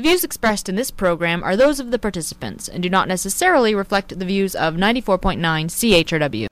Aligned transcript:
The 0.00 0.08
views 0.08 0.24
expressed 0.24 0.70
in 0.70 0.76
this 0.76 0.90
program 0.90 1.44
are 1.44 1.56
those 1.56 1.78
of 1.78 1.90
the 1.90 1.98
participants 1.98 2.68
and 2.68 2.82
do 2.82 2.88
not 2.88 3.06
necessarily 3.06 3.74
reflect 3.74 4.18
the 4.18 4.24
views 4.24 4.54
of 4.54 4.76
94.9 4.76 5.36
CHRW. 5.68 6.46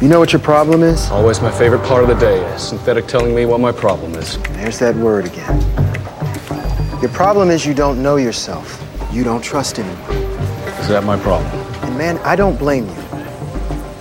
You 0.00 0.08
know 0.08 0.18
what 0.18 0.32
your 0.32 0.40
problem 0.40 0.82
is? 0.82 1.10
Always 1.10 1.42
my 1.42 1.50
favorite 1.50 1.84
part 1.84 2.02
of 2.02 2.08
the 2.08 2.14
day. 2.14 2.56
Synthetic 2.56 3.06
telling 3.06 3.34
me 3.34 3.44
what 3.44 3.60
my 3.60 3.70
problem 3.70 4.14
is. 4.14 4.38
There's 4.54 4.78
that 4.78 4.96
word 4.96 5.26
again. 5.26 5.60
Your 7.02 7.10
problem 7.10 7.50
is 7.50 7.66
you 7.66 7.74
don't 7.74 8.02
know 8.02 8.16
yourself. 8.16 8.82
You 9.12 9.24
don't 9.24 9.44
trust 9.44 9.78
anyone. 9.78 10.10
Is 10.80 10.88
that 10.88 11.04
my 11.04 11.18
problem? 11.18 11.50
And 11.84 11.98
man, 11.98 12.16
I 12.20 12.34
don't 12.34 12.58
blame 12.58 12.86
you. 12.86 13.02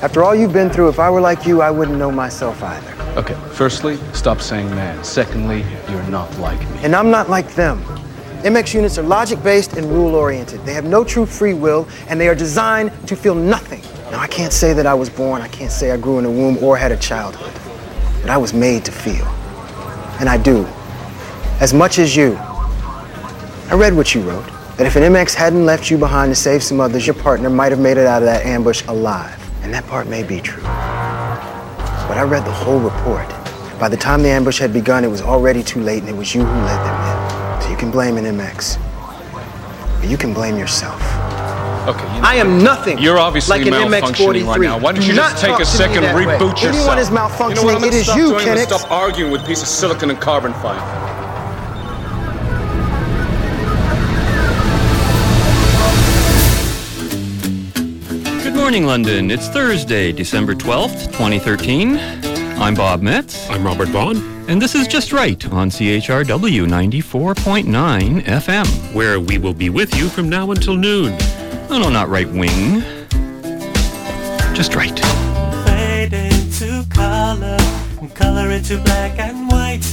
After 0.02 0.24
all 0.24 0.34
you've 0.34 0.54
been 0.54 0.70
through, 0.70 0.88
if 0.88 1.00
I 1.00 1.10
were 1.10 1.20
like 1.20 1.46
you, 1.46 1.62
I 1.62 1.70
wouldn't 1.70 1.98
know 1.98 2.14
myself 2.14 2.64
either. 2.64 3.01
Okay, 3.18 3.36
firstly, 3.52 3.98
stop 4.14 4.40
saying 4.40 4.70
man. 4.70 5.04
Secondly, 5.04 5.66
you're 5.90 6.04
not 6.04 6.34
like 6.40 6.60
me. 6.72 6.80
And 6.84 6.96
I'm 6.96 7.12
not 7.12 7.30
like 7.30 7.54
them. 7.56 7.84
MX 8.44 8.74
units 8.74 8.98
are 8.98 9.04
logic 9.04 9.44
based 9.44 9.74
and 9.74 9.86
rule 9.92 10.16
oriented. 10.16 10.64
They 10.66 10.74
have 10.74 10.86
no 10.86 11.04
true 11.04 11.26
free 11.26 11.54
will, 11.54 11.90
and 12.08 12.20
they 12.22 12.30
are 12.30 12.36
designed 12.36 12.92
to 13.10 13.18
feel 13.18 13.36
nothing. 13.36 13.82
Now, 14.12 14.20
I 14.22 14.28
can't 14.28 14.54
say 14.54 14.72
that 14.72 14.86
I 14.86 14.94
was 14.94 15.10
born, 15.10 15.42
I 15.42 15.50
can't 15.50 15.74
say 15.74 15.92
I 15.92 15.98
grew 15.98 16.20
in 16.20 16.26
a 16.26 16.32
womb 16.32 16.58
or 16.64 16.78
had 16.78 16.94
a 16.94 16.98
childhood, 16.98 17.54
but 18.22 18.30
I 18.30 18.38
was 18.38 18.54
made 18.54 18.86
to 18.86 18.94
feel. 18.94 19.26
And 20.22 20.30
I 20.30 20.38
do. 20.38 20.66
As 21.60 21.74
much 21.74 22.00
as 22.00 22.16
you. 22.16 22.36
I 22.38 23.74
read 23.76 23.94
what 23.94 24.16
you 24.16 24.22
wrote 24.22 24.48
that 24.78 24.88
if 24.88 24.96
an 24.96 25.04
MX 25.04 25.34
hadn't 25.34 25.66
left 25.66 25.92
you 25.92 25.98
behind 25.98 26.32
to 26.32 26.36
save 26.36 26.64
some 26.64 26.80
others, 26.80 27.06
your 27.06 27.14
partner 27.14 27.50
might 27.50 27.74
have 27.74 27.80
made 27.80 27.98
it 27.98 28.08
out 28.08 28.22
of 28.22 28.26
that 28.28 28.46
ambush 28.46 28.84
alive. 28.88 29.38
And 29.64 29.74
that 29.74 29.86
part 29.88 30.08
may 30.08 30.24
be 30.24 30.40
true. 30.40 30.64
But 32.08 32.18
I 32.18 32.24
read 32.24 32.46
the 32.46 32.52
whole 32.52 32.80
report. 32.80 33.28
By 33.80 33.90
the 33.90 33.98
time 33.98 34.22
the 34.22 34.30
ambush 34.30 34.60
had 34.60 34.74
begun, 34.74 35.04
it 35.04 35.08
was 35.08 35.22
already 35.22 35.64
too 35.64 35.82
late, 35.82 36.00
and 36.00 36.10
it 36.10 36.16
was 36.16 36.36
you 36.36 36.44
who 36.44 36.62
led 36.62 36.80
them 36.86 36.98
in. 37.10 37.62
So 37.64 37.70
you 37.70 37.78
can 37.78 37.90
blame 37.92 38.18
an 38.18 38.26
MX. 38.26 38.78
But 40.00 40.10
you 40.10 40.18
can 40.18 40.34
blame 40.34 40.58
yourself. 40.58 41.02
Okay, 41.88 42.04
you 42.14 42.22
know, 42.22 42.28
I 42.28 42.36
am 42.36 42.64
nothing. 42.64 43.00
You're 43.00 43.18
obviously 43.18 43.58
like 43.58 43.68
an 43.68 43.74
malfunctioning 43.74 44.44
MX-43. 44.44 44.48
right 44.48 44.62
now. 44.62 44.78
Why 44.78 44.92
don't 44.92 45.08
you 45.08 45.14
not 45.14 45.32
just 45.32 45.44
take 45.44 45.60
a 45.60 45.66
second, 45.66 46.04
that 46.04 46.16
way. 46.16 46.26
reboot 46.26 46.62
yourself? 46.62 46.76
Anyone 46.76 47.00
is 47.00 47.10
malfunctioning. 47.10 47.50
You 47.50 47.56
know 47.56 47.64
what, 47.64 47.74
malfunctioning, 47.74 47.76
I'm 47.76 47.82
gonna 47.82 47.88
it 47.88 47.94
is 47.94 48.06
stop 48.06 48.18
you, 48.18 48.28
doing 48.30 48.48
is 48.48 48.64
Stop 48.64 48.92
arguing 48.92 49.32
with 49.32 49.46
pieces 49.48 49.64
of 49.64 49.70
silicon 49.70 50.12
and 50.12 50.22
carbon 50.22 50.54
fiber. 50.54 51.01
Morning, 58.72 58.88
London. 58.88 59.30
It's 59.30 59.50
Thursday, 59.50 60.14
December 60.14 60.56
12th, 60.56 61.08
2013. 61.08 61.98
I'm 62.58 62.74
Bob 62.74 63.02
Metz, 63.02 63.50
I'm 63.50 63.66
Robert 63.66 63.90
Vaughn, 63.90 64.16
and 64.48 64.62
this 64.62 64.76
is 64.76 64.88
Just 64.88 65.12
Right 65.12 65.46
on 65.52 65.70
CHRW 65.70 66.66
94.9 66.66 68.22
FM. 68.22 68.94
where 68.94 69.20
we 69.20 69.38
will 69.38 69.54
be 69.54 69.70
with 69.70 69.94
you 69.98 70.08
from 70.08 70.30
now 70.30 70.52
until 70.52 70.78
noon. 70.78 71.18
No, 71.70 71.80
no, 71.80 71.90
not 71.90 72.08
right 72.08 72.30
wing. 72.30 72.82
Just 74.56 74.74
right. 74.74 74.98
fade 75.66 76.14
into 76.14 76.86
color 76.92 77.58
and 78.00 78.16
color 78.16 78.52
into 78.52 78.78
black 78.84 79.20
and 79.20 79.50
white. 79.50 79.86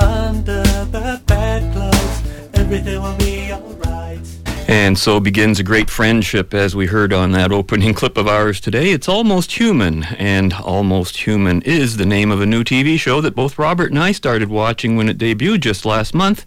Under 0.00 0.64
the 0.90 1.22
bedclothes, 1.26 2.22
everything 2.54 3.00
will 3.00 3.16
be 3.18 3.52
alright. 3.52 4.43
And 4.66 4.98
so 4.98 5.20
begins 5.20 5.58
a 5.58 5.62
great 5.62 5.90
friendship, 5.90 6.54
as 6.54 6.74
we 6.74 6.86
heard 6.86 7.12
on 7.12 7.32
that 7.32 7.52
opening 7.52 7.92
clip 7.94 8.16
of 8.16 8.26
ours 8.26 8.60
today. 8.60 8.92
It's 8.92 9.08
Almost 9.08 9.52
Human, 9.52 10.04
and 10.04 10.54
Almost 10.54 11.18
Human 11.18 11.60
is 11.62 11.98
the 11.98 12.06
name 12.06 12.30
of 12.30 12.40
a 12.40 12.46
new 12.46 12.64
TV 12.64 12.98
show 12.98 13.20
that 13.20 13.34
both 13.34 13.58
Robert 13.58 13.90
and 13.90 13.98
I 13.98 14.12
started 14.12 14.48
watching 14.48 14.96
when 14.96 15.10
it 15.10 15.18
debuted 15.18 15.60
just 15.60 15.84
last 15.84 16.14
month, 16.14 16.46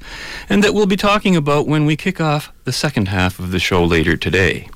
and 0.50 0.64
that 0.64 0.74
we'll 0.74 0.88
be 0.88 0.96
talking 0.96 1.36
about 1.36 1.68
when 1.68 1.86
we 1.86 1.96
kick 1.96 2.20
off 2.20 2.52
the 2.64 2.72
second 2.72 3.10
half 3.10 3.38
of 3.38 3.52
the 3.52 3.60
show 3.60 3.86
later 3.86 4.18
today. 4.18 4.68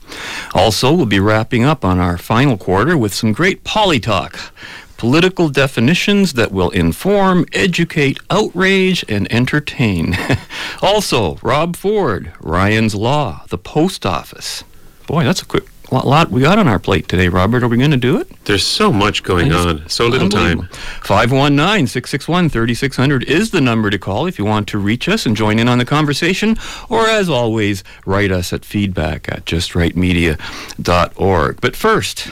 Also, 0.53 0.93
we'll 0.93 1.07
be 1.07 1.19
wrapping 1.19 1.63
up 1.63 1.83
on 1.83 1.97
our 1.97 2.19
final 2.19 2.57
quarter 2.57 2.95
with 2.95 3.13
some 3.13 3.33
great 3.33 3.63
poly 3.63 3.99
talk. 3.99 4.53
Political 5.01 5.49
definitions 5.49 6.33
that 6.33 6.51
will 6.51 6.69
inform, 6.69 7.47
educate, 7.53 8.19
outrage, 8.29 9.03
and 9.09 9.27
entertain. 9.33 10.15
also, 10.83 11.39
Rob 11.41 11.75
Ford, 11.75 12.31
Ryan's 12.39 12.93
Law, 12.93 13.43
the 13.49 13.57
Post 13.57 14.05
Office. 14.05 14.63
Boy, 15.07 15.23
that's 15.23 15.41
a 15.41 15.45
quick 15.45 15.63
lot, 15.91 16.05
lot 16.05 16.29
we 16.29 16.41
got 16.41 16.59
on 16.59 16.67
our 16.67 16.77
plate 16.77 17.07
today, 17.07 17.29
Robert. 17.29 17.63
Are 17.63 17.67
we 17.67 17.77
going 17.77 17.89
to 17.89 17.97
do 17.97 18.19
it? 18.19 18.29
There's 18.45 18.63
so 18.63 18.93
much 18.93 19.23
going 19.23 19.51
on, 19.51 19.89
so 19.89 20.05
little 20.05 20.29
time. 20.29 20.67
519 21.01 21.87
661 21.87 22.49
3600 22.49 23.23
is 23.23 23.49
the 23.49 23.59
number 23.59 23.89
to 23.89 23.97
call 23.97 24.27
if 24.27 24.37
you 24.37 24.45
want 24.45 24.67
to 24.67 24.77
reach 24.77 25.09
us 25.09 25.25
and 25.25 25.35
join 25.35 25.57
in 25.57 25.67
on 25.67 25.79
the 25.79 25.85
conversation. 25.85 26.57
Or, 26.89 27.07
as 27.07 27.27
always, 27.27 27.83
write 28.05 28.31
us 28.31 28.53
at 28.53 28.63
feedback 28.63 29.27
at 29.29 29.45
justrightmedia.org. 29.45 31.59
But 31.59 31.75
first, 31.75 32.31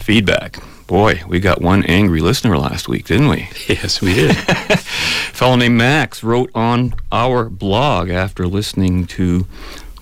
feedback. 0.00 0.58
Boy, 0.92 1.22
we 1.26 1.40
got 1.40 1.62
one 1.62 1.84
angry 1.84 2.20
listener 2.20 2.58
last 2.58 2.86
week, 2.86 3.06
didn't 3.06 3.30
we? 3.30 3.48
Yes, 3.66 4.02
we 4.02 4.12
did. 4.12 4.32
A 4.32 4.76
fellow 4.76 5.56
named 5.56 5.78
Max 5.78 6.22
wrote 6.22 6.50
on 6.54 6.94
our 7.10 7.48
blog 7.48 8.10
after 8.10 8.46
listening 8.46 9.06
to, 9.06 9.46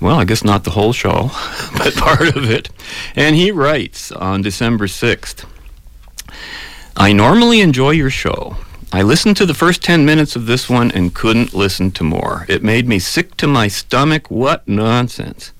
well, 0.00 0.18
I 0.18 0.24
guess 0.24 0.42
not 0.42 0.64
the 0.64 0.72
whole 0.72 0.92
show, 0.92 1.30
but 1.78 1.94
part 1.94 2.34
of 2.36 2.50
it. 2.50 2.70
And 3.14 3.36
he 3.36 3.52
writes 3.52 4.10
on 4.10 4.42
December 4.42 4.88
6th 4.88 5.46
I 6.96 7.12
normally 7.12 7.60
enjoy 7.60 7.90
your 7.90 8.10
show. 8.10 8.56
I 8.92 9.02
listened 9.02 9.36
to 9.36 9.46
the 9.46 9.54
first 9.54 9.84
10 9.84 10.04
minutes 10.04 10.34
of 10.34 10.46
this 10.46 10.68
one 10.68 10.90
and 10.90 11.14
couldn't 11.14 11.54
listen 11.54 11.92
to 11.92 12.02
more. 12.02 12.46
It 12.48 12.64
made 12.64 12.88
me 12.88 12.98
sick 12.98 13.36
to 13.36 13.46
my 13.46 13.68
stomach. 13.68 14.28
What 14.28 14.66
nonsense. 14.66 15.52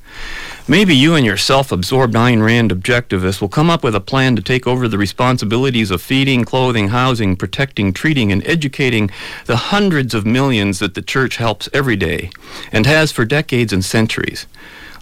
Maybe 0.70 0.94
you 0.94 1.16
and 1.16 1.26
your 1.26 1.36
self 1.36 1.72
absorbed 1.72 2.14
Ayn 2.14 2.44
Rand 2.44 2.70
objectivists 2.70 3.40
will 3.40 3.48
come 3.48 3.68
up 3.68 3.82
with 3.82 3.96
a 3.96 4.00
plan 4.00 4.36
to 4.36 4.40
take 4.40 4.68
over 4.68 4.86
the 4.86 4.98
responsibilities 4.98 5.90
of 5.90 6.00
feeding, 6.00 6.44
clothing, 6.44 6.90
housing, 6.90 7.34
protecting, 7.34 7.92
treating, 7.92 8.30
and 8.30 8.46
educating 8.46 9.10
the 9.46 9.56
hundreds 9.56 10.14
of 10.14 10.24
millions 10.24 10.78
that 10.78 10.94
the 10.94 11.02
church 11.02 11.38
helps 11.38 11.68
every 11.72 11.96
day 11.96 12.30
and 12.70 12.86
has 12.86 13.10
for 13.10 13.24
decades 13.24 13.72
and 13.72 13.84
centuries. 13.84 14.46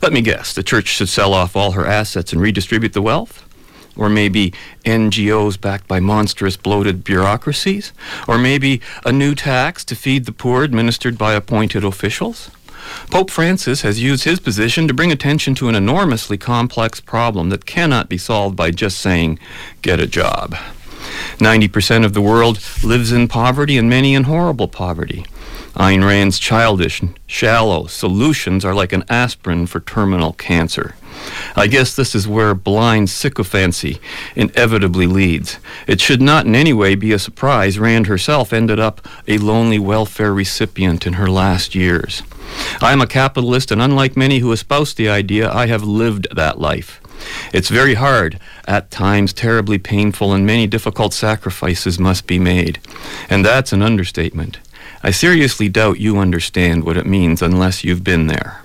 Let 0.01 0.15
me 0.15 0.23
guess 0.23 0.55
the 0.55 0.63
church 0.63 0.87
should 0.87 1.11
sell 1.11 1.35
off 1.35 1.55
all 1.55 1.73
her 1.73 1.85
assets 1.85 2.33
and 2.33 2.41
redistribute 2.41 2.95
the 2.95 3.03
wealth? 3.03 3.45
Or 3.95 4.09
maybe 4.09 4.55
NGOs 4.87 5.61
backed 5.61 5.87
by 5.87 6.01
monstrous 6.01 6.57
bloated 6.57 7.05
bureaucracies? 7.05 7.93
Or 8.27 8.39
maybe 8.39 8.81
a 9.05 9.13
new 9.13 9.35
tax 9.35 9.85
to 9.85 9.95
feed 9.95 10.25
the 10.25 10.33
poor 10.33 10.63
administered 10.63 11.19
by 11.19 11.35
appointed 11.35 11.85
officials? 11.85 12.51
Pope 13.11 13.31
Francis 13.31 13.83
has 13.83 14.03
used 14.03 14.25
his 14.25 14.41
position 14.41 14.87
to 14.89 14.95
bring 14.95 15.13
attention 15.13 15.55
to 15.57 15.69
an 15.69 15.75
enormously 15.75 16.39
complex 16.39 17.01
problem 17.01 17.51
that 17.51 17.67
cannot 17.67 18.09
be 18.09 18.19
solved 18.19 18.57
by 18.57 18.71
just 18.71 18.99
saying, 18.99 19.39
get 19.83 20.01
a 20.01 20.07
job. 20.07 20.55
90% 21.39 22.05
of 22.05 22.13
the 22.13 22.21
world 22.21 22.61
lives 22.83 23.13
in 23.13 23.29
poverty 23.29 23.79
and 23.79 23.89
many 23.89 24.15
in 24.15 24.25
horrible 24.25 24.69
poverty. 24.69 25.25
Ayn 25.75 26.05
Rand's 26.05 26.39
childish, 26.39 27.03
shallow 27.27 27.87
solutions 27.87 28.65
are 28.65 28.75
like 28.75 28.93
an 28.93 29.05
aspirin 29.09 29.67
for 29.67 29.81
terminal 29.81 30.33
cancer. 30.33 30.97
I 31.57 31.67
guess 31.67 31.95
this 31.95 32.15
is 32.15 32.29
where 32.29 32.55
blind 32.55 33.11
sycophancy 33.11 33.99
inevitably 34.37 35.07
leads. 35.07 35.59
It 35.87 36.01
should 36.01 36.23
not 36.23 36.47
in 36.47 36.55
any 36.55 36.73
way 36.73 36.95
be 36.95 37.13
a 37.13 37.19
surprise 37.19 37.79
Rand 37.79 38.07
herself 38.07 38.53
ended 38.53 38.79
up 38.79 39.07
a 39.27 39.39
lonely 39.39 39.79
welfare 39.79 40.33
recipient 40.33 41.07
in 41.07 41.15
her 41.15 41.31
last 41.31 41.75
years. 41.75 42.23
I 42.81 42.93
am 42.93 43.01
a 43.01 43.07
capitalist, 43.07 43.71
and 43.71 43.83
unlike 43.83 44.17
many 44.17 44.39
who 44.39 44.53
espouse 44.53 44.95
the 44.95 45.09
idea, 45.09 45.53
I 45.53 45.67
have 45.67 45.83
lived 45.83 46.29
that 46.35 46.59
life. 46.59 47.01
It's 47.53 47.69
very 47.69 47.95
hard, 47.95 48.39
at 48.67 48.91
times 48.91 49.33
terribly 49.33 49.79
painful, 49.79 50.33
and 50.33 50.47
many 50.47 50.67
difficult 50.67 51.13
sacrifices 51.13 51.99
must 51.99 52.27
be 52.27 52.39
made. 52.39 52.79
And 53.29 53.45
that's 53.45 53.73
an 53.73 53.83
understatement. 53.83 54.59
I 55.03 55.11
seriously 55.11 55.69
doubt 55.69 56.01
you 56.01 56.19
understand 56.19 56.85
what 56.85 56.97
it 56.97 57.07
means 57.07 57.43
unless 57.43 57.85
you've 57.85 58.05
been 58.05 58.27
there. 58.27 58.63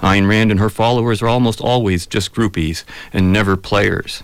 Ayn 0.00 0.28
Rand 0.28 0.50
and 0.50 0.60
her 0.60 0.70
followers 0.70 1.22
are 1.22 1.28
almost 1.28 1.60
always 1.60 2.06
just 2.06 2.34
groupies 2.34 2.84
and 3.12 3.32
never 3.32 3.56
players. 3.56 4.22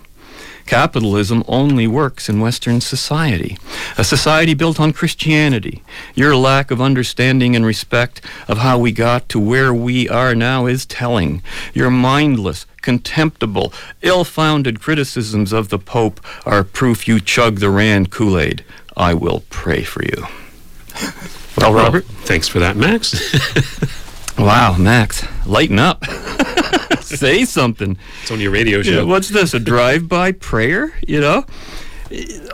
Capitalism 0.67 1.45
only 1.47 1.87
works 1.87 2.27
in 2.27 2.41
Western 2.41 2.81
society, 2.81 3.57
a 3.97 4.03
society 4.03 4.53
built 4.53 4.81
on 4.81 4.91
Christianity. 4.91 5.81
Your 6.13 6.35
lack 6.35 6.71
of 6.71 6.81
understanding 6.81 7.55
and 7.55 7.65
respect 7.65 8.19
of 8.49 8.57
how 8.57 8.77
we 8.77 8.91
got 8.91 9.29
to 9.29 9.39
where 9.39 9.73
we 9.73 10.09
are 10.09 10.35
now 10.35 10.65
is 10.65 10.85
telling. 10.85 11.41
Your 11.73 11.89
mindless, 11.89 12.65
contemptible, 12.81 13.71
ill 14.01 14.25
founded 14.25 14.81
criticisms 14.81 15.53
of 15.53 15.69
the 15.69 15.79
Pope 15.79 16.19
are 16.45 16.65
proof 16.65 17.07
you 17.07 17.21
chug 17.21 17.59
the 17.59 17.69
Rand 17.69 18.11
Kool 18.11 18.37
Aid. 18.37 18.65
I 18.97 19.13
will 19.13 19.43
pray 19.49 19.83
for 19.83 20.03
you. 20.03 20.25
Well, 21.57 21.73
Robert? 21.73 22.03
Thanks 22.25 22.49
for 22.49 22.59
that, 22.59 22.75
Max. 22.75 23.13
Wow, 24.37 24.75
Max, 24.77 25.25
lighten 25.45 25.79
up. 25.79 26.05
Say 27.01 27.45
something. 27.45 27.97
it's 28.21 28.31
on 28.31 28.39
your 28.39 28.51
radio 28.51 28.77
You 28.79 28.83
show. 28.83 28.91
know, 28.97 29.05
what's 29.07 29.29
this? 29.29 29.53
A 29.53 29.59
drive-by 29.59 30.33
prayer? 30.33 30.93
You 31.07 31.21
know, 31.21 31.45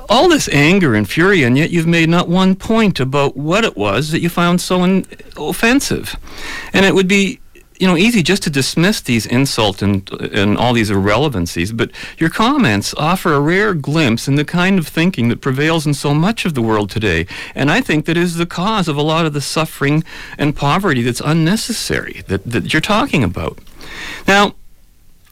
all 0.09 0.29
this 0.29 0.47
anger 0.49 0.95
and 0.95 1.09
fury, 1.09 1.43
and 1.43 1.57
yet 1.57 1.71
you've 1.71 1.87
made 1.87 2.07
not 2.09 2.29
one 2.29 2.55
point 2.55 2.99
about 2.99 3.35
what 3.35 3.65
it 3.65 3.75
was 3.75 4.11
that 4.11 4.21
you 4.21 4.29
found 4.29 4.61
so 4.61 4.83
in- 4.83 5.05
offensive. 5.35 6.15
And 6.71 6.85
it 6.85 6.95
would 6.95 7.07
be 7.07 7.39
you 7.79 7.87
know, 7.87 7.97
easy 7.97 8.23
just 8.23 8.43
to 8.43 8.49
dismiss 8.49 9.01
these 9.01 9.25
insults 9.25 9.81
and 9.81 10.09
and 10.33 10.57
all 10.57 10.73
these 10.73 10.89
irrelevancies, 10.89 11.71
but 11.71 11.91
your 12.17 12.29
comments 12.29 12.93
offer 12.95 13.33
a 13.33 13.39
rare 13.39 13.73
glimpse 13.73 14.27
in 14.27 14.35
the 14.35 14.45
kind 14.45 14.79
of 14.79 14.87
thinking 14.87 15.29
that 15.29 15.41
prevails 15.41 15.85
in 15.85 15.93
so 15.93 16.13
much 16.13 16.45
of 16.45 16.53
the 16.53 16.61
world 16.61 16.89
today, 16.89 17.25
and 17.55 17.71
I 17.71 17.81
think 17.81 18.05
that 18.05 18.17
is 18.17 18.35
the 18.35 18.45
cause 18.45 18.87
of 18.87 18.97
a 18.97 19.01
lot 19.01 19.25
of 19.25 19.33
the 19.33 19.41
suffering 19.41 20.03
and 20.37 20.55
poverty 20.55 21.01
that's 21.01 21.21
unnecessary 21.21 22.23
that, 22.27 22.43
that 22.45 22.73
you're 22.73 22.81
talking 22.81 23.23
about. 23.23 23.59
Now, 24.27 24.55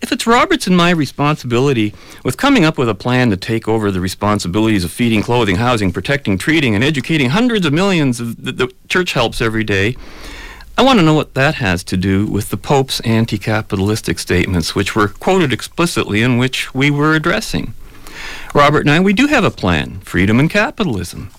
if 0.01 0.11
it's 0.11 0.25
Roberts 0.25 0.65
and 0.65 0.75
my 0.75 0.89
responsibility 0.89 1.94
with 2.23 2.35
coming 2.35 2.65
up 2.65 2.77
with 2.77 2.89
a 2.89 2.95
plan 2.95 3.29
to 3.29 3.37
take 3.37 3.67
over 3.67 3.91
the 3.91 4.01
responsibilities 4.01 4.83
of 4.83 4.91
feeding, 4.91 5.21
clothing, 5.21 5.57
housing, 5.57 5.94
protecting, 5.94 6.39
treating, 6.39 6.73
and 6.73 6.83
educating 6.83 7.29
hundreds 7.29 7.67
of 7.67 7.73
millions 7.73 8.19
of 8.19 8.44
the, 8.44 8.51
the 8.51 8.73
church 8.89 9.13
helps 9.13 9.41
every 9.41 9.63
day, 9.63 9.95
I 10.81 10.83
want 10.83 10.98
to 10.98 11.06
know 11.06 11.13
what 11.13 11.36
that 11.36 11.54
has 11.56 11.83
to 11.83 11.95
do 11.95 12.25
with 12.25 12.50
the 12.50 12.57
Pope's 12.57 13.01
anti 13.01 13.38
capitalistic 13.38 14.18
statements, 14.18 14.74
which 14.74 14.95
were 14.95 15.10
quoted 15.10 15.54
explicitly 15.54 16.24
and 16.24 16.39
which 16.39 16.74
we 16.74 16.89
were 16.89 17.13
addressing. 17.13 17.75
Robert 18.56 18.80
and 18.80 18.89
I, 18.89 19.00
we 19.00 19.13
do 19.13 19.28
have 19.28 19.44
a 19.44 19.51
plan 19.51 20.00
freedom 20.00 20.39
and 20.39 20.50
capitalism. 20.50 21.30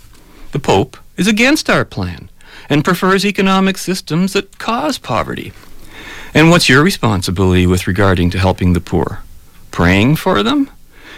The 0.53 0.61
Pope 0.61 0.97
is 1.17 1.27
against 1.27 1.69
our 1.69 1.85
plan 1.85 2.31
and 2.69 2.85
prefers 2.85 3.27
economic 3.27 3.79
systems 3.79 4.35
that 4.35 4.61
cause 4.61 4.97
poverty. 4.97 5.53
And 6.33 6.51
what's 6.51 6.69
your 6.69 6.85
responsibility 6.85 7.67
with 7.67 7.89
regarding 7.89 8.31
to 8.31 8.39
helping 8.39 8.75
the 8.75 8.81
poor? 8.81 9.25
Praying 9.73 10.15
for 10.17 10.45
them? 10.45 10.71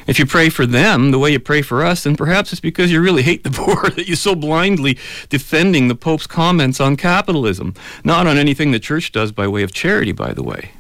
If 0.07 0.19
you 0.19 0.27
pray 0.27 0.49
for 0.51 0.67
them 0.67 1.11
the 1.11 1.19
way 1.19 1.33
you 1.33 1.41
pray 1.41 1.63
for 1.63 1.85
us, 1.85 2.05
then 2.05 2.17
perhaps 2.17 2.53
it's 2.53 2.61
because 2.61 2.93
you 2.93 3.01
really 3.01 3.23
hate 3.23 3.43
the 3.43 3.51
poor 3.53 3.91
that 3.91 4.07
you're 4.07 4.17
so 4.17 4.35
blindly 4.35 4.99
defending 5.29 5.89
the 5.89 5.95
Pope's 5.95 6.27
comments 6.27 6.81
on 6.81 6.97
capitalism, 6.97 7.75
not 8.03 8.27
on 8.27 8.37
anything 8.37 8.71
the 8.71 8.79
church 8.79 9.13
does 9.13 9.33
by 9.33 9.49
way 9.49 9.63
of 9.63 9.73
charity, 9.73 10.13
by 10.13 10.33
the 10.33 10.43
way. 10.43 10.73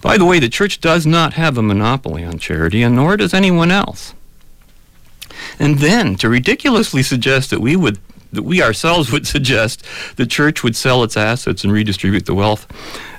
By 0.00 0.16
the 0.18 0.24
way, 0.24 0.38
the 0.38 0.48
church 0.48 0.80
does 0.80 1.06
not 1.06 1.34
have 1.34 1.58
a 1.58 1.62
monopoly 1.62 2.24
on 2.24 2.38
charity, 2.38 2.82
and 2.82 2.96
nor 2.96 3.16
does 3.16 3.34
anyone 3.34 3.70
else. 3.70 4.14
And 5.58 5.78
then 5.78 6.16
to 6.16 6.28
ridiculously 6.28 7.02
suggest 7.02 7.50
that 7.50 7.60
we 7.60 7.76
would 7.76 7.98
that 8.32 8.42
we 8.42 8.62
ourselves 8.62 9.12
would 9.12 9.26
suggest 9.26 9.84
the 10.16 10.26
church 10.26 10.62
would 10.62 10.76
sell 10.76 11.02
its 11.02 11.16
assets 11.16 11.64
and 11.64 11.72
redistribute 11.72 12.26
the 12.26 12.34
wealth. 12.34 12.66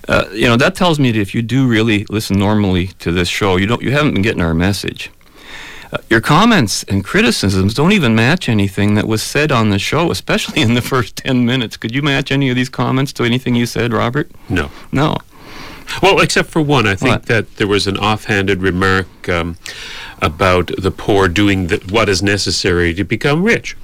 Uh, 0.08 0.26
you 0.32 0.48
know 0.48 0.58
that 0.58 0.76
tells 0.76 1.00
me 1.00 1.12
that 1.12 1.20
if 1.20 1.34
you 1.34 1.42
do 1.42 1.68
really 1.68 2.06
listen 2.10 2.38
normally 2.38 2.88
to 3.00 3.12
this 3.12 3.30
show, 3.30 3.58
you 3.58 3.66
don't 3.66 3.82
you 3.82 3.92
haven't 3.92 4.14
been 4.14 4.24
getting 4.24 4.42
our 4.42 4.54
message. 4.54 5.12
Uh, 5.94 5.98
your 6.10 6.22
comments 6.22 6.82
and 6.84 7.04
criticisms 7.04 7.74
don't 7.76 7.92
even 7.92 8.16
match 8.16 8.50
anything 8.50 8.96
that 8.96 9.08
was 9.08 9.22
said 9.22 9.52
on 9.52 9.70
the 9.70 9.78
show, 9.78 10.10
especially 10.10 10.60
in 10.62 10.74
the 10.74 10.82
first 10.82 11.16
ten 11.26 11.46
minutes. 11.46 11.78
Could 11.78 11.94
you 11.94 12.02
match 12.02 12.32
any 12.32 12.50
of 12.50 12.56
these 12.56 12.70
comments 12.70 13.14
to 13.14 13.24
anything 13.24 13.54
you 13.54 13.68
said, 13.68 13.94
Robert? 13.94 14.32
No. 14.50 14.72
No. 14.92 15.18
Well, 16.02 16.20
except 16.22 16.50
for 16.50 16.62
one, 16.62 16.88
I 16.88 16.96
think 16.96 17.12
What? 17.12 17.26
that 17.28 17.58
there 17.58 17.68
was 17.68 17.86
an 17.86 17.98
offhanded 17.98 18.62
remark 18.64 19.30
um, 19.30 19.58
about 20.22 20.72
the 20.78 20.90
poor 20.92 21.28
doing 21.28 21.68
the, 21.68 21.78
what 21.90 22.10
is 22.10 22.24
necessary 22.24 22.94
to 22.96 23.04
become 23.04 23.44
rich. 23.44 23.76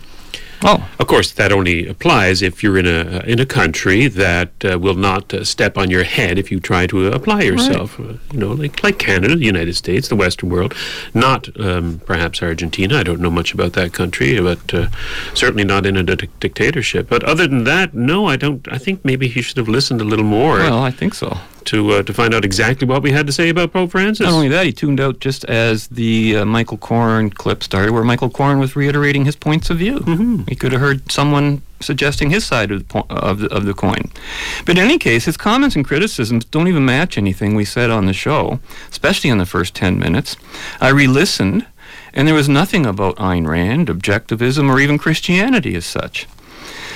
Oh, 0.61 0.85
Of 0.99 1.07
course, 1.07 1.31
that 1.31 1.51
only 1.53 1.87
applies 1.87 2.41
if 2.41 2.61
you're 2.63 2.77
in 2.77 2.85
a 2.85 3.23
in 3.25 3.39
a 3.39 3.45
country 3.45 4.07
that 4.09 4.51
uh, 4.65 4.77
will 4.77 4.95
not 4.95 5.33
uh, 5.33 5.43
step 5.45 5.77
on 5.77 5.89
your 5.89 6.03
head 6.03 6.37
if 6.37 6.51
you 6.51 6.59
try 6.59 6.85
to 6.87 7.07
apply 7.07 7.43
yourself. 7.43 7.97
Uh, 7.99 8.13
you 8.33 8.39
know, 8.39 8.51
like 8.51 8.83
like 8.83 8.97
Canada, 8.99 9.35
the 9.35 9.45
United 9.45 9.75
States, 9.75 10.09
the 10.09 10.17
Western 10.17 10.49
world, 10.49 10.73
not 11.13 11.47
um, 11.59 11.99
perhaps 12.05 12.41
Argentina. 12.43 12.97
I 12.97 13.03
don't 13.03 13.21
know 13.21 13.31
much 13.31 13.53
about 13.53 13.71
that 13.73 13.93
country, 13.93 14.39
but 14.41 14.73
uh, 14.73 14.87
certainly 15.33 15.63
not 15.63 15.85
in 15.85 15.95
a 15.95 16.03
dic- 16.03 16.39
dictatorship. 16.41 17.07
But 17.09 17.23
other 17.23 17.47
than 17.47 17.63
that, 17.63 17.93
no, 17.93 18.25
I 18.25 18.35
don't. 18.35 18.67
I 18.69 18.77
think 18.77 19.05
maybe 19.05 19.27
he 19.29 19.41
should 19.41 19.57
have 19.57 19.69
listened 19.69 20.01
a 20.01 20.05
little 20.05 20.25
more 20.25 20.57
well, 20.57 20.83
I 20.83 20.91
think 20.91 21.13
so. 21.13 21.37
To 21.69 21.91
uh, 21.91 22.03
to 22.03 22.13
find 22.13 22.33
out 22.33 22.43
exactly 22.45 22.87
what 22.87 23.03
we 23.03 23.11
had 23.11 23.27
to 23.27 23.33
say 23.33 23.49
about 23.49 23.73
Pope 23.73 23.91
Francis. 23.91 24.25
Not 24.25 24.33
only 24.33 24.47
that, 24.49 24.65
he 24.65 24.71
tuned 24.71 24.99
out 24.99 25.19
just 25.19 25.45
as 25.45 25.87
the 25.87 26.37
uh, 26.37 26.45
Michael 26.45 26.77
Coren 26.77 27.33
clip 27.33 27.61
started, 27.63 27.91
where 27.91 28.03
Michael 28.03 28.29
Coren 28.29 28.59
was 28.59 28.75
reiterating 28.75 29.25
his 29.25 29.35
points 29.35 29.69
of 29.69 29.77
view. 29.77 29.99
Mm-hmm. 29.99 30.43
He 30.47 30.55
could 30.55 30.71
have 30.71 30.81
heard 30.81 31.11
someone 31.11 31.61
suggesting 31.79 32.29
his 32.29 32.45
side 32.45 32.71
of 32.71 32.79
the, 32.79 32.85
po- 32.85 33.05
of, 33.09 33.39
the, 33.39 33.47
of 33.53 33.65
the 33.65 33.73
coin. 33.73 34.11
But 34.65 34.77
in 34.77 34.83
any 34.83 34.97
case, 34.97 35.25
his 35.25 35.37
comments 35.37 35.75
and 35.75 35.85
criticisms 35.85 36.45
don't 36.45 36.67
even 36.67 36.85
match 36.85 37.17
anything 37.17 37.55
we 37.55 37.65
said 37.65 37.89
on 37.89 38.05
the 38.05 38.13
show, 38.13 38.59
especially 38.89 39.29
in 39.29 39.37
the 39.37 39.45
first 39.45 39.75
10 39.75 39.97
minutes. 39.97 40.35
I 40.81 40.89
re 40.89 41.07
listened, 41.07 41.65
and 42.13 42.27
there 42.27 42.35
was 42.35 42.49
nothing 42.49 42.85
about 42.85 43.15
Ayn 43.17 43.47
Rand, 43.47 43.87
objectivism, 43.87 44.69
or 44.69 44.79
even 44.79 44.97
Christianity 44.97 45.75
as 45.75 45.85
such. 45.85 46.27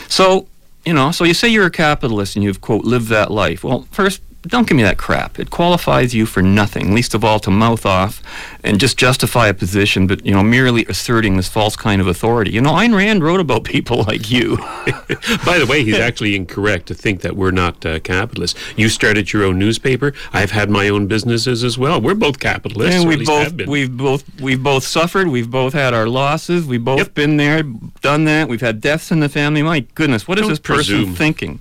So, 0.08 0.48
you 0.86 0.94
know, 0.94 1.12
so 1.12 1.24
you 1.24 1.34
say 1.34 1.48
you're 1.48 1.66
a 1.66 1.72
capitalist 1.72 2.36
and 2.36 2.44
you've, 2.44 2.62
quote, 2.62 2.84
lived 2.84 3.08
that 3.10 3.32
life. 3.32 3.64
Well, 3.64 3.88
first, 3.92 4.22
don't 4.44 4.68
give 4.68 4.76
me 4.78 4.84
that 4.84 4.98
crap. 4.98 5.40
It 5.40 5.50
qualifies 5.50 6.14
you 6.14 6.26
for 6.26 6.42
nothing, 6.42 6.94
least 6.94 7.14
of 7.14 7.24
all 7.24 7.40
to 7.40 7.50
mouth 7.52 7.86
off 7.86 8.22
and 8.64 8.80
just 8.80 8.98
justify 8.98 9.48
a 9.48 9.54
position, 9.54 10.06
but, 10.08 10.26
you 10.26 10.32
know, 10.34 10.44
merely 10.44 10.86
asserting 10.86 11.38
this 11.38 11.48
false 11.48 11.76
kind 11.76 12.02
of 12.02 12.08
authority. 12.08 12.52
You 12.52 12.62
know, 12.62 12.72
Ayn 12.74 12.96
Rand 12.96 13.24
wrote 13.24 13.40
about 13.40 13.64
people 13.76 14.04
like 14.04 14.30
you. 14.30 14.58
By 15.46 15.58
the 15.60 15.66
way, 15.70 15.84
he's 15.84 15.98
actually 15.98 16.36
incorrect 16.36 16.88
to 16.88 16.94
think 16.94 17.22
that 17.22 17.36
we're 17.36 17.52
not 17.52 17.86
uh, 17.86 18.00
capitalists. 18.00 18.60
You 18.78 18.90
started 18.90 19.32
your 19.34 19.44
own 19.44 19.58
newspaper. 19.60 20.14
I've 20.34 20.52
had 20.52 20.70
my 20.70 20.90
own 20.90 21.08
businesses 21.08 21.64
as 21.64 21.78
well. 21.78 22.02
We're 22.02 22.14
both 22.16 22.40
capitalists. 22.40 22.96
and 23.02 23.08
we've 23.10 23.26
both 23.26 23.44
have 23.44 23.58
been. 23.58 23.70
we've 23.70 23.96
both 23.96 24.24
we've 24.42 24.62
both 24.62 24.84
suffered. 24.84 25.28
We've 25.30 25.50
both 25.50 25.74
had 25.74 25.94
our 25.94 26.08
losses. 26.08 26.66
We've 26.66 26.84
both 26.84 27.00
Yep. 27.00 27.14
been 27.14 27.38
there, 27.38 27.64
done 28.02 28.26
that. 28.26 28.48
We've 28.50 28.62
had 28.62 28.82
deaths 28.82 29.12
in 29.12 29.20
the 29.20 29.30
family. 29.30 29.64
My 29.64 29.82
goodness, 29.96 30.28
what 30.28 30.38
is 30.38 30.44
Don't 30.44 30.50
this 30.52 30.60
person 30.60 30.96
presume. 30.98 31.16
thinking? 31.16 31.60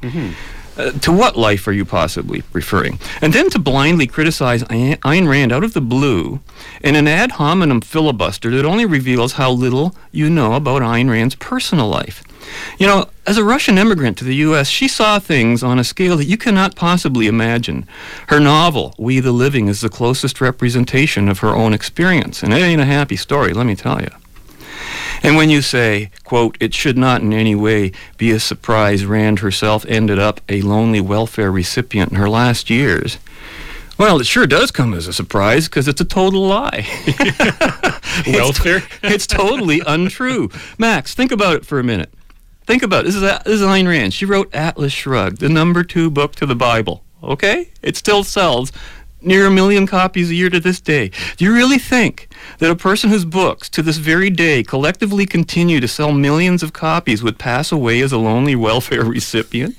Uh, 0.77 0.91
to 0.91 1.13
what 1.13 1.37
life 1.37 1.67
are 1.67 1.73
you 1.73 1.85
possibly 1.85 2.43
referring? 2.53 2.99
And 3.21 3.33
then 3.33 3.51
to 3.51 3.59
blindly 3.59 4.07
criticize 4.07 4.63
Ayn 4.65 5.29
Rand 5.29 5.53
out 5.53 5.65
of 5.65 5.75
the 5.75 5.81
blue 5.81 6.41
in 6.81 6.97
an 6.97 7.07
ad 7.07 7.33
hominem 7.33 7.83
filibuster 7.83 8.51
that 8.51 8.65
only 8.65 8.87
reveals 8.87 9.35
how 9.35 9.51
little 9.51 9.95
you 10.11 10.31
know 10.31 10.55
about 10.55 10.83
Ayn 10.83 11.11
Rand's 11.11 11.35
personal 11.35 11.89
life. 11.89 12.23
You 12.79 12.87
know, 12.87 13.09
as 13.27 13.39
a 13.39 13.45
Russian 13.45 13.79
immigrant 13.79 14.19
to 14.19 14.25
the 14.25 14.35
U.S., 14.37 14.69
she 14.69 14.89
saw 14.89 15.19
things 15.19 15.63
on 15.63 15.79
a 15.79 15.85
scale 15.85 16.17
that 16.17 16.25
you 16.25 16.37
cannot 16.37 16.75
possibly 16.75 17.27
imagine. 17.27 17.87
Her 18.29 18.41
novel, 18.41 18.95
We 18.99 19.21
the 19.21 19.33
Living, 19.33 19.69
is 19.69 19.81
the 19.81 19.89
closest 19.89 20.41
representation 20.41 21.29
of 21.29 21.39
her 21.41 21.55
own 21.55 21.73
experience, 21.73 22.43
and 22.43 22.53
it 22.53 22.63
ain't 22.63 22.81
a 22.81 22.87
happy 22.87 23.17
story, 23.17 23.53
let 23.53 23.67
me 23.67 23.77
tell 23.77 24.01
you. 24.01 24.11
And 25.23 25.37
when 25.37 25.51
you 25.51 25.63
say, 25.63 26.11
quote, 26.25 26.57
it 26.61 26.75
should 26.75 26.99
not 26.99 27.23
in 27.23 27.33
any 27.33 27.55
way 27.55 27.93
be 28.19 28.33
a 28.33 28.41
surprise 28.41 29.05
Rand 29.05 29.39
herself 29.39 29.85
ended 29.87 30.19
up 30.19 30.41
a 30.49 30.63
lonely 30.63 31.01
welfare 31.01 31.53
recipient 31.53 32.11
in 32.11 32.19
her 32.19 32.29
last 32.29 32.71
years, 32.71 33.19
well, 33.99 34.21
it 34.21 34.27
sure 34.27 34.47
does 34.47 34.73
come 34.73 34.95
as 34.95 35.07
a 35.07 35.13
surprise 35.13 35.69
because 35.69 35.87
it's 35.87 36.01
a 36.01 36.05
total 36.05 36.47
lie. 36.47 36.87
welfare. 38.27 38.83
it's 39.03 39.27
totally 39.27 39.81
untrue. 39.87 40.51
Max, 40.77 41.15
think 41.15 41.31
about 41.31 41.55
it 41.55 41.67
for 41.67 41.79
a 41.79 41.85
minute. 41.85 42.13
Think 42.67 42.83
about 42.83 43.01
it. 43.01 43.07
This 43.07 43.15
is 43.17 43.21
this 43.21 43.41
is 43.47 43.63
Ayn 43.63 43.87
Rand. 43.87 44.15
She 44.15 44.25
wrote 44.25 44.53
Atlas 44.55 44.93
Shrugged, 44.93 45.39
the 45.39 45.49
number 45.49 45.85
two 45.85 46.11
book 46.11 46.35
to 46.37 46.47
the 46.47 46.55
Bible. 46.57 47.05
Okay, 47.23 47.69
it 47.83 47.97
still 47.97 48.25
sells 48.25 48.73
near 49.25 49.47
a 49.47 49.51
million 49.51 49.87
copies 49.87 50.31
a 50.31 50.35
year 50.35 50.51
to 50.51 50.61
this 50.61 50.81
day. 50.81 51.11
Do 51.37 51.45
you 51.45 51.53
really 51.53 51.79
think 51.79 52.29
that 52.59 52.71
a 52.71 52.77
person 52.77 53.11
whose 53.11 53.25
books 53.25 53.69
to 53.71 53.83
this 53.83 53.97
very 53.97 54.31
day 54.31 54.63
collectively 54.63 55.27
continue 55.27 55.81
to 55.81 55.89
sell 55.89 56.13
millions 56.13 56.63
of 56.63 56.73
copies 56.73 57.23
would 57.23 57.39
pass 57.39 57.73
away 57.73 58.01
as 58.01 58.13
a 58.13 58.19
lonely 58.19 58.57
welfare 58.57 59.05
recipient? 59.05 59.77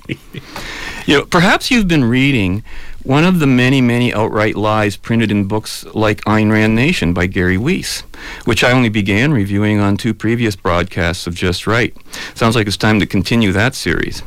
you 1.06 1.18
know, 1.18 1.24
perhaps 1.24 1.70
you've 1.70 1.88
been 1.88 2.04
reading 2.04 2.62
one 3.04 3.24
of 3.24 3.38
the 3.38 3.46
many, 3.46 3.82
many 3.82 4.14
outright 4.14 4.56
lies 4.56 4.96
printed 4.96 5.30
in 5.30 5.44
books 5.44 5.84
like 5.94 6.22
Ayn 6.22 6.50
Rand 6.50 6.74
Nation 6.74 7.12
by 7.12 7.26
Gary 7.26 7.58
Weiss, 7.58 8.00
which 8.46 8.64
I 8.64 8.72
only 8.72 8.88
began 8.88 9.30
reviewing 9.32 9.78
on 9.78 9.98
two 9.98 10.14
previous 10.14 10.56
broadcasts 10.56 11.26
of 11.26 11.34
Just 11.34 11.66
Right. 11.66 11.94
Sounds 12.34 12.56
like 12.56 12.66
it's 12.66 12.78
time 12.78 13.00
to 13.00 13.06
continue 13.06 13.52
that 13.52 13.74
series. 13.74 14.22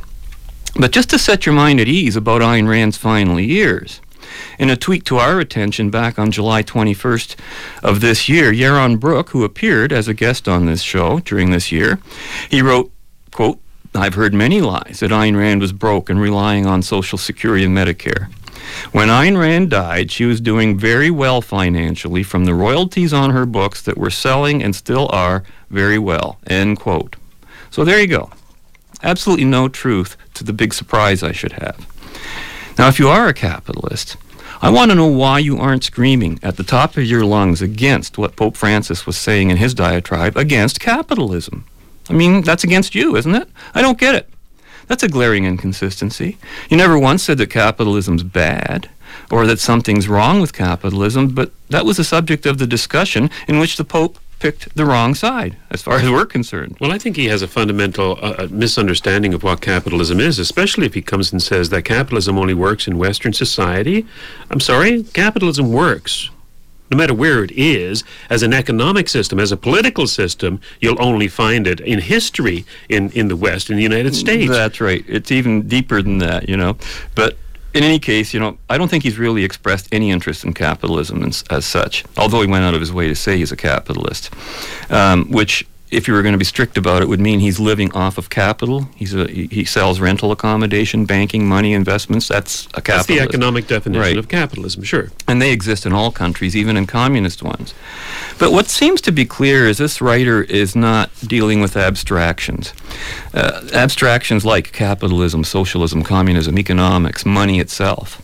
But 0.76 0.92
just 0.92 1.10
to 1.10 1.18
set 1.18 1.44
your 1.44 1.56
mind 1.56 1.80
at 1.80 1.88
ease 1.88 2.14
about 2.14 2.40
Ayn 2.40 2.68
Rand's 2.68 2.96
final 2.96 3.40
years, 3.40 4.00
in 4.58 4.70
a 4.70 4.76
tweet 4.76 5.04
to 5.06 5.16
our 5.16 5.40
attention 5.40 5.90
back 5.90 6.18
on 6.18 6.30
July 6.30 6.62
21st 6.62 7.36
of 7.82 8.00
this 8.00 8.28
year, 8.28 8.52
Yaron 8.52 8.98
Brook, 8.98 9.30
who 9.30 9.44
appeared 9.44 9.92
as 9.92 10.08
a 10.08 10.14
guest 10.14 10.48
on 10.48 10.66
this 10.66 10.82
show 10.82 11.20
during 11.20 11.50
this 11.50 11.70
year, 11.72 11.98
he 12.50 12.62
wrote, 12.62 12.90
quote, 13.32 13.60
I've 13.94 14.14
heard 14.14 14.34
many 14.34 14.60
lies 14.60 15.00
that 15.00 15.10
Ayn 15.10 15.36
Rand 15.36 15.60
was 15.60 15.72
broke 15.72 16.10
and 16.10 16.20
relying 16.20 16.66
on 16.66 16.82
Social 16.82 17.18
Security 17.18 17.64
and 17.64 17.76
Medicare. 17.76 18.30
When 18.92 19.08
Ayn 19.08 19.38
Rand 19.38 19.70
died, 19.70 20.12
she 20.12 20.24
was 20.24 20.40
doing 20.40 20.78
very 20.78 21.10
well 21.10 21.40
financially 21.40 22.22
from 22.22 22.44
the 22.44 22.54
royalties 22.54 23.12
on 23.12 23.30
her 23.30 23.46
books 23.46 23.80
that 23.82 23.96
were 23.96 24.10
selling 24.10 24.62
and 24.62 24.76
still 24.76 25.08
are 25.10 25.42
very 25.70 25.98
well. 25.98 26.38
End 26.46 26.78
quote. 26.78 27.16
So 27.70 27.84
there 27.84 28.00
you 28.00 28.06
go. 28.06 28.30
Absolutely 29.02 29.44
no 29.44 29.68
truth 29.68 30.16
to 30.34 30.44
the 30.44 30.52
big 30.52 30.74
surprise 30.74 31.22
I 31.22 31.32
should 31.32 31.52
have. 31.52 31.86
Now, 32.78 32.88
if 32.88 32.98
you 32.98 33.08
are 33.08 33.28
a 33.28 33.34
capitalist, 33.34 34.16
I 34.60 34.70
want 34.70 34.90
to 34.90 34.96
know 34.96 35.06
why 35.06 35.38
you 35.38 35.56
aren't 35.58 35.84
screaming 35.84 36.40
at 36.42 36.56
the 36.56 36.64
top 36.64 36.96
of 36.96 37.04
your 37.04 37.24
lungs 37.24 37.62
against 37.62 38.18
what 38.18 38.34
Pope 38.34 38.56
Francis 38.56 39.06
was 39.06 39.16
saying 39.16 39.50
in 39.50 39.56
his 39.56 39.72
diatribe 39.72 40.36
against 40.36 40.80
capitalism. 40.80 41.64
I 42.10 42.14
mean, 42.14 42.42
that's 42.42 42.64
against 42.64 42.94
you, 42.94 43.14
isn't 43.14 43.34
it? 43.36 43.48
I 43.72 43.82
don't 43.82 43.98
get 43.98 44.16
it. 44.16 44.28
That's 44.88 45.04
a 45.04 45.08
glaring 45.08 45.44
inconsistency. 45.44 46.38
You 46.68 46.76
never 46.76 46.98
once 46.98 47.22
said 47.22 47.38
that 47.38 47.50
capitalism's 47.50 48.24
bad 48.24 48.90
or 49.30 49.46
that 49.46 49.60
something's 49.60 50.08
wrong 50.08 50.40
with 50.40 50.52
capitalism, 50.52 51.28
but 51.28 51.52
that 51.68 51.84
was 51.84 51.98
the 51.98 52.04
subject 52.04 52.44
of 52.44 52.58
the 52.58 52.66
discussion 52.66 53.30
in 53.46 53.60
which 53.60 53.76
the 53.76 53.84
Pope 53.84 54.18
picked 54.38 54.74
the 54.76 54.84
wrong 54.84 55.14
side, 55.14 55.56
as 55.70 55.82
far 55.82 55.96
as 55.96 56.10
we're 56.10 56.26
concerned. 56.26 56.76
Well, 56.80 56.92
I 56.92 56.98
think 56.98 57.16
he 57.16 57.26
has 57.26 57.42
a 57.42 57.48
fundamental 57.48 58.18
uh, 58.22 58.34
uh, 58.38 58.48
misunderstanding 58.50 59.34
of 59.34 59.42
what 59.42 59.60
capitalism 59.60 60.20
is, 60.20 60.38
especially 60.38 60.86
if 60.86 60.94
he 60.94 61.02
comes 61.02 61.32
and 61.32 61.42
says 61.42 61.70
that 61.70 61.82
capitalism 61.82 62.38
only 62.38 62.54
works 62.54 62.86
in 62.86 62.98
Western 62.98 63.32
society. 63.32 64.06
I'm 64.50 64.60
sorry, 64.60 65.02
capitalism 65.02 65.72
works. 65.72 66.30
No 66.90 66.96
matter 66.96 67.12
where 67.12 67.44
it 67.44 67.50
is, 67.52 68.02
as 68.30 68.42
an 68.42 68.54
economic 68.54 69.08
system, 69.10 69.38
as 69.38 69.52
a 69.52 69.58
political 69.58 70.06
system, 70.06 70.58
you'll 70.80 71.02
only 71.02 71.28
find 71.28 71.66
it 71.66 71.80
in 71.80 71.98
history 71.98 72.64
in, 72.88 73.10
in 73.10 73.28
the 73.28 73.36
West, 73.36 73.68
in 73.68 73.76
the 73.76 73.82
United 73.82 74.14
States. 74.14 74.50
That's 74.50 74.80
right. 74.80 75.04
It's 75.06 75.30
even 75.30 75.68
deeper 75.68 76.00
than 76.00 76.18
that, 76.18 76.48
you 76.48 76.56
know. 76.56 76.78
But 77.14 77.36
in 77.74 77.84
any 77.84 77.98
case, 77.98 78.32
you 78.32 78.40
know, 78.40 78.58
I 78.70 78.78
don't 78.78 78.88
think 78.88 79.02
he's 79.02 79.18
really 79.18 79.44
expressed 79.44 79.88
any 79.92 80.10
interest 80.10 80.44
in 80.44 80.54
capitalism 80.54 81.22
as, 81.22 81.44
as 81.50 81.64
such, 81.66 82.04
although 82.16 82.40
he 82.40 82.46
went 82.46 82.64
out 82.64 82.74
of 82.74 82.80
his 82.80 82.92
way 82.92 83.08
to 83.08 83.14
say 83.14 83.36
he's 83.36 83.52
a 83.52 83.56
capitalist, 83.56 84.30
um, 84.90 85.30
which 85.30 85.66
if 85.90 86.06
you 86.06 86.14
were 86.14 86.22
going 86.22 86.32
to 86.32 86.38
be 86.38 86.44
strict 86.44 86.76
about 86.76 87.02
it, 87.02 87.08
would 87.08 87.20
mean 87.20 87.40
he's 87.40 87.58
living 87.58 87.92
off 87.92 88.18
of 88.18 88.30
capital. 88.30 88.88
He's 88.96 89.14
a, 89.14 89.26
he, 89.30 89.64
sells 89.64 90.00
rental 90.00 90.32
accommodation, 90.32 91.04
banking, 91.04 91.48
money, 91.48 91.72
investments. 91.72 92.28
That's 92.28 92.66
a 92.66 92.80
capitalist. 92.80 92.86
That's 92.86 93.06
the 93.06 93.20
economic 93.20 93.66
definition 93.66 94.00
Right. 94.02 94.16
of 94.16 94.28
capitalism, 94.28 94.82
sure. 94.82 95.10
and 95.26 95.40
they 95.40 95.52
exist 95.52 95.86
in 95.86 95.92
all 95.92 96.10
countries, 96.10 96.54
even 96.56 96.76
in 96.76 96.86
communist 96.86 97.42
ones. 97.42 97.74
But 98.38 98.52
what 98.52 98.66
seems 98.66 99.00
to 99.02 99.12
be 99.12 99.24
clear 99.24 99.66
is 99.66 99.78
this 99.78 100.00
writer 100.00 100.42
is 100.42 100.76
not 100.76 101.10
dealing 101.26 101.60
with 101.60 101.76
abstractions. 101.76 102.72
Uh, 103.34 103.62
abstractions 103.72 104.44
like 104.44 104.72
capitalism, 104.72 105.44
socialism, 105.44 106.02
communism, 106.02 106.58
economics, 106.58 107.24
money 107.26 107.58
itself. 107.60 108.22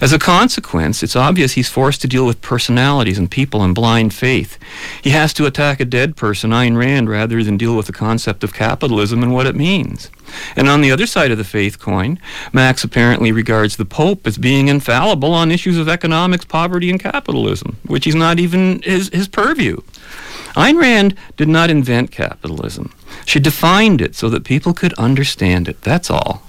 As 0.00 0.12
a 0.12 0.18
consequence, 0.18 1.02
it's 1.02 1.16
obvious 1.16 1.52
he's 1.52 1.68
forced 1.68 2.00
to 2.02 2.08
deal 2.08 2.26
with 2.26 2.40
personalities 2.40 3.18
and 3.18 3.30
people 3.30 3.62
and 3.62 3.74
blind 3.74 4.12
faith. 4.12 4.58
He 5.02 5.10
has 5.10 5.32
to 5.34 5.46
attack 5.46 5.80
a 5.80 5.84
dead 5.84 6.16
person, 6.16 6.50
Ayn 6.50 6.76
Rand, 6.76 7.08
rather 7.08 7.42
than 7.42 7.56
deal 7.56 7.76
with 7.76 7.86
the 7.86 7.92
concept 7.92 8.44
of 8.44 8.52
capitalism 8.52 9.22
and 9.22 9.32
what 9.32 9.46
it 9.46 9.54
means. 9.54 10.10
And 10.56 10.68
on 10.68 10.80
the 10.80 10.90
other 10.90 11.06
side 11.06 11.30
of 11.30 11.38
the 11.38 11.44
faith 11.44 11.78
coin, 11.78 12.18
Max 12.52 12.84
apparently 12.84 13.32
regards 13.32 13.76
the 13.76 13.84
Pope 13.84 14.26
as 14.26 14.38
being 14.38 14.68
infallible 14.68 15.32
on 15.32 15.50
issues 15.50 15.78
of 15.78 15.88
economics, 15.88 16.44
poverty, 16.44 16.90
and 16.90 17.00
capitalism, 17.00 17.76
which 17.86 18.06
is 18.06 18.14
not 18.14 18.38
even 18.38 18.82
his, 18.82 19.08
his 19.10 19.28
purview. 19.28 19.80
Ayn 20.54 20.80
Rand 20.80 21.16
did 21.36 21.48
not 21.48 21.70
invent 21.70 22.10
capitalism. 22.10 22.94
She 23.26 23.40
defined 23.40 24.00
it 24.00 24.14
so 24.14 24.28
that 24.30 24.44
people 24.44 24.72
could 24.72 24.92
understand 24.94 25.68
it. 25.68 25.82
That's 25.82 26.10
all. 26.10 26.42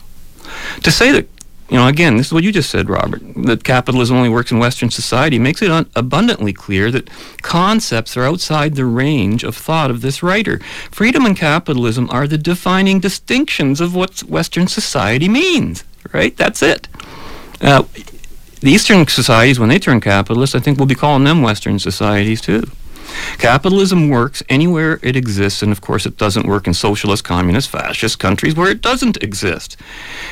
To 0.84 0.91
say 0.91 1.12
that, 1.12 1.27
you 1.69 1.77
know, 1.77 1.88
again, 1.88 2.17
this 2.17 2.27
is 2.27 2.34
what 2.34 2.43
you 2.43 2.51
just 2.51 2.69
said, 2.69 2.89
Robert, 2.89 3.22
that 3.45 3.63
capitalism 3.63 4.17
only 4.17 4.29
works 4.29 4.51
in 4.51 4.60
Western 4.60 4.91
society 4.91 5.39
makes 5.39 5.63
it 5.63 5.72
un- 5.72 5.89
abundantly 5.95 6.53
clear 6.53 6.91
that 6.91 7.10
concepts 7.41 8.15
are 8.15 8.24
outside 8.24 8.75
the 8.75 8.86
range 8.86 9.43
of 9.43 9.55
thought 9.55 9.89
of 9.89 10.01
this 10.01 10.22
writer. 10.22 10.60
Freedom 10.91 11.25
and 11.25 11.36
capitalism 11.36 12.07
are 12.12 12.27
the 12.27 12.38
defining 12.38 13.00
distinctions 13.00 13.81
of 13.81 13.95
what 13.95 14.19
Western 14.24 14.67
society 14.67 15.27
means, 15.27 15.84
right? 16.13 16.38
That's 16.38 16.62
it. 16.62 16.88
Uh, 17.60 17.84
the 18.62 18.72
Eastern 18.72 19.07
societies, 19.07 19.60
when 19.60 19.69
they 19.69 19.79
turn 19.79 20.01
capitalist, 20.01 20.53
I 20.53 20.60
think 20.60 20.77
we'll 20.77 20.86
be 20.86 20.95
calling 20.95 21.24
them 21.24 21.41
Western 21.41 21.79
societies 21.79 22.41
too. 22.41 22.69
Capitalism 23.38 24.10
works 24.10 24.43
anywhere 24.50 25.00
it 25.01 25.15
exists, 25.15 25.62
and 25.62 25.72
of 25.72 25.81
course, 25.81 26.05
it 26.05 26.17
doesn't 26.17 26.48
work 26.48 26.67
in 26.67 26.74
socialist, 26.74 27.24
communist, 27.24 27.69
fascist 27.69 28.19
countries 28.19 28.55
where 28.55 28.72
it 28.72 28.81
doesn't 28.81 29.22
exist. 29.22 29.77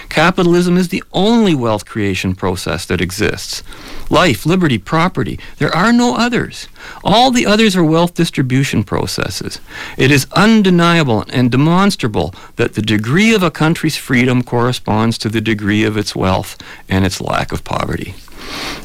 Capitalism 0.09 0.77
is 0.77 0.89
the 0.89 1.03
only 1.11 1.55
wealth 1.55 1.85
creation 1.85 2.35
process 2.35 2.85
that 2.85 3.01
exists. 3.01 3.63
Life, 4.09 4.45
liberty, 4.45 4.77
property, 4.77 5.39
there 5.57 5.75
are 5.75 5.93
no 5.93 6.15
others. 6.15 6.67
All 7.03 7.31
the 7.31 7.45
others 7.45 7.75
are 7.75 7.83
wealth 7.83 8.13
distribution 8.13 8.83
processes. 8.83 9.59
It 9.97 10.11
is 10.11 10.27
undeniable 10.33 11.25
and 11.29 11.51
demonstrable 11.51 12.33
that 12.55 12.73
the 12.75 12.81
degree 12.81 13.33
of 13.33 13.43
a 13.43 13.51
country's 13.51 13.97
freedom 13.97 14.43
corresponds 14.43 15.17
to 15.19 15.29
the 15.29 15.41
degree 15.41 15.83
of 15.83 15.97
its 15.97 16.15
wealth 16.15 16.57
and 16.89 17.05
its 17.05 17.21
lack 17.21 17.51
of 17.51 17.63
poverty. 17.63 18.15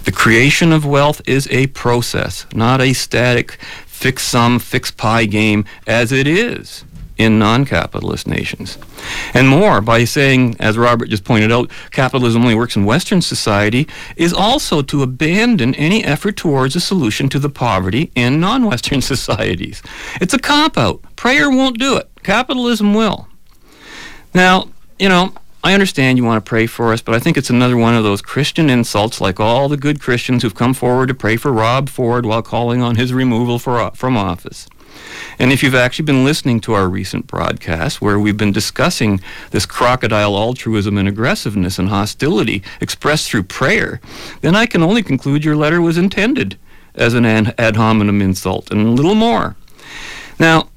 The 0.05 0.13
creation 0.13 0.73
of 0.73 0.87
wealth 0.87 1.21
is 1.27 1.49
a 1.51 1.67
process, 1.69 2.47
not 2.55 2.81
a 2.81 2.93
static 2.93 3.59
fix 3.99 4.23
sum, 4.23 4.61
fix 4.61 4.93
pie 4.93 5.25
game 5.25 5.65
as 5.89 6.13
it 6.13 6.29
is 6.29 6.85
in 7.17 7.37
non 7.37 7.65
capitalist 7.65 8.29
nations. 8.29 8.79
And 9.35 9.49
more, 9.49 9.81
by 9.81 10.05
saying, 10.05 10.55
as 10.61 10.79
Robert 10.79 11.09
just 11.09 11.25
pointed 11.25 11.51
out, 11.51 11.71
capitalism 11.91 12.43
only 12.43 12.55
works 12.55 12.77
in 12.77 12.85
Western 12.85 13.21
society, 13.21 13.89
is 14.17 14.33
also 14.33 14.83
to 14.83 15.03
abandon 15.03 15.75
any 15.75 16.05
effort 16.05 16.37
towards 16.37 16.77
a 16.77 16.81
solution 16.81 17.29
to 17.31 17.41
the 17.41 17.51
poverty 17.51 18.13
in 18.15 18.39
non 18.39 18.67
Western 18.67 19.03
societies. 19.13 19.83
It's 20.21 20.33
a 20.33 20.39
cop 20.39 20.79
out. 20.79 21.03
Prayer 21.17 21.51
won't 21.51 21.81
do 21.81 21.97
it, 21.97 22.09
capitalism 22.23 22.95
will. 22.95 23.27
Now, 24.33 24.69
you 25.01 25.09
know, 25.09 25.33
I 25.65 25.75
understand 25.75 26.19
you 26.19 26.25
want 26.25 26.45
to 26.45 26.49
pray 26.49 26.67
for 26.67 26.93
us, 26.93 27.01
but 27.01 27.15
I 27.15 27.19
think 27.19 27.37
it's 27.37 27.51
another 27.51 27.77
one 27.77 27.95
of 27.95 28.05
those 28.05 28.23
Christian 28.23 28.71
insults, 28.71 29.21
like 29.21 29.41
all 29.41 29.69
the 29.69 29.77
good 29.77 30.01
Christians 30.01 30.43
who've 30.43 30.55
come 30.55 30.73
forward 30.73 31.09
to 31.09 31.15
pray 31.15 31.37
for 31.37 31.53
Rob 31.53 31.89
Ford 31.89 32.25
while 32.25 32.43
calling 32.43 32.81
on 32.81 32.95
his 32.95 33.13
removal 33.13 33.59
for, 33.59 33.91
from 33.91 34.17
office. 34.17 34.69
And 35.39 35.53
if 35.53 35.63
you've 35.63 35.75
actually 35.75 36.05
been 36.05 36.25
listening 36.25 36.61
to 36.63 36.75
our 36.75 36.89
recent 36.89 37.27
broadcast, 37.27 38.01
where 38.01 38.19
we've 38.19 38.37
been 38.37 38.53
discussing 38.53 39.21
this 39.51 39.67
crocodile 39.67 40.37
altruism 40.37 40.97
and 40.97 41.09
aggressiveness 41.09 41.79
and 41.79 41.89
hostility 41.89 42.63
expressed 42.81 43.29
through 43.29 43.45
prayer, 43.45 44.01
then 44.41 44.55
I 44.55 44.67
can 44.67 44.83
only 44.83 45.03
conclude 45.03 45.45
your 45.45 45.57
letter 45.57 45.81
was 45.81 45.99
intended 45.99 46.57
as 46.95 47.15
an 47.15 47.25
an- 47.25 47.53
ad 47.59 47.77
hominem 47.77 48.23
insult 48.23 48.71
and 48.71 48.87
a 48.87 48.91
little 48.91 49.15
more. 49.15 49.57
Now, 50.39 50.69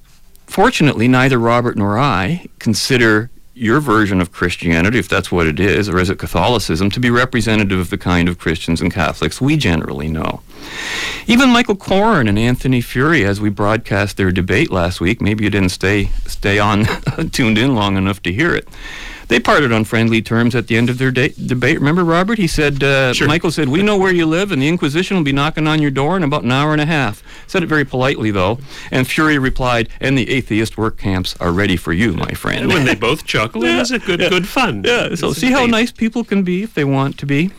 fortunately, 0.48 1.08
neither 1.08 1.38
Robert 1.38 1.78
nor 1.78 1.98
I 1.98 2.48
consider 2.60 3.30
your 3.62 3.80
version 3.80 4.20
of 4.20 4.32
Christianity, 4.32 4.98
if 4.98 5.08
that's 5.08 5.32
what 5.32 5.46
it 5.46 5.60
is, 5.60 5.88
or 5.88 6.00
is 6.00 6.10
it 6.10 6.18
Catholicism, 6.18 6.90
to 6.90 7.00
be 7.00 7.12
representative 7.12 7.78
of 7.78 7.92
the 7.92 7.98
kind 7.98 8.28
of 8.28 8.40
Christians 8.40 8.82
and 8.82 8.92
Catholics 8.92 9.40
we 9.40 9.56
generally 9.56 10.08
know. 10.08 10.42
Even 11.28 11.52
Michael 11.52 11.76
Coren 11.76 12.28
and 12.28 12.40
Anthony 12.40 12.82
Furey, 12.82 13.24
as 13.24 13.40
we 13.40 13.50
broadcast 13.50 14.18
their 14.18 14.32
debate 14.32 14.72
last 14.72 15.00
week, 15.00 15.22
maybe 15.22 15.44
you 15.44 15.52
didn't 15.52 15.70
stay 15.70 16.06
stay 16.26 16.58
on 16.58 16.86
tuned 17.32 17.60
in 17.60 17.76
long 17.76 17.98
enough 17.98 18.24
to 18.24 18.34
hear 18.34 18.56
it. 18.56 18.68
They 19.32 19.40
parted 19.40 19.72
on 19.72 19.86
friendly 19.86 20.22
terms 20.22 20.56
at 20.56 20.68
the 20.68 20.76
end 20.76 20.90
of 20.90 20.98
their 20.98 21.10
da- 21.10 21.34
debate. 21.46 21.80
Remember, 21.80 22.04
Robert? 22.04 22.38
He 22.38 22.48
said, 22.48 22.84
uh, 22.84 23.14
Sure. 23.14 23.30
Michael 23.30 23.50
said, 23.50 23.70
We 23.70 23.82
know 23.82 23.96
where 23.96 24.14
you 24.14 24.26
live, 24.26 24.52
and 24.52 24.62
the 24.62 24.68
Inquisition 24.68 25.16
will 25.16 25.24
be 25.24 25.32
knocking 25.32 25.68
on 25.68 25.82
your 25.82 25.90
door 25.90 26.18
in 26.18 26.24
about 26.24 26.44
an 26.44 26.52
hour 26.52 26.74
and 26.74 26.82
a 26.82 26.86
half. 26.86 27.24
Said 27.48 27.64
it 27.64 27.68
very 27.68 27.86
politely, 27.86 28.30
though. 28.30 28.60
And 28.92 29.08
Furey 29.08 29.42
replied, 29.42 29.88
And 30.02 30.18
the 30.18 30.30
atheist 30.30 30.78
work 30.78 30.98
camps 30.98 31.34
are 31.40 31.54
ready 31.54 31.78
for 31.78 31.94
you, 31.94 32.12
my 32.12 32.32
friend. 32.32 32.64
And 32.64 32.74
when 32.74 32.84
they 32.84 32.94
both 33.10 33.26
chuckle, 33.26 33.64
it 33.64 33.74
was 33.78 33.92
a 33.92 34.00
good, 34.00 34.20
good 34.20 34.50
fun. 34.50 34.84
Yeah, 34.84 35.16
so 35.16 35.30
It's 35.30 35.40
see 35.40 35.50
how 35.52 35.66
nice 35.66 35.94
people 35.94 36.26
can 36.26 36.44
be 36.44 36.64
if 36.64 36.74
they 36.74 36.84
want 36.84 37.18
to 37.20 37.26
be. 37.26 37.52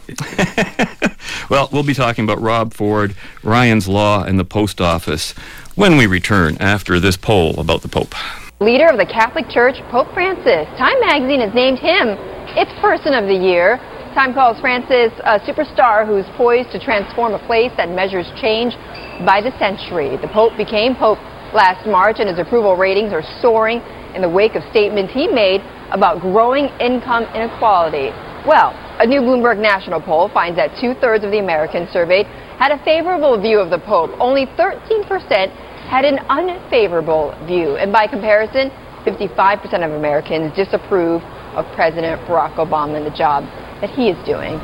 well, 1.49 1.71
we'll 1.73 1.85
be 1.85 1.95
talking 1.95 2.25
about 2.25 2.43
Rob 2.43 2.75
Ford, 2.75 3.14
Ryan's 3.43 3.88
Law, 3.88 4.25
and 4.25 4.38
the 4.38 4.45
post 4.45 4.83
office 4.83 5.33
when 5.75 5.97
we 5.97 6.07
return 6.07 6.59
after 6.61 7.00
this 7.00 7.17
poll 7.17 7.59
about 7.59 7.81
the 7.81 7.88
Pope. 7.88 8.14
Leader 8.62 8.87
of 8.87 8.97
the 8.97 9.07
Catholic 9.07 9.50
Church, 9.50 9.75
Pope 9.90 10.07
Francis. 10.14 10.71
Time 10.78 10.95
magazine 11.02 11.42
has 11.42 11.50
named 11.50 11.83
him 11.83 12.14
its 12.54 12.71
Person 12.78 13.11
of 13.11 13.26
the 13.26 13.35
Year. 13.35 13.83
Time 14.14 14.31
calls 14.31 14.54
Francis 14.62 15.11
a 15.26 15.42
superstar 15.42 16.07
who's 16.07 16.23
poised 16.38 16.71
to 16.71 16.78
transform 16.78 17.35
a 17.35 17.42
place 17.50 17.75
that 17.75 17.90
measures 17.90 18.31
change 18.38 18.78
by 19.26 19.42
the 19.42 19.50
century. 19.59 20.14
The 20.14 20.31
Pope 20.31 20.54
became 20.54 20.95
Pope 20.95 21.19
last 21.50 21.90
March, 21.90 22.23
and 22.23 22.31
his 22.31 22.38
approval 22.38 22.78
ratings 22.78 23.11
are 23.11 23.26
soaring 23.42 23.83
in 24.14 24.23
the 24.23 24.31
wake 24.31 24.54
of 24.54 24.62
statements 24.71 25.11
he 25.11 25.26
made 25.26 25.59
about 25.90 26.23
growing 26.23 26.71
income 26.78 27.26
inequality. 27.35 28.14
Well, 28.47 28.78
a 29.02 29.07
new 29.07 29.26
Bloomberg 29.26 29.59
national 29.59 30.00
poll 30.07 30.31
finds 30.31 30.54
that 30.62 30.78
two 30.78 30.95
thirds 31.02 31.25
of 31.26 31.35
the 31.35 31.42
Americans 31.42 31.90
surveyed 31.90 32.26
had 32.62 32.71
a 32.71 32.78
favorable 32.87 33.35
view 33.42 33.59
of 33.59 33.75
the 33.75 33.83
Pope. 33.83 34.14
Only 34.23 34.47
13% 34.54 35.50
had 35.93 36.07
an 36.07 36.21
unfavorable 36.31 37.37
view. 37.45 37.77
And 37.77 37.93
by 37.93 38.07
comparison, 38.07 38.71
55% 39.05 39.85
of 39.85 39.93
Americans 39.93 40.57
disapprove 40.57 41.21
of 41.53 41.67
President 41.75 42.19
Barack 42.23 42.55
Obama 42.55 42.97
and 42.97 43.05
the 43.05 43.15
job 43.15 43.45
that 43.83 43.91
he 43.91 44.09
is 44.09 44.17
doing. 44.25 44.59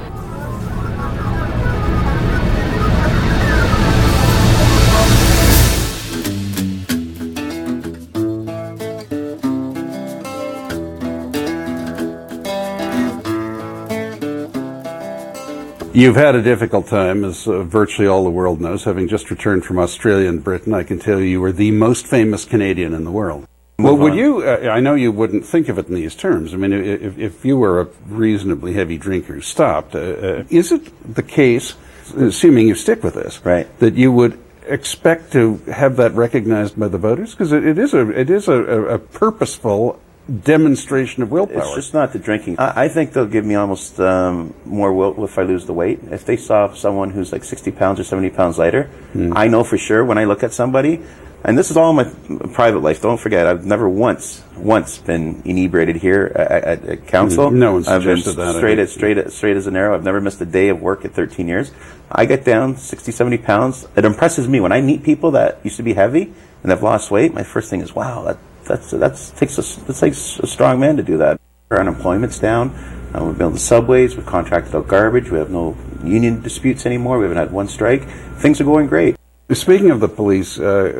You've 15.98 16.14
had 16.14 16.36
a 16.36 16.42
difficult 16.42 16.86
time, 16.86 17.24
as 17.24 17.48
uh, 17.48 17.64
virtually 17.64 18.06
all 18.06 18.22
the 18.22 18.30
world 18.30 18.60
knows. 18.60 18.84
Having 18.84 19.08
just 19.08 19.32
returned 19.32 19.64
from 19.64 19.80
Australia 19.80 20.28
and 20.28 20.44
Britain, 20.44 20.72
I 20.72 20.84
can 20.84 21.00
tell 21.00 21.18
you 21.18 21.24
you 21.24 21.40
were 21.40 21.50
the 21.50 21.72
most 21.72 22.06
famous 22.06 22.44
Canadian 22.44 22.94
in 22.94 23.02
the 23.02 23.10
world. 23.10 23.48
Well, 23.80 23.96
would 23.96 24.14
you? 24.14 24.44
Uh, 24.44 24.68
I 24.70 24.78
know 24.78 24.94
you 24.94 25.10
wouldn't 25.10 25.44
think 25.44 25.68
of 25.68 25.76
it 25.76 25.88
in 25.88 25.96
these 25.96 26.14
terms. 26.14 26.54
I 26.54 26.56
mean, 26.56 26.72
if, 26.72 27.18
if 27.18 27.44
you 27.44 27.56
were 27.56 27.80
a 27.80 27.88
reasonably 28.06 28.74
heavy 28.74 28.96
drinker 28.96 29.34
who 29.34 29.40
stopped, 29.40 29.96
uh, 29.96 29.98
uh, 29.98 30.44
is 30.50 30.70
it 30.70 31.14
the 31.16 31.24
case, 31.24 31.74
assuming 32.16 32.68
you 32.68 32.76
stick 32.76 33.02
with 33.02 33.14
this, 33.14 33.44
right. 33.44 33.66
that 33.80 33.94
you 33.94 34.12
would 34.12 34.38
expect 34.68 35.32
to 35.32 35.56
have 35.66 35.96
that 35.96 36.14
recognized 36.14 36.78
by 36.78 36.86
the 36.86 36.98
voters? 36.98 37.32
Because 37.32 37.50
it, 37.50 37.66
it 37.66 37.76
is 37.76 37.92
a 37.92 38.08
it 38.10 38.30
is 38.30 38.46
a, 38.46 38.52
a, 38.52 38.82
a 38.94 38.98
purposeful 39.00 40.00
demonstration 40.28 41.22
of 41.22 41.30
willpower. 41.30 41.58
It's 41.58 41.74
just 41.74 41.94
not 41.94 42.12
the 42.12 42.18
drinking. 42.18 42.58
I, 42.58 42.84
I 42.84 42.88
think 42.88 43.12
they'll 43.12 43.26
give 43.26 43.44
me 43.44 43.54
almost 43.54 43.98
um, 43.98 44.54
more 44.64 44.92
will 44.92 45.24
if 45.24 45.38
I 45.38 45.42
lose 45.42 45.66
the 45.66 45.72
weight. 45.72 46.00
If 46.10 46.24
they 46.26 46.36
saw 46.36 46.72
someone 46.74 47.10
who's 47.10 47.32
like 47.32 47.44
60 47.44 47.70
pounds 47.72 47.98
or 48.00 48.04
70 48.04 48.30
pounds 48.30 48.58
lighter, 48.58 48.90
Hmm. 49.12 49.32
I 49.36 49.48
know 49.48 49.64
for 49.64 49.78
sure 49.78 50.04
when 50.04 50.18
I 50.18 50.24
look 50.24 50.42
at 50.42 50.52
somebody, 50.52 51.00
and 51.44 51.56
this 51.56 51.70
is 51.70 51.76
all 51.76 51.92
my 51.92 52.04
private 52.52 52.80
life. 52.80 53.00
Don't 53.00 53.18
forget, 53.18 53.46
I've 53.46 53.64
never 53.64 53.88
once, 53.88 54.42
once 54.56 54.98
been 54.98 55.40
inebriated 55.44 55.96
here 55.96 56.30
at, 56.34 56.64
at, 56.64 56.84
at 56.84 57.06
council. 57.06 57.48
Hmm. 57.48 57.58
No 57.58 57.72
one 57.74 57.88
I've 57.88 58.04
been 58.04 58.20
that, 58.20 58.54
straight 58.56 58.78
as 58.78 58.92
straight 58.92 59.18
as 59.18 59.34
straight 59.34 59.56
as 59.56 59.66
an 59.66 59.76
arrow. 59.76 59.94
I've 59.94 60.04
never 60.04 60.20
missed 60.20 60.40
a 60.40 60.46
day 60.46 60.68
of 60.68 60.82
work 60.82 61.04
at 61.04 61.12
13 61.12 61.48
years. 61.48 61.72
I 62.10 62.26
get 62.26 62.44
down 62.44 62.76
60, 62.76 63.12
70 63.12 63.38
pounds. 63.38 63.86
It 63.96 64.04
impresses 64.04 64.48
me 64.48 64.60
when 64.60 64.72
I 64.72 64.80
meet 64.80 65.02
people 65.02 65.30
that 65.32 65.60
used 65.62 65.76
to 65.76 65.82
be 65.82 65.94
heavy 65.94 66.32
and 66.62 66.70
have 66.70 66.82
lost 66.82 67.10
weight. 67.10 67.32
My 67.32 67.44
first 67.44 67.70
thing 67.70 67.80
is, 67.80 67.94
wow, 67.94 68.24
that 68.24 68.38
that's 68.68 68.90
that's 68.92 69.30
takes 69.30 69.58
a 69.58 69.80
that 69.86 69.96
takes 69.96 70.38
a 70.38 70.46
strong 70.46 70.78
man 70.78 70.96
to 70.96 71.02
do 71.02 71.18
that. 71.18 71.40
Our 71.70 71.80
unemployment's 71.80 72.38
down. 72.38 72.70
Uh, 73.14 73.24
we've 73.24 73.38
built 73.38 73.54
the 73.54 73.58
subways. 73.58 74.16
We've 74.16 74.26
contracted 74.26 74.74
out 74.74 74.86
garbage. 74.86 75.30
We 75.30 75.38
have 75.38 75.50
no 75.50 75.76
union 76.04 76.40
disputes 76.42 76.86
anymore. 76.86 77.18
We 77.18 77.24
haven't 77.24 77.38
had 77.38 77.50
one 77.50 77.68
strike. 77.68 78.04
Things 78.36 78.60
are 78.60 78.64
going 78.64 78.86
great. 78.86 79.16
Speaking 79.52 79.90
of 79.90 80.00
the 80.00 80.08
police, 80.08 80.58
uh, 80.58 80.92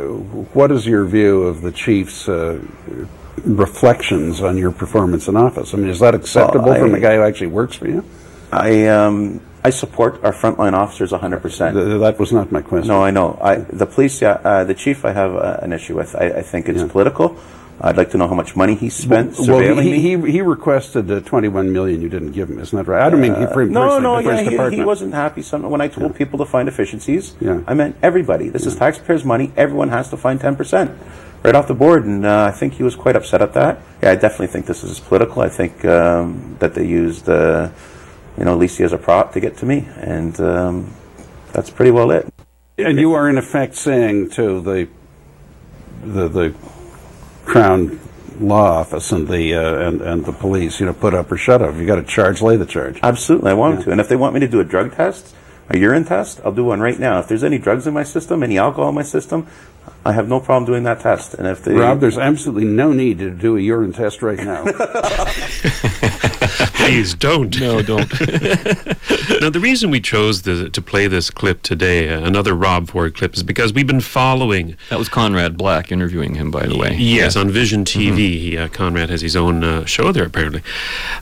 what 0.54 0.70
is 0.72 0.86
your 0.86 1.04
view 1.04 1.42
of 1.42 1.60
the 1.60 1.70
chief's 1.70 2.28
uh, 2.28 2.58
reflections 3.44 4.40
on 4.40 4.56
your 4.56 4.72
performance 4.72 5.28
in 5.28 5.36
office? 5.36 5.74
I 5.74 5.76
mean, 5.76 5.88
is 5.88 6.00
that 6.00 6.14
acceptable 6.14 6.70
Well, 6.70 6.80
from 6.80 6.94
I- 6.94 6.98
a 6.98 7.00
guy 7.00 7.16
who 7.16 7.22
actually 7.22 7.48
works 7.48 7.76
for 7.76 7.86
you? 7.88 8.04
I 8.50 8.86
um, 8.86 9.40
I 9.64 9.70
support 9.70 10.22
our 10.24 10.32
frontline 10.32 10.72
officers 10.72 11.10
100 11.12 11.40
percent. 11.42 11.74
Th- 11.76 12.00
that 12.00 12.18
was 12.18 12.32
not 12.32 12.52
my 12.52 12.62
question. 12.62 12.88
No, 12.88 13.02
I 13.02 13.10
know. 13.10 13.38
I, 13.42 13.56
the 13.56 13.86
police, 13.86 14.22
yeah, 14.22 14.40
uh, 14.44 14.64
the 14.64 14.74
chief, 14.74 15.04
I 15.04 15.12
have 15.12 15.34
uh, 15.34 15.58
an 15.62 15.72
issue 15.72 15.96
with. 15.96 16.14
I, 16.14 16.26
I 16.40 16.42
think 16.42 16.68
it's 16.68 16.82
political. 16.84 17.36
I'd 17.80 17.96
like 17.96 18.10
to 18.10 18.18
know 18.18 18.26
how 18.26 18.34
much 18.34 18.56
money 18.56 18.74
he 18.74 18.90
spent 18.90 19.38
Well, 19.38 19.46
surveilling 19.46 19.84
he, 19.84 20.16
me. 20.16 20.26
he, 20.26 20.32
he 20.32 20.40
requested 20.42 21.08
uh, 21.10 21.20
21 21.20 21.72
million 21.72 22.00
you 22.02 22.08
didn't 22.08 22.32
give 22.32 22.50
him, 22.50 22.58
isn't 22.58 22.76
that 22.76 22.88
right? 22.90 23.06
I 23.06 23.08
don't 23.08 23.20
mean 23.20 23.36
he 23.36 23.46
for 23.46 23.62
him 23.62 23.76
Uh, 23.76 23.80
no, 23.86 23.98
no, 24.00 24.14
but 24.22 24.44
yeah, 24.44 24.70
he, 24.70 24.76
he 24.78 24.82
wasn't 24.84 25.14
happy. 25.14 25.42
Some, 25.42 25.62
when 25.70 25.80
I 25.80 25.86
told 25.86 26.16
people 26.16 26.40
to 26.40 26.44
find 26.44 26.68
efficiencies, 26.68 27.36
Yeah. 27.40 27.60
I 27.68 27.74
meant 27.74 27.94
everybody. 28.02 28.48
This 28.48 28.66
is 28.66 28.74
taxpayers' 28.74 29.24
money. 29.24 29.52
Everyone 29.56 29.90
has 29.90 30.10
to 30.10 30.16
find 30.16 30.40
10% 30.40 30.96
right 31.44 31.54
off 31.54 31.68
the 31.68 31.74
board. 31.74 32.04
And 32.04 32.26
uh, 32.26 32.46
I 32.46 32.50
think 32.50 32.72
he 32.74 32.82
was 32.82 32.96
quite 32.96 33.14
upset 33.14 33.42
at 33.42 33.52
that. 33.54 33.78
Yeah, 34.02 34.10
I 34.10 34.16
definitely 34.16 34.48
think 34.48 34.66
this 34.66 34.82
is 34.82 34.98
political. 34.98 35.42
I 35.42 35.48
think 35.48 35.84
um, 35.84 36.56
that 36.58 36.74
they 36.74 36.84
used, 36.84 37.28
uh, 37.28 37.68
you 38.38 38.44
know, 38.44 38.56
Lisi 38.56 38.78
has 38.78 38.92
a 38.92 38.98
prop 38.98 39.32
to 39.32 39.40
get 39.40 39.56
to 39.58 39.66
me. 39.66 39.88
And 39.96 40.38
um, 40.40 40.94
that's 41.52 41.70
pretty 41.70 41.90
well 41.90 42.10
it. 42.10 42.32
And 42.78 42.98
you 42.98 43.14
are 43.14 43.28
in 43.28 43.36
effect 43.36 43.74
saying 43.74 44.30
to 44.30 44.60
the 44.60 44.88
the, 46.04 46.28
the 46.28 46.54
Crown 47.44 47.98
Law 48.38 48.78
Office 48.78 49.10
and 49.10 49.26
the 49.26 49.54
uh, 49.54 49.88
and, 49.88 50.00
and 50.00 50.24
the 50.24 50.32
police, 50.32 50.78
you 50.78 50.86
know, 50.86 50.92
put 50.92 51.12
up 51.12 51.32
or 51.32 51.36
shut 51.36 51.60
up. 51.60 51.74
You 51.74 51.86
got 51.86 51.96
to 51.96 52.04
charge, 52.04 52.40
lay 52.40 52.56
the 52.56 52.66
charge. 52.66 53.00
Absolutely, 53.02 53.50
I 53.50 53.54
want 53.54 53.82
to. 53.82 53.90
And 53.90 54.00
if 54.00 54.08
they 54.08 54.14
want 54.14 54.34
me 54.34 54.40
to 54.40 54.48
do 54.48 54.60
a 54.60 54.64
drug 54.64 54.94
test, 54.94 55.34
a 55.68 55.76
urine 55.76 56.04
test, 56.04 56.40
I'll 56.44 56.52
do 56.52 56.64
one 56.64 56.78
right 56.78 56.98
now. 56.98 57.18
If 57.18 57.26
there's 57.26 57.42
any 57.42 57.58
drugs 57.58 57.88
in 57.88 57.94
my 57.94 58.04
system, 58.04 58.44
any 58.44 58.58
alcohol 58.58 58.90
in 58.90 58.94
my 58.94 59.02
system, 59.02 59.48
I 60.04 60.12
have 60.12 60.28
no 60.28 60.38
problem 60.38 60.66
doing 60.66 60.84
that 60.84 61.00
test. 61.00 61.34
And 61.34 61.48
if 61.48 61.64
they, 61.64 61.74
Rob, 61.74 61.98
there's 61.98 62.16
absolutely 62.16 62.66
no 62.66 62.92
need 62.92 63.18
to 63.18 63.30
do 63.30 63.56
a 63.56 63.60
urine 63.60 63.92
test 63.92 64.22
right 64.22 64.38
now. 64.38 64.64
Please 66.74 67.14
don't. 67.14 67.58
No, 67.60 67.82
don't. 67.82 68.10
now, 69.40 69.50
the 69.50 69.60
reason 69.60 69.90
we 69.90 70.00
chose 70.00 70.42
the, 70.42 70.68
to 70.70 70.82
play 70.82 71.06
this 71.06 71.30
clip 71.30 71.62
today, 71.62 72.08
uh, 72.08 72.20
another 72.24 72.54
Rob 72.54 72.88
Ford 72.88 73.14
clip, 73.14 73.34
is 73.34 73.42
because 73.42 73.72
we've 73.72 73.86
been 73.86 74.00
following. 74.00 74.76
That 74.90 74.98
was 74.98 75.08
Conrad 75.08 75.56
Black 75.56 75.92
interviewing 75.92 76.34
him, 76.34 76.50
by 76.50 76.66
the 76.66 76.76
way. 76.76 76.96
Yes, 76.96 77.36
on 77.36 77.50
Vision 77.50 77.84
TV. 77.84 78.16
He, 78.16 78.58
uh, 78.58 78.68
Conrad 78.68 79.10
has 79.10 79.20
his 79.20 79.36
own 79.36 79.62
uh, 79.62 79.84
show 79.84 80.10
there, 80.10 80.24
apparently. 80.24 80.62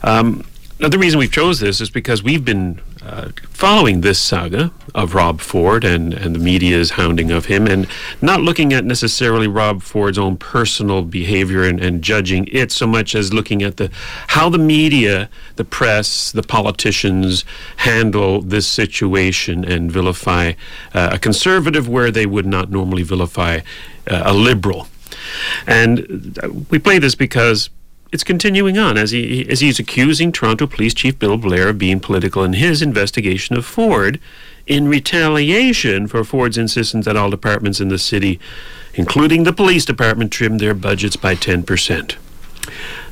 Um, 0.03 0.43
now, 0.79 0.89
the 0.89 0.99
reason 0.99 1.17
we've 1.17 1.31
chose 1.31 1.59
this 1.59 1.81
is 1.81 1.89
because 1.89 2.21
we've 2.21 2.45
been 2.45 2.79
uh, 3.01 3.29
following 3.49 4.01
this 4.01 4.19
saga 4.19 4.71
of 4.93 5.15
Rob 5.15 5.41
Ford 5.41 5.83
and, 5.83 6.13
and 6.13 6.35
the 6.35 6.39
media's 6.39 6.91
hounding 6.91 7.31
of 7.31 7.45
him, 7.45 7.65
and 7.65 7.87
not 8.21 8.41
looking 8.41 8.73
at 8.73 8.85
necessarily 8.85 9.47
Rob 9.47 9.81
Ford's 9.81 10.19
own 10.19 10.37
personal 10.37 11.01
behavior 11.01 11.63
and, 11.63 11.79
and 11.79 12.03
judging 12.03 12.47
it 12.51 12.71
so 12.71 12.85
much 12.85 13.15
as 13.15 13.33
looking 13.33 13.63
at 13.63 13.77
the 13.77 13.89
how 14.27 14.49
the 14.49 14.59
media, 14.59 15.29
the 15.55 15.63
press, 15.63 16.31
the 16.31 16.43
politicians 16.43 17.43
handle 17.77 18.41
this 18.43 18.67
situation 18.67 19.65
and 19.65 19.91
vilify 19.91 20.53
uh, 20.93 21.09
a 21.13 21.17
conservative 21.17 21.89
where 21.89 22.11
they 22.11 22.27
would 22.27 22.45
not 22.45 22.69
normally 22.69 23.03
vilify 23.03 23.61
uh, 24.07 24.21
a 24.25 24.33
liberal. 24.33 24.87
And 25.65 26.37
we 26.69 26.77
play 26.77 26.99
this 26.99 27.15
because 27.15 27.71
it's 28.11 28.23
continuing 28.23 28.77
on 28.77 28.97
as 28.97 29.11
he 29.11 29.47
as 29.49 29.59
he's 29.59 29.79
accusing 29.79 30.31
Toronto 30.31 30.67
Police 30.67 30.93
Chief 30.93 31.17
Bill 31.17 31.37
Blair 31.37 31.69
of 31.69 31.77
being 31.77 31.99
political 31.99 32.43
in 32.43 32.53
his 32.53 32.81
investigation 32.81 33.57
of 33.57 33.65
Ford 33.65 34.19
in 34.65 34.87
retaliation 34.87 36.07
for 36.07 36.23
Ford's 36.23 36.57
insistence 36.57 37.05
that 37.05 37.15
all 37.15 37.29
departments 37.29 37.79
in 37.79 37.87
the 37.87 37.97
city, 37.97 38.39
including 38.93 39.43
the 39.43 39.53
police 39.53 39.85
department, 39.85 40.31
trim 40.31 40.57
their 40.57 40.73
budgets 40.73 41.15
by 41.15 41.35
10%. 41.35 42.17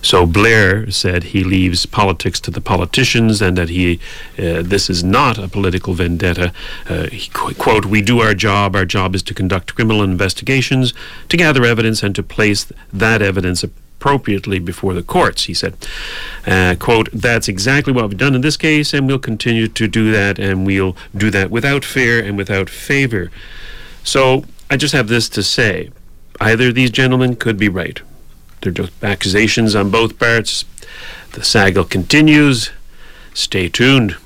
So 0.01 0.25
Blair 0.25 0.91
said 0.91 1.23
he 1.23 1.43
leaves 1.43 1.85
politics 1.85 2.39
to 2.41 2.51
the 2.51 2.61
politicians 2.61 3.41
and 3.41 3.57
that 3.57 3.69
he 3.69 3.99
uh, 4.37 4.61
this 4.61 4.89
is 4.89 5.03
not 5.03 5.37
a 5.37 5.47
political 5.47 5.93
vendetta. 5.93 6.53
Uh, 6.87 7.07
he, 7.07 7.29
qu- 7.33 7.55
quote, 7.55 7.85
we 7.85 8.01
do 8.01 8.19
our 8.19 8.33
job. 8.33 8.75
Our 8.75 8.85
job 8.85 9.15
is 9.15 9.23
to 9.23 9.33
conduct 9.33 9.75
criminal 9.75 10.03
investigations, 10.03 10.93
to 11.29 11.37
gather 11.37 11.63
evidence, 11.63 12.03
and 12.03 12.13
to 12.15 12.21
place 12.21 12.71
that 12.93 13.21
evidence 13.21 13.63
appropriately 14.05 14.59
before 14.59 14.93
the 14.93 15.01
courts, 15.01 15.45
he 15.45 15.53
said. 15.53 15.75
Uh, 16.45 16.75
quote, 16.77 17.09
that's 17.11 17.47
exactly 17.47 17.91
what 17.91 18.07
we've 18.07 18.19
done 18.19 18.35
in 18.35 18.41
this 18.41 18.55
case, 18.55 18.93
and 18.93 19.07
we'll 19.07 19.17
continue 19.17 19.67
to 19.67 19.87
do 19.87 20.11
that, 20.11 20.37
and 20.37 20.63
we'll 20.63 20.95
do 21.17 21.31
that 21.31 21.49
without 21.49 21.83
fear 21.83 22.23
and 22.23 22.37
without 22.37 22.69
favor. 22.69 23.31
So 24.03 24.45
I 24.69 24.77
just 24.77 24.93
have 24.93 25.07
this 25.07 25.27
to 25.29 25.41
say. 25.41 25.89
Either 26.39 26.71
these 26.71 26.91
gentlemen 26.91 27.35
could 27.35 27.57
be 27.57 27.67
right. 27.67 27.99
They're 28.61 28.71
just 28.71 28.91
accusations 29.03 29.73
on 29.73 29.89
both 29.89 30.19
parts. 30.19 30.65
The 31.31 31.43
saga 31.43 31.83
continues. 31.83 32.69
Stay 33.33 33.69
tuned. 33.69 34.17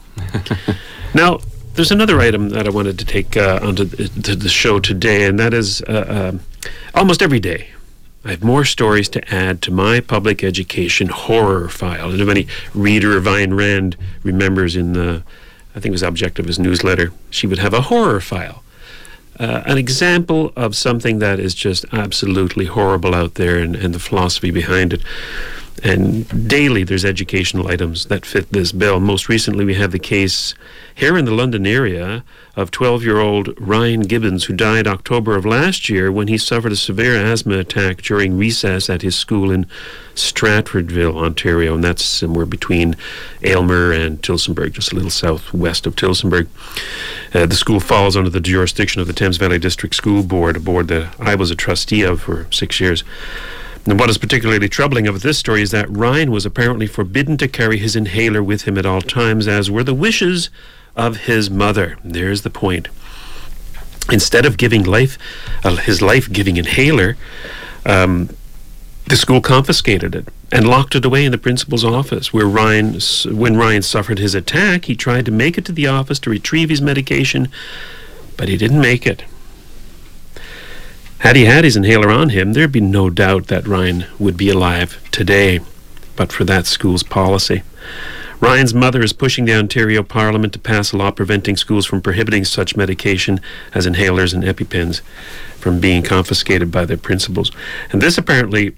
now, 1.13 1.39
there's 1.75 1.91
another 1.91 2.19
item 2.19 2.49
that 2.49 2.67
I 2.67 2.69
wanted 2.69 2.99
to 2.99 3.05
take 3.05 3.37
uh, 3.37 3.61
onto 3.63 3.85
the, 3.85 4.09
to 4.23 4.35
the 4.35 4.49
show 4.49 4.81
today, 4.81 5.25
and 5.25 5.39
that 5.39 5.53
is 5.53 5.81
uh, 5.83 6.31
um 6.33 6.41
almost 6.93 7.21
every 7.21 7.39
day. 7.39 7.69
I 8.25 8.32
have 8.32 8.43
more 8.43 8.65
stories 8.65 9.08
to 9.10 9.34
add 9.34 9.62
to 9.63 9.71
my 9.71 10.01
public 10.01 10.43
education 10.43 11.08
horror 11.08 11.69
file. 11.69 12.12
And 12.12 12.21
if 12.21 12.27
any 12.27 12.47
reader 12.73 13.17
of 13.17 13.23
Ayn 13.23 13.58
Rand 13.58 13.95
remembers 14.23 14.75
in 14.75 14.93
the, 14.93 15.23
I 15.75 15.79
think 15.79 15.88
it 15.88 15.91
was 15.91 16.03
Objectivist 16.03 16.60
newsletter, 16.60 17.13
she 17.29 17.47
would 17.47 17.60
have 17.60 17.73
a 17.73 17.82
horror 17.82 18.19
file 18.19 18.63
uh, 19.39 19.63
an 19.65 19.77
example 19.77 20.51
of 20.55 20.75
something 20.75 21.19
that 21.19 21.39
is 21.39 21.55
just 21.55 21.86
absolutely 21.93 22.65
horrible 22.65 23.15
out 23.15 23.36
there 23.36 23.58
and, 23.58 23.75
and 23.75 23.95
the 23.95 23.99
philosophy 23.99 24.51
behind 24.51 24.91
it. 24.91 25.01
And 25.83 26.47
daily 26.47 26.83
there's 26.83 27.05
educational 27.05 27.67
items 27.67 28.05
that 28.05 28.25
fit 28.25 28.51
this 28.51 28.71
bill. 28.71 28.99
Most 28.99 29.29
recently, 29.29 29.65
we 29.65 29.75
have 29.75 29.91
the 29.91 29.99
case 29.99 30.55
here 30.93 31.17
in 31.17 31.25
the 31.25 31.31
London 31.31 31.65
area 31.65 32.23
of 32.55 32.71
12 32.71 33.03
year 33.03 33.19
old 33.19 33.53
Ryan 33.59 34.01
Gibbons, 34.01 34.45
who 34.45 34.53
died 34.53 34.87
October 34.87 35.35
of 35.35 35.45
last 35.45 35.89
year 35.89 36.11
when 36.11 36.27
he 36.27 36.37
suffered 36.37 36.73
a 36.73 36.75
severe 36.75 37.15
asthma 37.15 37.59
attack 37.59 38.01
during 38.01 38.37
recess 38.37 38.89
at 38.89 39.01
his 39.01 39.15
school 39.15 39.51
in 39.51 39.65
Straffordville, 40.15 41.15
Ontario. 41.15 41.75
And 41.75 41.83
that's 41.83 42.03
somewhere 42.03 42.45
between 42.45 42.95
Aylmer 43.43 43.93
and 43.93 44.21
Tillsonburg, 44.21 44.73
just 44.73 44.91
a 44.91 44.95
little 44.95 45.09
southwest 45.09 45.87
of 45.87 45.95
Tillsonburg. 45.95 46.47
Uh, 47.33 47.45
the 47.45 47.55
school 47.55 47.79
falls 47.79 48.17
under 48.17 48.29
the 48.29 48.41
jurisdiction 48.41 49.01
of 49.01 49.07
the 49.07 49.13
Thames 49.13 49.37
Valley 49.37 49.59
District 49.59 49.95
School 49.95 50.23
Board, 50.23 50.57
a 50.57 50.59
board 50.59 50.89
that 50.89 51.15
I 51.19 51.35
was 51.35 51.51
a 51.51 51.55
trustee 51.55 52.01
of 52.01 52.23
for 52.23 52.47
six 52.51 52.79
years. 52.79 53.03
And 53.85 53.99
what 53.99 54.09
is 54.09 54.17
particularly 54.17 54.69
troubling 54.69 55.07
about 55.07 55.21
this 55.21 55.39
story 55.39 55.61
is 55.61 55.71
that 55.71 55.89
Ryan 55.89 56.31
was 56.31 56.45
apparently 56.45 56.85
forbidden 56.85 57.37
to 57.37 57.47
carry 57.47 57.77
his 57.77 57.95
inhaler 57.95 58.43
with 58.43 58.63
him 58.63 58.77
at 58.77 58.85
all 58.85 59.01
times, 59.01 59.47
as 59.47 59.71
were 59.71 59.83
the 59.83 59.93
wishes 59.93 60.49
of 60.95 61.17
his 61.25 61.49
mother. 61.49 61.97
There's 62.03 62.41
the 62.43 62.49
point. 62.49 62.87
Instead 64.11 64.45
of 64.45 64.57
giving 64.57 64.83
life, 64.83 65.17
uh, 65.63 65.75
his 65.77 66.01
life-giving 66.01 66.57
inhaler, 66.57 67.15
um, 67.85 68.29
The 69.09 69.15
school 69.15 69.41
confiscated 69.41 70.13
it 70.13 70.27
and 70.51 70.67
locked 70.67 70.93
it 70.93 71.03
away 71.03 71.25
in 71.25 71.31
the 71.31 71.39
principal's 71.39 71.83
office. 71.83 72.31
Where 72.31 72.45
Ryan, 72.45 72.99
when 73.25 73.57
Ryan 73.57 73.81
suffered 73.81 74.19
his 74.19 74.35
attack, 74.35 74.85
he 74.85 74.95
tried 74.95 75.25
to 75.25 75.31
make 75.31 75.57
it 75.57 75.65
to 75.65 75.71
the 75.71 75.87
office 75.87 76.19
to 76.19 76.29
retrieve 76.29 76.69
his 76.69 76.79
medication, 76.79 77.47
but 78.37 78.49
he 78.49 78.55
didn't 78.55 78.79
make 78.79 79.07
it. 79.07 79.23
Had 81.19 81.36
he 81.36 81.45
had 81.45 81.65
his 81.65 81.75
inhaler 81.75 82.10
on 82.10 82.29
him, 82.29 82.53
there'd 82.53 82.71
be 82.71 82.82
no 82.82 83.10
doubt 83.10 83.47
that 83.47 83.67
Ryan 83.67 84.05
would 84.17 84.38
be 84.38 84.49
alive 84.49 85.05
today, 85.12 85.60
but 86.15 86.32
for 86.32 86.45
that 86.45 86.65
school's 86.65 87.03
policy. 87.03 87.63
Ryan's 88.39 88.73
mother 88.73 89.01
is 89.01 89.12
pushing 89.12 89.43
the 89.43 89.53
Ontario 89.53 90.01
Parliament 90.01 90.53
to 90.53 90.60
pass 90.60 90.93
a 90.93 90.97
law 90.97 91.12
preventing 91.12 91.58
schools 91.58 91.86
from 91.86 92.01
prohibiting 92.01 92.45
such 92.45 92.77
medication 92.77 93.41
as 93.73 93.86
inhalers 93.86 94.34
and 94.34 94.43
EpiPens 94.43 95.01
from 95.58 95.82
being 95.82 96.03
confiscated 96.03 96.71
by 96.71 96.86
their 96.86 96.95
principals. 96.95 97.51
And 97.91 98.01
this 98.01 98.17
apparently 98.17 98.77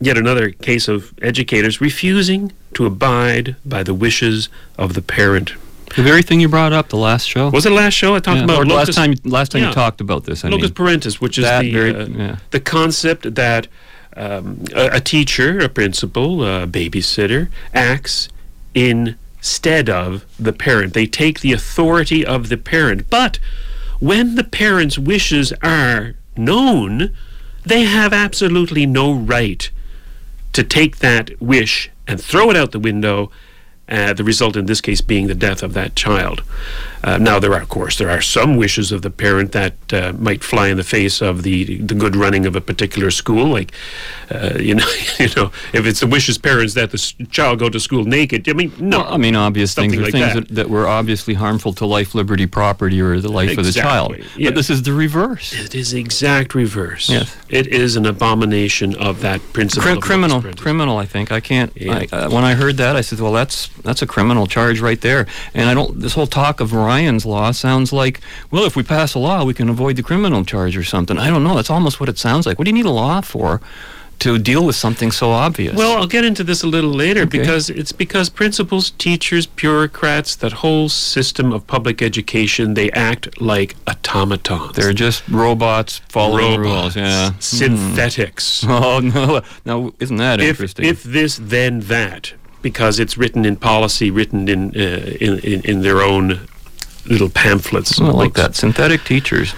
yet 0.00 0.16
another 0.16 0.50
case 0.50 0.88
of 0.88 1.12
educators 1.20 1.82
refusing 1.82 2.52
to 2.74 2.86
abide 2.86 3.56
by 3.64 3.82
the 3.82 3.94
wishes 3.94 4.48
of 4.78 4.94
the 4.94 5.02
parent. 5.02 5.52
The 5.96 6.02
very 6.02 6.22
thing 6.22 6.40
you 6.40 6.48
brought 6.48 6.72
up 6.72 6.88
the 6.88 6.96
last 6.96 7.26
show. 7.28 7.50
Was 7.50 7.66
it 7.66 7.70
last 7.72 7.94
show 7.94 8.14
I 8.14 8.20
talked 8.20 8.38
Yeah, 8.38 8.44
about 8.44 8.58
or 8.60 8.64
locus, 8.66 8.88
last 8.88 8.96
time? 8.96 9.14
Last 9.24 9.52
time 9.52 9.62
Yeah. 9.62 9.68
you 9.68 9.74
talked 9.74 10.00
about 10.00 10.24
this. 10.24 10.44
I 10.44 10.48
locus 10.48 10.68
mean, 10.68 10.74
parentis, 10.74 11.20
which 11.20 11.38
is 11.38 11.44
the 11.44 11.70
very- 11.72 11.94
uh, 11.94 12.06
yeah. 12.06 12.36
the 12.50 12.60
concept 12.60 13.34
that 13.34 13.68
um, 14.16 14.64
a, 14.74 14.96
a 14.96 15.00
teacher, 15.00 15.58
a 15.58 15.68
principal, 15.68 16.44
a 16.44 16.66
babysitter 16.66 17.48
acts 17.74 18.28
instead 18.74 19.88
of 19.88 20.24
the 20.38 20.52
parent. 20.52 20.92
They 20.94 21.06
take 21.06 21.40
the 21.40 21.52
authority 21.52 22.24
of 22.24 22.48
the 22.48 22.56
parent. 22.56 23.08
But 23.08 23.38
when 24.00 24.34
the 24.34 24.44
parent's 24.44 24.98
wishes 24.98 25.52
are 25.62 26.14
known, 26.36 27.10
they 27.64 27.82
have 27.84 28.12
absolutely 28.12 28.84
no 28.86 29.12
right 29.12 29.70
to 30.52 30.62
take 30.62 30.98
that 30.98 31.30
wish 31.40 31.90
and 32.06 32.20
throw 32.20 32.50
it 32.50 32.56
out 32.56 32.72
the 32.72 32.78
window. 32.78 33.30
Uh, 33.92 34.14
the 34.14 34.24
result 34.24 34.56
in 34.56 34.64
this 34.64 34.80
case 34.80 35.02
being 35.02 35.26
the 35.26 35.34
death 35.34 35.62
of 35.62 35.74
that 35.74 35.94
child. 35.94 36.42
Uh, 37.04 37.18
now, 37.18 37.38
there 37.38 37.52
are, 37.52 37.60
of 37.60 37.68
course, 37.68 37.98
there 37.98 38.08
are 38.08 38.22
some 38.22 38.56
wishes 38.56 38.92
of 38.92 39.02
the 39.02 39.10
parent 39.10 39.52
that 39.52 39.74
uh, 39.92 40.12
might 40.18 40.42
fly 40.42 40.68
in 40.68 40.76
the 40.76 40.84
face 40.84 41.20
of 41.20 41.42
the 41.42 41.78
the 41.78 41.94
good 41.94 42.14
running 42.14 42.46
of 42.46 42.54
a 42.54 42.60
particular 42.60 43.10
school. 43.10 43.46
Like, 43.48 43.72
uh, 44.30 44.56
you 44.60 44.76
know, 44.76 44.86
you 45.18 45.28
know, 45.36 45.50
if 45.72 45.84
it's 45.84 46.00
the 46.00 46.06
wishes 46.06 46.38
parents 46.38 46.74
that 46.74 46.90
the 46.90 46.98
s- 46.98 47.14
child 47.30 47.58
go 47.58 47.68
to 47.68 47.80
school 47.80 48.04
naked. 48.04 48.48
I 48.48 48.52
mean, 48.52 48.72
no. 48.78 49.00
Well, 49.00 49.14
I 49.14 49.16
mean, 49.16 49.34
obvious 49.34 49.74
things 49.74 49.96
like 49.96 50.12
things 50.12 50.34
that. 50.34 50.48
that. 50.48 50.54
That, 50.54 50.70
were 50.70 50.86
obviously 50.86 51.34
harmful 51.34 51.72
to 51.74 51.86
life, 51.86 52.14
liberty, 52.14 52.46
property, 52.46 53.00
or 53.00 53.20
the 53.20 53.32
life 53.32 53.58
of 53.58 53.64
the 53.66 53.72
child. 53.72 54.14
Exactly, 54.14 54.42
yeah. 54.44 54.50
But 54.50 54.54
this 54.54 54.70
is 54.70 54.82
the 54.82 54.92
reverse. 54.92 55.52
it 55.52 55.74
is 55.74 55.90
the 55.90 56.00
exact 56.00 56.54
reverse. 56.54 57.10
Yes. 57.10 57.36
It 57.48 57.66
is 57.66 57.96
an 57.96 58.06
abomination 58.06 58.94
of 58.94 59.20
that 59.20 59.40
principle. 59.52 59.82
Cri- 59.82 59.92
of 59.96 60.00
criminal, 60.00 60.40
criminal. 60.54 60.98
I 60.98 61.06
think 61.06 61.32
I 61.32 61.40
can't. 61.40 61.72
Yeah. 61.76 62.06
I, 62.12 62.16
uh, 62.16 62.30
when 62.30 62.44
I 62.44 62.54
heard 62.54 62.76
that, 62.76 62.94
I 62.94 63.00
said, 63.00 63.20
"Well, 63.20 63.32
that's 63.32 63.68
that's 63.82 64.02
a 64.02 64.06
criminal 64.06 64.46
charge 64.46 64.80
right 64.80 65.00
there." 65.00 65.26
And 65.54 65.68
I 65.68 65.74
don't. 65.74 66.00
This 66.00 66.14
whole 66.14 66.26
talk 66.26 66.60
of 66.60 66.72
Ryan's 66.72 67.24
law 67.26 67.50
sounds 67.52 67.92
like, 67.92 68.20
well, 68.50 68.64
if 68.64 68.76
we 68.76 68.82
pass 68.82 69.14
a 69.14 69.18
law, 69.18 69.44
we 69.44 69.54
can 69.54 69.68
avoid 69.68 69.96
the 69.96 70.02
criminal 70.02 70.44
charge 70.44 70.76
or 70.76 70.84
something. 70.84 71.18
I 71.18 71.28
don't 71.28 71.44
know. 71.44 71.54
That's 71.54 71.70
almost 71.70 72.00
what 72.00 72.08
it 72.08 72.18
sounds 72.18 72.46
like. 72.46 72.58
What 72.58 72.64
do 72.66 72.70
you 72.70 72.74
need 72.74 72.86
a 72.86 72.90
law 72.90 73.20
for? 73.20 73.60
To 74.18 74.38
deal 74.38 74.64
with 74.64 74.76
something 74.76 75.10
so 75.10 75.30
obvious. 75.32 75.74
Well, 75.74 75.96
I'll 75.98 76.06
get 76.06 76.24
into 76.24 76.44
this 76.44 76.62
a 76.62 76.68
little 76.68 76.92
later 76.92 77.22
Okay. 77.22 77.38
because 77.38 77.68
it's 77.68 77.90
because 77.90 78.28
principals, 78.30 78.90
teachers, 78.92 79.46
bureaucrats, 79.46 80.36
that 80.36 80.52
whole 80.52 80.88
system 80.88 81.52
of 81.52 81.66
public 81.66 82.00
education, 82.02 82.74
they 82.74 82.88
act 82.92 83.40
like 83.40 83.74
automatons. 83.88 84.76
they're 84.76 84.92
just 84.92 85.26
robots 85.28 86.02
following 86.08 86.60
robots, 86.60 86.94
rules. 86.94 86.96
Yeah. 86.96 87.30
Hmm. 87.32 87.40
synthetics. 87.40 88.64
Oh 88.68 89.00
no! 89.00 89.42
Now, 89.64 89.92
isn't 89.98 90.18
that 90.18 90.40
if, 90.40 90.50
interesting? 90.50 90.84
if 90.84 91.02
this, 91.02 91.38
then 91.42 91.80
that, 91.80 92.32
because 92.62 92.98
it's 92.98 93.16
written 93.18 93.44
in 93.44 93.56
policy, 93.56 94.10
written 94.10 94.48
in 94.48 94.70
uh, 94.76 95.16
in, 95.20 95.38
in 95.40 95.60
in 95.62 95.82
their 95.82 96.00
own 96.02 96.48
little 97.06 97.28
pamphlets. 97.28 97.98
And 97.98 98.12
like 98.12 98.34
that, 98.34 98.54
synthetic 98.54 99.04
teachers. 99.04 99.54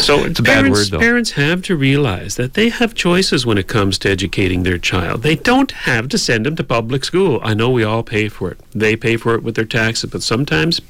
So 0.00 0.24
It's 0.24 0.40
a 0.40 0.42
bad 0.42 0.62
parents, 0.64 0.78
word, 0.78 0.90
though. 0.90 0.98
parents 0.98 1.32
have 1.32 1.60
to 1.62 1.76
realize 1.76 2.36
that 2.36 2.54
they 2.54 2.70
have 2.70 2.94
choices 2.94 3.44
when 3.44 3.58
it 3.58 3.68
comes 3.68 3.98
to 3.98 4.08
educating 4.10 4.62
their 4.62 4.78
child. 4.78 5.22
They 5.22 5.36
don't 5.36 5.70
have 5.72 6.08
to 6.08 6.18
send 6.18 6.46
them 6.46 6.56
to 6.56 6.64
public 6.64 7.04
school. 7.04 7.40
I 7.42 7.52
know 7.54 7.68
we 7.70 7.84
all 7.84 8.02
pay 8.02 8.28
for 8.28 8.50
it. 8.50 8.58
They 8.74 8.96
pay 8.96 9.16
for 9.18 9.34
it 9.34 9.42
with 9.42 9.54
their 9.54 9.66
taxes, 9.66 10.10
but 10.10 10.22
sometimes 10.22 10.80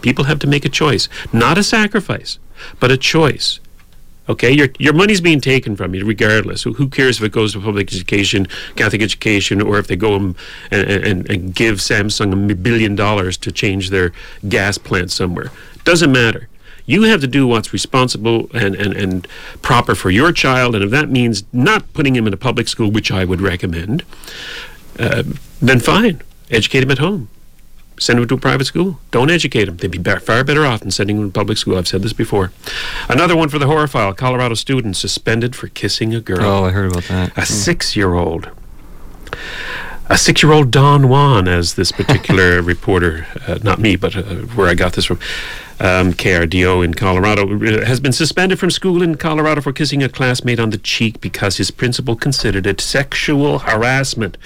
people 0.00 0.24
have 0.24 0.38
to 0.40 0.46
make 0.46 0.64
a 0.64 0.68
choice, 0.68 1.08
not 1.32 1.58
a 1.58 1.64
sacrifice, 1.64 2.38
but 2.78 2.92
a 2.92 2.96
choice. 2.96 3.58
Okay, 4.28 4.52
your 4.52 4.68
your 4.78 4.92
money's 4.92 5.20
being 5.20 5.40
taken 5.40 5.74
from 5.74 5.94
you, 5.94 6.04
regardless. 6.04 6.62
Who, 6.62 6.88
cares 6.88 7.18
if 7.18 7.24
it 7.24 7.32
goes 7.32 7.54
to 7.54 7.60
public 7.60 7.92
education, 7.92 8.46
Catholic 8.76 9.02
education, 9.02 9.60
or 9.60 9.78
if 9.78 9.88
they 9.88 9.96
go 9.96 10.14
and, 10.14 10.36
and, 10.70 10.90
and, 10.90 11.30
and 11.30 11.54
give 11.54 11.78
Samsung 11.78 12.50
a 12.50 12.54
billion 12.54 12.94
dollars 12.94 13.36
to 13.38 13.50
change 13.50 13.90
their 13.90 14.12
gas 14.48 14.78
plant 14.78 15.10
somewhere? 15.10 15.50
Doesn't 15.84 16.12
matter. 16.12 16.48
You 16.86 17.02
have 17.02 17.20
to 17.20 17.26
do 17.26 17.46
what's 17.46 17.72
responsible 17.72 18.48
and, 18.54 18.74
and, 18.74 18.92
and 18.92 19.28
proper 19.60 19.94
for 19.94 20.10
your 20.10 20.32
child, 20.32 20.74
and 20.74 20.84
if 20.84 20.90
that 20.90 21.08
means 21.08 21.44
not 21.52 21.92
putting 21.92 22.14
him 22.14 22.26
in 22.26 22.32
a 22.32 22.36
public 22.36 22.68
school, 22.68 22.90
which 22.90 23.10
I 23.10 23.24
would 23.24 23.40
recommend, 23.40 24.04
uh, 24.98 25.22
then 25.60 25.80
fine. 25.80 26.22
Educate 26.50 26.82
him 26.82 26.90
at 26.90 26.98
home. 26.98 27.28
Send 28.02 28.18
him 28.18 28.26
to 28.26 28.34
a 28.34 28.38
private 28.38 28.64
school. 28.64 28.98
Don't 29.12 29.30
educate 29.30 29.68
him. 29.68 29.76
They'd 29.76 29.90
be 29.90 29.98
be- 29.98 30.16
far 30.16 30.42
better 30.42 30.66
off 30.66 30.80
than 30.80 30.90
sending 30.90 31.18
him 31.18 31.30
to 31.30 31.32
public 31.32 31.56
school. 31.56 31.78
I've 31.78 31.86
said 31.86 32.02
this 32.02 32.12
before. 32.12 32.50
Another 33.08 33.36
one 33.36 33.48
for 33.48 33.60
the 33.60 33.66
horror 33.66 33.86
file. 33.86 34.12
Colorado 34.12 34.54
student 34.54 34.96
suspended 34.96 35.54
for 35.54 35.68
kissing 35.68 36.12
a 36.12 36.20
girl. 36.20 36.40
Oh, 36.40 36.64
I 36.64 36.70
heard 36.70 36.90
about 36.90 37.04
that. 37.04 37.38
A 37.38 37.46
six-year-old. 37.46 38.50
A 40.08 40.18
six-year-old 40.18 40.72
Don 40.72 41.08
Juan, 41.08 41.46
as 41.46 41.74
this 41.74 41.92
particular 42.00 42.60
reporter, 42.60 43.28
uh, 43.46 43.60
not 43.62 43.78
me, 43.78 43.94
but 43.94 44.16
uh, 44.16 44.22
where 44.56 44.66
I 44.66 44.74
got 44.74 44.94
this 44.94 45.04
from, 45.04 45.20
um, 45.78 46.12
KRDO 46.12 46.84
in 46.84 46.94
Colorado, 46.94 47.44
uh, 47.54 47.86
has 47.86 48.00
been 48.00 48.12
suspended 48.12 48.58
from 48.58 48.72
school 48.72 49.00
in 49.00 49.14
Colorado 49.14 49.60
for 49.60 49.72
kissing 49.72 50.02
a 50.02 50.08
classmate 50.08 50.58
on 50.58 50.70
the 50.70 50.78
cheek 50.78 51.20
because 51.20 51.58
his 51.58 51.70
principal 51.70 52.16
considered 52.16 52.66
it 52.66 52.80
sexual 52.80 53.60
harassment. 53.60 54.36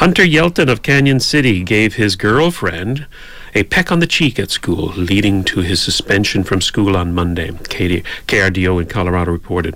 Hunter 0.00 0.24
Yelton 0.24 0.70
of 0.70 0.80
Cañon 0.80 1.20
City 1.20 1.62
gave 1.62 1.96
his 1.96 2.16
girlfriend 2.16 3.06
a 3.54 3.64
peck 3.64 3.92
on 3.92 3.98
the 3.98 4.06
cheek 4.06 4.38
at 4.38 4.50
school, 4.50 4.94
leading 4.96 5.44
to 5.44 5.60
his 5.60 5.82
suspension 5.82 6.42
from 6.42 6.62
school 6.62 6.96
on 6.96 7.12
Monday. 7.12 7.50
KD, 7.50 8.02
KRDO 8.26 8.80
in 8.80 8.88
Colorado 8.88 9.30
reported. 9.30 9.74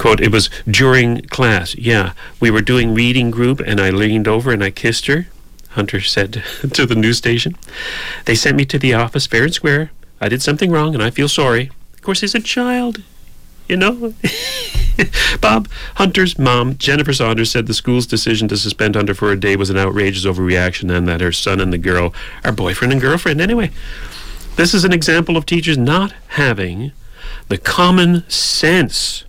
Quote, 0.00 0.20
it 0.20 0.32
was 0.32 0.50
during 0.68 1.20
class. 1.26 1.76
Yeah, 1.76 2.14
we 2.40 2.50
were 2.50 2.60
doing 2.60 2.92
reading 2.92 3.30
group 3.30 3.60
and 3.60 3.80
I 3.80 3.90
leaned 3.90 4.26
over 4.26 4.50
and 4.50 4.64
I 4.64 4.70
kissed 4.70 5.06
her, 5.06 5.28
Hunter 5.68 6.00
said 6.00 6.42
to 6.72 6.84
the 6.84 6.96
news 6.96 7.18
station. 7.18 7.54
They 8.24 8.34
sent 8.34 8.56
me 8.56 8.64
to 8.64 8.80
the 8.80 8.94
office 8.94 9.28
fair 9.28 9.44
and 9.44 9.54
square. 9.54 9.92
I 10.20 10.28
did 10.28 10.42
something 10.42 10.72
wrong 10.72 10.92
and 10.92 11.04
I 11.04 11.10
feel 11.10 11.28
sorry. 11.28 11.70
Of 11.92 12.02
course, 12.02 12.22
he's 12.22 12.34
a 12.34 12.40
child, 12.40 13.00
you 13.68 13.76
know. 13.76 14.12
Bob 15.40 15.68
Hunter's 15.96 16.38
mom, 16.38 16.76
Jennifer 16.76 17.12
Saunders, 17.12 17.50
said 17.50 17.66
the 17.66 17.74
school's 17.74 18.06
decision 18.06 18.48
to 18.48 18.56
suspend 18.56 18.94
Hunter 18.94 19.14
for 19.14 19.32
a 19.32 19.38
day 19.38 19.56
was 19.56 19.70
an 19.70 19.78
outrageous 19.78 20.24
overreaction 20.24 20.94
and 20.94 21.08
that 21.08 21.20
her 21.20 21.32
son 21.32 21.60
and 21.60 21.72
the 21.72 21.78
girl 21.78 22.14
are 22.44 22.52
boyfriend 22.52 22.92
and 22.92 23.00
girlfriend 23.00 23.40
anyway. 23.40 23.70
This 24.56 24.74
is 24.74 24.84
an 24.84 24.92
example 24.92 25.36
of 25.36 25.46
teachers 25.46 25.76
not 25.76 26.12
having 26.28 26.92
the 27.48 27.58
common 27.58 28.28
sense 28.30 29.24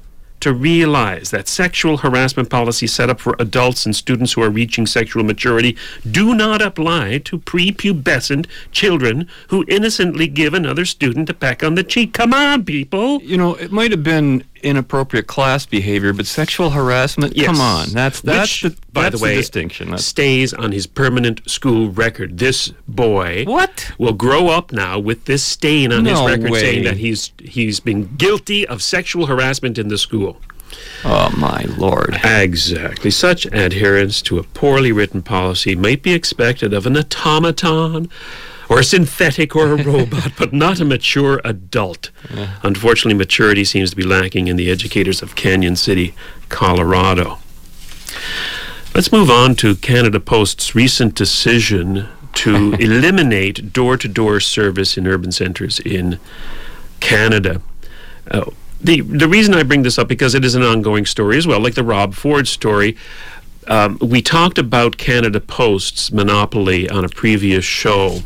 to 0.46 0.54
realize 0.54 1.32
that 1.32 1.48
sexual 1.48 1.98
harassment 1.98 2.52
policies 2.52 2.94
set 2.94 3.10
up 3.10 3.20
for 3.20 3.36
adults 3.40 3.84
and 3.84 3.96
students 3.96 4.34
who 4.34 4.44
are 4.44 4.50
reaching 4.52 4.86
sexual 4.86 5.24
maturity 5.24 5.76
do 6.12 6.36
not 6.36 6.62
apply 6.62 7.18
to 7.18 7.40
prepubescent 7.40 8.46
children 8.72 9.28
who 9.48 9.66
innocently 9.68 10.28
give 10.28 10.54
another 10.54 10.86
student 10.86 11.28
a 11.32 11.34
peck 11.34 11.64
on 11.64 11.74
the 11.74 11.84
cheek. 11.84 12.14
Come 12.14 12.32
on, 12.32 12.64
people. 12.64 13.20
You 13.24 13.38
know, 13.38 13.56
it 13.56 13.72
might 13.72 13.90
have 13.90 14.04
been 14.04 14.44
inappropriate 14.66 15.28
class 15.28 15.66
behavior, 15.66 16.12
but 16.14 16.26
sexual 16.26 16.72
harassment. 16.72 17.36
Yes. 17.38 17.46
Come 17.48 17.62
on, 17.62 17.90
that's 17.90 18.22
that's 18.22 18.64
Which, 18.64 18.74
the 18.74 18.82
by 18.92 19.04
that's 19.04 19.20
the 19.20 19.24
way, 19.24 19.36
distinction. 19.36 19.92
That's, 19.92 20.06
stays 20.06 20.54
on 20.54 20.72
his 20.72 20.88
permanent 20.88 21.48
school 21.50 21.90
record. 21.92 22.38
This 22.40 22.70
boy 22.88 23.44
What? 23.46 23.92
will 23.98 24.14
grow 24.14 24.48
up 24.48 24.72
now 24.72 25.00
with 25.00 25.26
this 25.26 25.44
stain 25.44 25.92
on 25.94 26.06
his 26.06 26.20
record 26.22 26.50
way. 26.52 26.60
saying 26.60 26.84
that 26.86 26.98
he's 26.98 27.32
he's 27.40 27.80
been 27.80 28.16
guilty 28.16 28.68
of 28.68 28.82
sexual 28.82 29.28
harassment 29.28 29.78
in 29.78 29.88
the 29.88 29.98
school. 29.98 30.42
oh 31.06 31.30
my 31.38 31.64
lord! 31.78 32.20
Exactly. 32.24 33.12
Such 33.12 33.46
adherence 33.48 34.22
to 34.24 34.40
a 34.40 34.44
poorly 34.44 34.92
written 34.92 35.22
policy 35.22 35.76
might 35.76 36.02
be 36.02 36.12
expected 36.14 36.74
of 36.74 36.86
an 36.86 36.98
automaton 36.98 38.10
or 38.70 38.80
a 38.80 38.84
synthetic 38.84 39.56
or 39.56 39.74
a 39.74 39.84
robot, 39.92 40.32
but 40.38 40.54
not 40.54 40.80
a 40.80 40.86
mature 40.86 41.42
adult. 41.44 42.12
Unfortunately, 42.64 43.14
maturity 43.14 43.64
seems 43.64 43.92
to 43.92 43.96
be 43.96 44.04
lacking 44.04 44.48
in 44.48 44.56
the 44.56 44.70
educators 44.70 45.22
of 45.22 45.36
Cañon 45.36 45.78
City, 45.78 46.16
Colorado. 46.50 47.40
Let's 48.94 49.12
move 49.12 49.30
on 49.30 49.56
to 49.56 49.76
Canada 49.76 50.20
Post's 50.20 50.74
recent 50.74 51.16
decision 51.16 52.08
to 52.34 52.74
eliminate 52.80 53.74
door 53.74 53.98
to 53.98 54.08
door 54.08 54.40
service 54.40 54.98
in 54.98 55.08
urban 55.08 55.32
centres 55.32 55.80
in 55.80 56.20
Canada. 57.00 57.62
Uh, 58.30 58.52
the 58.82 59.02
the 59.02 59.28
reason 59.28 59.54
I 59.54 59.64
bring 59.64 59.84
this 59.84 59.98
up 59.98 60.08
because 60.08 60.36
it 60.36 60.46
is 60.46 60.56
an 60.56 60.64
ongoing 60.64 61.06
story 61.06 61.38
as 61.38 61.48
well, 61.48 61.60
like 61.60 61.76
the 61.76 61.84
Rob 61.84 62.14
Ford 62.14 62.48
story. 62.48 62.96
Um, 63.68 63.98
we 64.00 64.22
talked 64.22 64.58
about 64.60 64.98
Canada 64.98 65.40
Post's 65.40 66.12
monopoly 66.12 66.88
on 66.90 67.04
a 67.04 67.10
previous 67.10 67.66
show, 67.66 68.20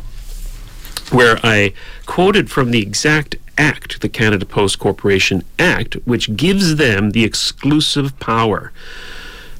where 1.12 1.38
I 1.42 1.72
quoted 2.06 2.50
from 2.50 2.70
the 2.70 2.80
exact 2.82 3.36
act, 3.58 4.00
the 4.00 4.08
Canada 4.08 4.46
Post 4.46 4.78
Corporation 4.78 5.42
Act, 5.58 5.94
which 6.04 6.36
gives 6.36 6.76
them 6.76 7.10
the 7.10 7.24
exclusive 7.24 8.18
power 8.20 8.72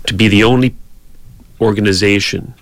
to 0.06 0.14
be 0.14 0.28
the 0.28 0.42
only 0.42 0.74
organization 1.60 2.54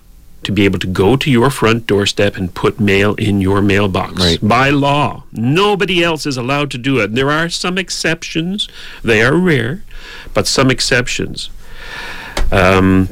to 0.43 0.51
be 0.53 0.63
able 0.63 0.79
to 0.79 0.87
go 0.87 1.17
to 1.17 1.29
your 1.29 1.49
front 1.49 1.85
doorstep 1.85 2.37
and 2.37 2.53
put 2.55 2.79
mail 2.79 3.13
in 3.15 3.41
your 3.41 3.61
mailbox 3.61 4.13
Right. 4.21 4.39
by 4.41 4.69
law. 4.69 5.23
Nobody 5.33 6.01
else 6.03 6.25
is 6.25 6.37
allowed 6.37 6.71
to 6.71 6.77
do 6.77 6.99
it. 6.99 7.13
There 7.13 7.29
are 7.29 7.49
some 7.49 7.77
exceptions. 7.77 8.69
They 9.03 9.21
are 9.21 9.35
rare, 9.35 9.83
but 10.33 10.47
some 10.47 10.71
exceptions. 10.71 11.49
Um, 12.53 13.09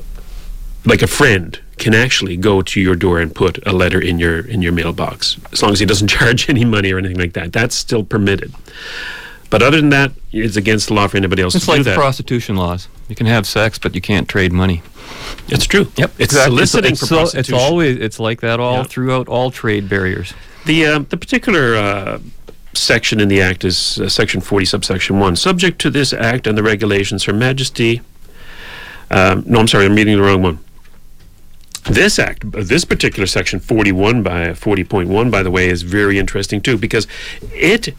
like 0.86 1.02
a 1.02 1.08
friend 1.08 1.60
can 1.78 1.94
actually 1.94 2.38
go 2.38 2.62
to 2.62 2.82
your 2.82 2.96
door 2.96 3.20
and 3.20 3.34
put 3.34 3.60
a 3.68 3.72
letter 3.72 4.00
in 4.00 4.20
your 4.20 4.40
in 4.48 4.62
your 4.62 4.72
mailbox 4.72 5.38
as 5.52 5.62
long 5.62 5.72
as 5.72 5.80
he 5.80 5.86
doesn't 5.86 6.08
charge 6.18 6.50
any 6.50 6.66
money 6.66 6.92
or 6.92 6.98
anything 6.98 7.18
like 7.20 7.34
that. 7.34 7.54
That's 7.54 7.76
still 7.76 8.04
permitted. 8.04 8.54
But 9.50 9.62
other 9.64 9.78
than 9.78 9.90
that, 9.92 10.12
it's 10.34 10.58
against 10.58 10.88
the 10.90 10.94
law 10.94 11.08
for 11.08 11.16
anybody 11.16 11.42
else 11.42 11.56
It's 11.56 11.66
to 11.66 11.72
like 11.72 11.84
the 11.86 11.94
prostitution 11.94 12.58
laws. 12.58 12.90
You 13.08 13.16
can 13.16 13.28
have 13.28 13.48
sex, 13.48 13.80
but 13.80 13.96
you 13.96 14.02
can't 14.02 14.28
trade 14.28 14.52
money. 14.52 14.82
it's 15.48 15.66
true. 15.66 15.90
Yep, 15.96 16.12
It's 16.20 16.34
exactly. 16.34 16.52
soliciting 16.58 16.92
it's, 16.92 17.00
for 17.00 17.06
so- 17.06 17.16
prostitution. 17.20 17.56
It's 17.56 17.64
always 17.64 17.98
it's 17.98 18.20
like 18.20 18.42
that 18.42 18.60
all 18.60 18.84
throughout 18.84 19.30
all 19.30 19.50
trade 19.52 19.88
barriers. 19.88 20.34
The 20.66 20.86
uh, 20.86 21.00
the 21.00 21.16
particular 21.16 21.76
uh, 21.76 22.20
section 22.74 23.22
in 23.22 23.30
the 23.30 23.42
Act 23.42 23.64
is 23.64 24.00
uh, 24.02 24.10
Section 24.10 24.42
40, 24.42 24.66
subsection 24.66 25.18
1. 25.20 25.36
Subject 25.38 25.80
to 25.80 25.90
this 25.90 26.12
Act 26.12 26.46
and 26.46 26.58
the 26.58 26.64
regulations, 26.64 27.24
Her 27.24 27.34
Majesty. 27.34 28.02
Um, 29.10 29.44
no, 29.48 29.60
I'm 29.60 29.68
sorry, 29.70 29.86
I'm 29.86 29.96
reading 29.96 30.18
the 30.18 30.24
wrong 30.24 30.42
one. 30.42 30.60
This 31.90 32.20
Act, 32.20 32.52
this 32.52 32.84
particular 32.84 33.26
section 33.28 33.60
41 33.60 34.22
by 34.22 34.48
40.1, 34.48 35.32
by 35.32 35.42
the 35.42 35.50
way, 35.50 35.70
is 35.70 35.84
very 35.84 36.20
interesting 36.20 36.60
too 36.60 36.78
because 36.78 37.08
it 37.54 37.96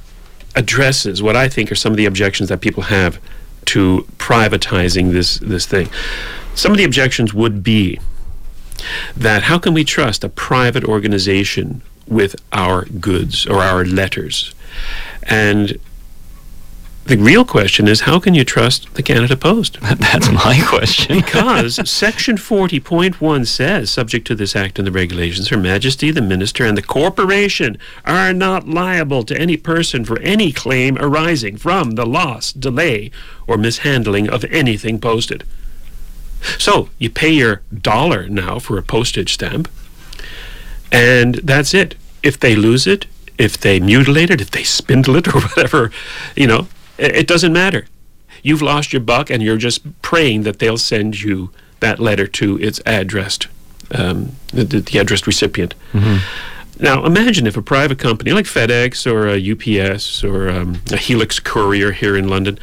addresses 0.55 1.22
what 1.22 1.37
I 1.37 1.48
think 1.48 1.72
are 1.72 1.74
some 1.74 1.92
of 1.92 1.96
the 1.96 2.05
objections 2.05 2.48
that 2.51 2.61
people 2.61 2.85
have 2.85 3.18
to 3.66 4.07
privatizing 4.18 5.12
this 5.12 5.38
this 5.38 5.66
thing. 5.66 5.88
Some 6.55 6.72
of 6.72 6.79
the 6.79 6.85
objections 6.85 7.33
would 7.33 7.62
be 7.62 7.98
that 9.16 9.44
how 9.44 9.59
can 9.59 9.74
we 9.74 9.85
trust 9.85 10.22
a 10.24 10.29
private 10.29 10.85
organization 10.85 11.83
with 12.07 12.37
our 12.53 12.85
goods 12.85 13.46
or 13.46 13.62
our 13.62 13.85
letters? 13.85 14.55
And 15.22 15.79
the 17.09 17.16
real 17.16 17.42
question 17.42 17.88
is 17.88 18.03
how 18.03 18.21
can 18.21 18.35
you 18.35 18.44
trust 18.44 18.92
the 18.94 19.03
Canada 19.03 19.35
Post? 19.35 19.81
That's 19.83 20.31
my 20.31 20.62
question. 20.68 21.16
Because 21.16 21.77
Section 21.90 22.37
40.1 22.37 23.47
says, 23.47 23.90
subject 23.90 24.27
to 24.27 24.35
this 24.35 24.55
act 24.55 24.79
and 24.79 24.87
the 24.87 24.92
regulations, 24.92 25.49
Her 25.49 25.57
Majesty, 25.57 26.11
the 26.11 26.21
Minister, 26.21 26.66
and 26.66 26.77
the 26.77 26.83
corporation 26.83 27.79
are 28.05 28.35
not 28.35 28.68
liable 28.68 29.23
to 29.25 29.40
any 29.40 29.57
person 29.57 30.05
for 30.05 30.21
any 30.21 30.53
claim 30.53 30.99
arising 30.99 31.57
from 31.57 31.92
the 31.92 32.05
loss, 32.05 32.53
delay, 32.53 33.11
or 33.47 33.57
mishandling 33.57 34.29
of 34.29 34.44
anything 34.44 35.01
posted. 35.01 35.44
So 36.59 36.90
you 36.99 37.09
pay 37.09 37.31
your 37.31 37.62
dollar 37.75 38.29
now 38.29 38.59
for 38.59 38.77
a 38.77 38.83
postage 38.83 39.33
stamp, 39.33 39.71
and 40.92 41.37
that's 41.37 41.73
it. 41.73 41.94
If 42.23 42.38
they 42.38 42.55
lose 42.55 42.87
it, 42.87 43.07
if 43.38 43.57
they 43.57 43.81
mutilate 43.81 44.31
it, 44.31 44.42
if 44.42 44.51
they 44.51 44.62
spindle 44.62 45.16
it, 45.16 45.27
or 45.35 45.40
whatever, 45.40 45.90
you 46.37 46.47
know, 46.47 46.68
it, 46.99 47.27
doesn't 47.27 47.53
matter. 47.53 47.87
You've 48.43 48.63
lost 48.63 48.93
your 48.93 49.01
buck, 49.01 49.31
and 49.31 49.43
you're 49.43 49.57
just 49.57 50.03
praying 50.03 50.43
that 50.43 50.59
they'll 50.59 50.79
send 50.79 51.23
you 51.23 51.51
that 51.81 51.99
letter 51.99 52.27
to 52.27 52.59
its 52.61 52.81
addressed, 52.87 53.49
um, 53.93 54.33
the, 54.53 54.65
the, 54.65 54.99
addressed 54.99 55.27
recipient. 55.27 55.75
Now, 56.81 57.05
imagine 57.05 57.47
if 57.47 57.57
a 57.57 57.63
private 57.63 57.99
company 57.99 58.33
like 58.33 58.45
FedEx 58.45 59.11
or 59.11 59.27
a 59.27 59.91
UPS 59.91 60.23
or 60.23 60.49
um, 60.49 60.81
a 60.93 60.97
Helix 60.97 61.41
Courier 61.41 61.91
here 61.91 62.17
in 62.17 62.29
London 62.29 62.59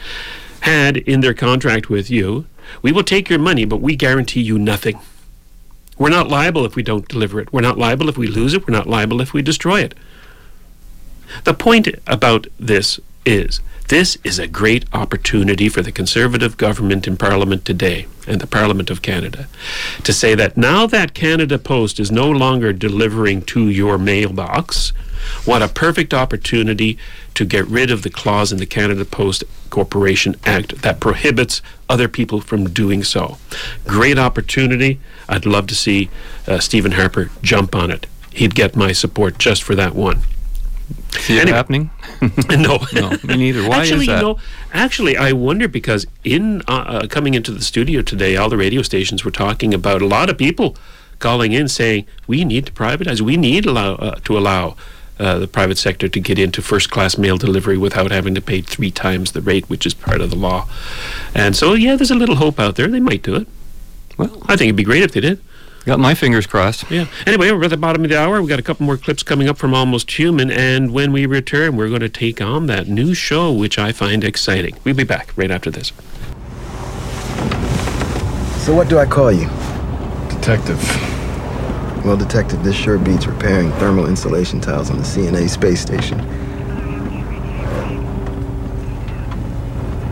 had 0.62 0.98
in 0.98 1.19
their 1.19 1.34
contract 1.34 1.89
with 1.89 2.10
you, 2.10 2.45
we 2.82 2.93
will 2.93 3.04
take 3.04 3.30
your 3.30 3.39
money, 3.39 3.65
but 3.65 3.82
we 3.82 3.95
guarantee 3.95 4.41
you 4.41 4.58
nothing. 4.58 5.00
We're 5.98 6.10
not 6.10 6.30
liable 6.30 6.65
if 6.65 6.76
we 6.76 6.84
don't 6.84 7.08
deliver 7.08 7.39
it. 7.39 7.52
We're 7.54 7.62
not 7.62 7.78
liable 7.78 8.10
if 8.10 8.17
we 8.17 8.28
lose 8.28 8.54
it. 8.54 8.67
We're 8.67 8.76
not 8.76 8.88
liable 8.88 9.21
if 9.21 9.34
we 9.34 9.41
destroy 9.41 9.82
it. 9.82 9.93
The 11.43 11.54
point 11.54 11.88
about 12.08 12.48
this 12.60 13.00
is 13.26 13.60
this 13.88 14.17
is 14.24 14.39
a 14.39 14.48
great 14.48 14.86
opportunity 14.93 15.69
for 15.69 15.82
the 15.82 15.91
Conservative 15.91 16.58
government 16.58 17.08
in 17.08 17.17
Parliament 17.17 17.65
today 17.65 18.08
and 18.28 18.41
the 18.41 18.48
Parliament 18.48 18.89
of 18.89 19.02
Canada 19.04 19.48
to 20.04 20.12
say 20.12 20.34
that 20.34 20.58
now 20.58 20.88
that 20.88 21.13
Canada 21.13 21.60
Post 21.60 22.00
is 22.00 22.12
no 22.12 22.30
longer 22.30 22.74
delivering 22.74 23.43
to 23.43 23.69
your 23.69 23.98
mailbox, 24.00 24.89
what 25.45 25.62
a 25.62 25.67
perfect 25.67 26.13
opportunity 26.13 26.98
to 27.36 27.45
get 27.45 27.65
rid 27.67 27.91
of 27.91 28.02
the 28.02 28.10
clause 28.10 28.52
in 28.52 28.58
the 28.58 28.65
Canada 28.65 29.06
Post 29.06 29.43
Corporation 29.69 30.36
Act 30.45 30.82
that 30.82 31.00
prohibits 31.00 31.62
other 31.88 32.08
people 32.08 32.41
from 32.41 32.69
doing 32.69 33.04
so. 33.04 33.38
Great 33.86 34.17
opportunity. 34.17 35.00
I'd 35.30 35.45
love 35.45 35.67
to 35.67 35.76
see 35.76 36.10
uh, 36.48 36.60
Stephen 36.60 36.93
Harper 36.93 37.30
jump 37.43 37.76
on 37.76 37.91
it. 37.91 38.08
He'd 38.32 38.56
get 38.56 38.76
my 38.76 38.91
support 38.93 39.38
just 39.38 39.62
for 39.63 39.76
that 39.76 39.93
one. 39.95 40.21
See 41.12 41.38
it 41.38 41.41
Anyway. 41.41 41.56
happening? 41.58 41.89
no, 42.49 42.80
No, 42.93 43.10
me 43.23 43.38
neither. 43.38 43.67
Why 43.67 43.84
is 43.84 43.91
actually, 43.91 44.08
that? 44.08 44.15
you 44.15 44.21
know, 44.21 44.39
actually, 44.73 45.17
I 45.17 45.32
wonder 45.32 45.67
because 45.67 46.06
in 46.23 46.62
uh, 46.67 46.71
uh, 46.71 47.08
coming 47.08 47.34
into 47.34 47.51
the 47.51 47.62
studio 47.62 48.01
today, 48.01 48.36
all 48.36 48.49
the 48.49 48.58
radio 48.58 48.82
stations 48.82 49.23
were 49.23 49.32
talking 49.32 49.73
about 49.73 50.01
a 50.01 50.08
lot 50.08 50.30
of 50.30 50.38
people 50.38 50.75
calling 51.19 51.54
in 51.54 51.67
saying 51.67 52.06
we 52.28 52.43
need 52.43 52.65
to 52.67 52.71
privatize. 52.71 53.21
We 53.21 53.38
need 53.38 53.65
allow 53.65 53.95
uh, 53.95 54.15
to 54.23 54.38
allow. 54.38 54.75
Uh, 55.17 55.39
the 55.39 55.47
private 55.47 55.78
sector 55.78 56.10
to 56.10 56.19
get 56.19 56.38
into 56.38 56.62
first 56.62 56.91
class 56.91 57.17
mail 57.17 57.38
delivery 57.38 57.78
without 57.78 58.12
having 58.12 58.36
to 58.36 58.41
pay 58.41 58.60
three 58.60 58.91
times 58.91 59.32
the 59.32 59.39
rate, 59.39 59.69
which 59.69 59.86
is 59.86 59.93
part 59.93 60.19
of 60.19 60.30
the 60.30 60.36
law. 60.36 60.67
And 61.34 61.56
so, 61.56 61.71
yeah, 61.71 61.95
there's 61.95 62.12
a 62.12 62.15
little 62.15 62.36
hope 62.36 62.60
out 62.60 62.75
there. 62.75 62.89
They 62.89 62.99
might 62.99 63.23
do 63.23 63.36
it. 63.36 63.47
Well, 64.17 64.41
I 64.43 64.58
think 64.58 64.63
it'd 64.63 64.75
be 64.75 64.84
great 64.84 65.04
if 65.04 65.13
they 65.13 65.21
did. 65.21 65.39
Got 65.86 66.00
my 66.00 66.13
fingers 66.13 66.48
crossed. 66.48 66.89
Yeah. 66.89 67.08
Anyway, 67.26 67.52
we're 67.52 67.63
at 67.63 67.69
the 67.69 67.78
bottom 67.78 68.04
of 68.04 68.10
the 68.10 68.19
hour. 68.19 68.39
We've 68.41 68.50
got 68.50 68.60
a 68.60 68.63
couple 68.63 68.86
more 68.86 68.98
clips 68.98 69.24
coming 69.24 69.48
up 69.48 69.58
from 69.58 69.74
Almost 69.74 70.12
Human. 70.12 70.52
And 70.52 70.91
when 70.91 71.12
we 71.12 71.26
return, 71.26 71.76
we're 71.76 71.89
going 71.89 72.02
to 72.02 72.10
take 72.10 72.41
on 72.41 72.67
that 72.67 72.88
new 72.88 73.13
show, 73.13 73.52
which 73.52 73.78
I 73.78 73.91
find 73.91 74.24
exciting. 74.24 74.76
We'll 74.84 74.95
be 74.95 75.04
back 75.04 75.32
right 75.36 75.52
after 75.52 75.69
this. 75.71 75.91
So 78.65 78.74
what 78.74 78.89
do 78.89 78.98
I 78.98 79.06
call 79.06 79.32
you? 79.32 79.48
Detective. 80.30 80.82
Well, 82.04 82.17
detective, 82.17 82.63
this 82.63 82.76
sure 82.76 82.98
beats 82.98 83.26
repairing 83.28 83.71
thermal 83.74 84.08
insulation 84.08 84.60
tiles 84.60 84.89
on 84.89 84.98
the 84.98 85.04
CNA 85.04 85.50
space 85.50 85.82
station. 85.82 86.19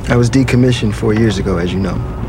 I 0.09 0.15
was 0.15 0.29
decommissioned 0.29 0.93
four 0.93 1.13
years 1.13 1.39
ago, 1.39 1.57
as 1.57 1.73
you 1.73 1.79
know. 1.79 2.22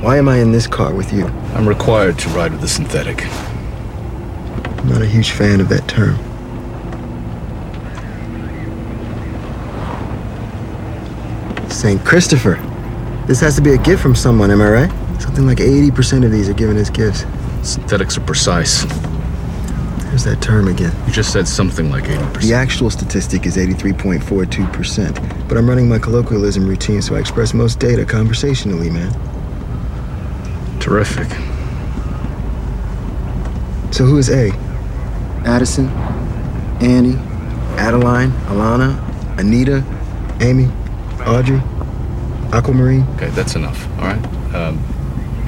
Why 0.00 0.16
am 0.16 0.28
I 0.28 0.38
in 0.38 0.52
this 0.52 0.68
car 0.68 0.94
with 0.94 1.12
you? 1.12 1.26
I'm 1.54 1.68
required 1.68 2.20
to 2.20 2.28
ride 2.28 2.52
with 2.52 2.60
the 2.60 2.68
synthetic. 2.68 3.26
I'm 3.26 4.88
not 4.88 5.02
a 5.02 5.06
huge 5.06 5.32
fan 5.32 5.60
of 5.60 5.68
that 5.70 5.88
term. 5.88 6.16
St. 11.68 12.04
Christopher. 12.04 12.54
This 13.26 13.40
has 13.40 13.56
to 13.56 13.60
be 13.60 13.72
a 13.72 13.78
gift 13.78 14.00
from 14.00 14.14
someone, 14.14 14.52
am 14.52 14.62
I 14.62 14.70
right? 14.70 15.20
Something 15.20 15.46
like 15.46 15.58
80% 15.58 16.24
of 16.24 16.30
these 16.30 16.48
are 16.48 16.54
given 16.54 16.76
as 16.76 16.90
gifts. 16.90 17.24
Synthetics 17.64 18.16
are 18.16 18.20
precise. 18.20 18.84
There's 20.04 20.22
that 20.24 20.40
term 20.40 20.68
again. 20.68 20.94
You 21.08 21.12
just 21.12 21.32
said 21.32 21.48
something 21.48 21.90
like 21.90 22.04
80%. 22.04 22.40
The 22.42 22.54
actual 22.54 22.90
statistic 22.90 23.46
is 23.46 23.56
83.42%, 23.56 25.48
but 25.48 25.58
I'm 25.58 25.68
running 25.68 25.88
my 25.88 25.98
colloquialism 25.98 26.68
routine, 26.68 27.02
so 27.02 27.16
I 27.16 27.18
express 27.18 27.52
most 27.52 27.80
data 27.80 28.04
conversationally, 28.04 28.90
man. 28.90 29.12
Terrific. 30.80 31.28
So 33.92 34.04
who 34.04 34.18
is 34.18 34.30
A? 34.30 34.50
Addison, 35.44 35.88
Annie, 36.80 37.16
Adeline, 37.78 38.30
Alana, 38.46 38.98
Anita, 39.38 39.84
Amy, 40.40 40.68
Audrey, 41.26 41.60
Aquamarine. 42.52 43.06
Okay, 43.16 43.30
that's 43.30 43.54
enough, 43.54 43.88
all 43.98 44.04
right? 44.04 44.54
Um, 44.54 44.78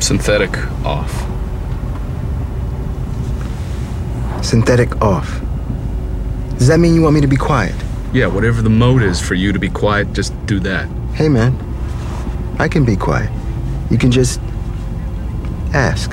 synthetic 0.01 0.57
off. 0.85 1.13
Synthetic 4.45 5.01
off. 5.01 5.41
Does 6.59 6.69
that 6.69 6.79
mean 6.81 6.95
you 6.95 7.03
want 7.03 7.15
me 7.15 7.21
to 7.21 7.27
be 7.27 7.37
quiet? 7.37 7.75
Yeah, 8.13 8.27
whatever 8.27 8.63
the 8.63 8.71
mode 8.71 9.03
is 9.03 9.21
for 9.21 9.35
you 9.35 9.53
to 9.53 9.59
be 9.59 9.69
quiet, 9.69 10.13
just 10.13 10.35
do 10.47 10.59
that. 10.61 10.89
Hey, 11.15 11.29
man. 11.29 11.55
I 12.59 12.69
can 12.69 12.85
be 12.85 12.97
quiet. 12.97 13.31
You 13.91 13.99
can 13.99 14.11
just 14.11 14.41
ask. 15.73 16.13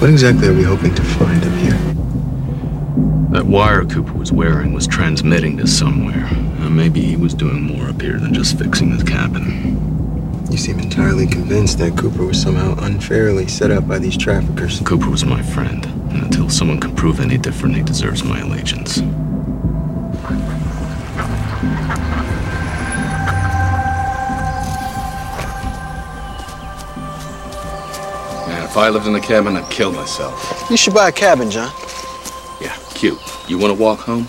What 0.00 0.10
exactly 0.10 0.48
are 0.48 0.52
we 0.52 0.64
hoping 0.64 0.94
to 0.96 1.02
find 1.02 1.44
up 1.44 1.52
here? 1.60 1.78
That 3.30 3.46
wire 3.46 3.84
Cooper 3.84 4.14
was 4.14 4.32
wearing 4.32 4.72
was 4.72 4.88
transmitting 4.88 5.56
to 5.58 5.66
somewhere. 5.68 6.28
Uh, 6.62 6.70
maybe 6.70 7.00
he 7.00 7.16
was 7.16 7.34
doing 7.34 7.60
more 7.60 7.88
up 7.88 8.00
here 8.00 8.20
than 8.20 8.32
just 8.32 8.56
fixing 8.56 8.92
his 8.92 9.02
cabin. 9.02 10.46
You 10.48 10.56
seem 10.56 10.78
entirely 10.78 11.26
convinced 11.26 11.78
that 11.78 11.98
Cooper 11.98 12.24
was 12.24 12.40
somehow 12.40 12.76
unfairly 12.84 13.48
set 13.48 13.72
up 13.72 13.88
by 13.88 13.98
these 13.98 14.16
traffickers. 14.16 14.78
Cooper 14.80 15.10
was 15.10 15.24
my 15.24 15.42
friend, 15.42 15.84
and 15.84 16.22
until 16.22 16.48
someone 16.48 16.78
can 16.78 16.94
prove 16.94 17.18
any 17.18 17.36
different, 17.36 17.74
he 17.74 17.82
deserves 17.82 18.22
my 18.22 18.38
allegiance. 18.38 19.00
Man, 28.46 28.62
if 28.62 28.76
I 28.76 28.88
lived 28.88 29.08
in 29.08 29.16
a 29.16 29.20
cabin, 29.20 29.56
I'd 29.56 29.68
kill 29.68 29.90
myself. 29.90 30.64
You 30.70 30.76
should 30.76 30.94
buy 30.94 31.08
a 31.08 31.12
cabin, 31.12 31.50
John. 31.50 31.72
Yeah, 32.60 32.76
cute. 32.94 33.18
You 33.48 33.58
want 33.58 33.76
to 33.76 33.82
walk 33.82 33.98
home? 33.98 34.28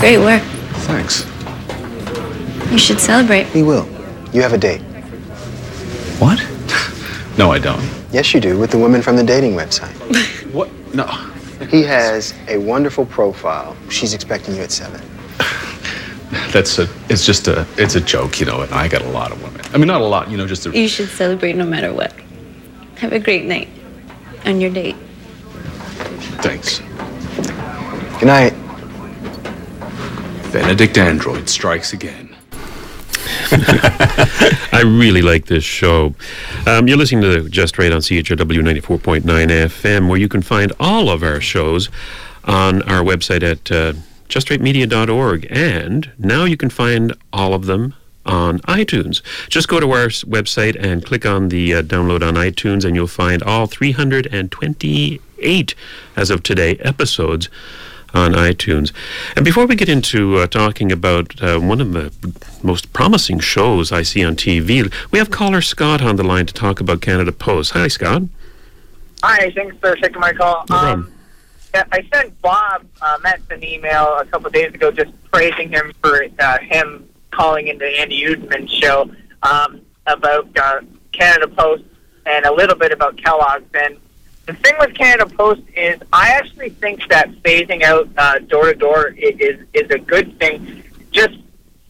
Great 0.00 0.18
work. 0.18 0.42
Thanks. 0.86 1.24
You 2.70 2.78
should 2.78 3.00
celebrate. 3.00 3.52
We 3.54 3.62
will. 3.62 3.88
You 4.32 4.42
have 4.42 4.52
a 4.52 4.58
date. 4.58 4.82
What? 6.18 6.38
no, 7.38 7.50
I 7.50 7.58
don't. 7.58 7.82
Yes, 8.12 8.34
you 8.34 8.40
do, 8.40 8.58
with 8.58 8.70
the 8.70 8.78
woman 8.78 9.02
from 9.02 9.16
the 9.16 9.24
dating 9.24 9.54
website. 9.54 9.94
What? 10.52 10.70
No. 10.94 11.06
He 11.70 11.82
has 11.82 12.32
a 12.48 12.56
wonderful 12.56 13.04
profile. 13.04 13.76
She's 13.90 14.14
expecting 14.14 14.54
you 14.54 14.62
at 14.62 14.70
seven. 14.70 15.02
That's 16.52 16.78
a. 16.78 16.88
It's 17.10 17.26
just 17.26 17.48
a. 17.48 17.66
It's 17.76 17.94
a 17.94 18.00
joke, 18.00 18.38
you 18.40 18.46
know. 18.46 18.62
And 18.62 18.72
I 18.72 18.88
got 18.88 19.02
a 19.02 19.08
lot 19.08 19.32
of 19.32 19.42
women. 19.42 19.60
I 19.74 19.78
mean, 19.78 19.86
not 19.86 20.00
a 20.00 20.04
lot, 20.06 20.30
you 20.30 20.36
know, 20.36 20.46
just 20.46 20.66
a. 20.66 20.70
You 20.70 20.88
should 20.88 21.08
celebrate 21.08 21.56
no 21.56 21.66
matter 21.66 21.92
what. 21.92 22.14
Have 22.96 23.12
a 23.12 23.18
great 23.18 23.44
night 23.44 23.68
on 24.44 24.60
your 24.60 24.70
date. 24.70 24.96
Thanks. 26.40 26.80
Good 28.18 28.26
night. 28.26 28.54
Benedict 30.52 30.98
Android 30.98 31.48
strikes 31.48 31.92
again. 31.92 32.36
I 33.50 34.82
really 34.84 35.22
like 35.22 35.46
this 35.46 35.64
show. 35.64 36.14
Um, 36.66 36.88
you're 36.88 36.96
listening 36.96 37.22
to 37.22 37.48
Just 37.48 37.78
Right 37.78 37.92
on 37.92 38.00
CHRW 38.00 38.60
94.9 38.60 39.22
FM, 39.22 40.08
where 40.08 40.18
you 40.18 40.28
can 40.28 40.42
find 40.42 40.72
all 40.78 41.08
of 41.08 41.22
our 41.22 41.40
shows 41.40 41.88
on 42.44 42.82
our 42.82 43.02
website 43.02 43.42
at 43.42 43.72
uh, 43.72 43.94
justrightmedia.org. 44.28 45.46
And 45.50 46.10
now 46.18 46.44
you 46.44 46.56
can 46.56 46.70
find 46.70 47.12
all 47.32 47.54
of 47.54 47.66
them 47.66 47.94
on 48.24 48.60
iTunes. 48.60 49.22
Just 49.48 49.68
go 49.68 49.80
to 49.80 49.90
our 49.90 50.06
website 50.08 50.76
and 50.78 51.04
click 51.04 51.26
on 51.26 51.48
the 51.48 51.74
uh, 51.74 51.82
download 51.82 52.26
on 52.26 52.34
iTunes, 52.34 52.84
and 52.84 52.96
you'll 52.96 53.06
find 53.06 53.42
all 53.42 53.66
328 53.66 55.74
as 56.16 56.30
of 56.30 56.42
today 56.42 56.76
episodes 56.76 57.48
on 58.16 58.32
iTunes. 58.32 58.92
And 59.36 59.44
before 59.44 59.66
we 59.66 59.76
get 59.76 59.88
into 59.88 60.38
uh, 60.38 60.46
talking 60.46 60.90
about 60.90 61.40
uh, 61.42 61.60
one 61.60 61.80
of 61.80 61.92
the 61.92 62.12
most 62.62 62.92
promising 62.92 63.38
shows 63.40 63.92
I 63.92 64.02
see 64.02 64.24
on 64.24 64.36
TV, 64.36 64.92
we 65.10 65.18
have 65.18 65.30
caller 65.30 65.60
Scott 65.60 66.02
on 66.02 66.16
the 66.16 66.24
line 66.24 66.46
to 66.46 66.54
talk 66.54 66.80
about 66.80 67.02
Canada 67.02 67.32
Post. 67.32 67.72
Hi, 67.72 67.88
Scott. 67.88 68.22
Hi, 69.22 69.50
thanks 69.50 69.76
for 69.78 69.94
taking 69.96 70.20
my 70.20 70.32
call. 70.32 70.64
No 70.70 70.76
um, 70.76 71.12
yeah, 71.74 71.84
I 71.92 72.08
sent 72.12 72.40
Bob 72.40 72.86
uh, 73.02 73.18
Metz 73.22 73.42
an 73.50 73.62
email 73.62 74.18
a 74.18 74.24
couple 74.24 74.50
days 74.50 74.72
ago 74.72 74.90
just 74.90 75.10
praising 75.30 75.68
him 75.68 75.92
for 76.00 76.24
uh, 76.38 76.58
him 76.60 77.06
calling 77.30 77.68
into 77.68 77.84
Andy 77.84 78.24
Oudman's 78.24 78.72
show 78.72 79.10
um, 79.42 79.82
about 80.06 80.48
uh, 80.58 80.80
Canada 81.12 81.48
Post 81.48 81.84
and 82.24 82.46
a 82.46 82.52
little 82.52 82.76
bit 82.76 82.92
about 82.92 83.18
Kellogg's. 83.18 83.68
And 83.74 83.98
the 84.46 84.54
thing 84.54 84.74
with 84.78 84.94
Canada 84.94 85.26
Post 85.26 85.62
is 85.76 85.98
I 86.12 86.30
actually 86.30 86.70
think 86.70 87.06
that 87.08 87.30
phasing 87.42 87.82
out 87.82 88.08
uh, 88.16 88.38
door-to-door 88.40 89.10
i- 89.16 89.36
is, 89.38 89.60
is 89.74 89.90
a 89.90 89.98
good 89.98 90.38
thing 90.38 90.82
just 91.10 91.36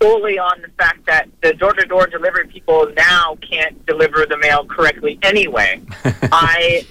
solely 0.02 0.38
on 0.38 0.60
the 0.62 0.68
fact 0.78 1.04
that 1.06 1.28
the 1.42 1.52
door-to-door 1.54 2.06
delivery 2.08 2.46
people 2.48 2.90
now 2.96 3.36
can't 3.40 3.84
deliver 3.86 4.26
the 4.26 4.36
mail 4.38 4.64
correctly 4.66 5.18
anyway. 5.22 5.80
I 6.32 6.86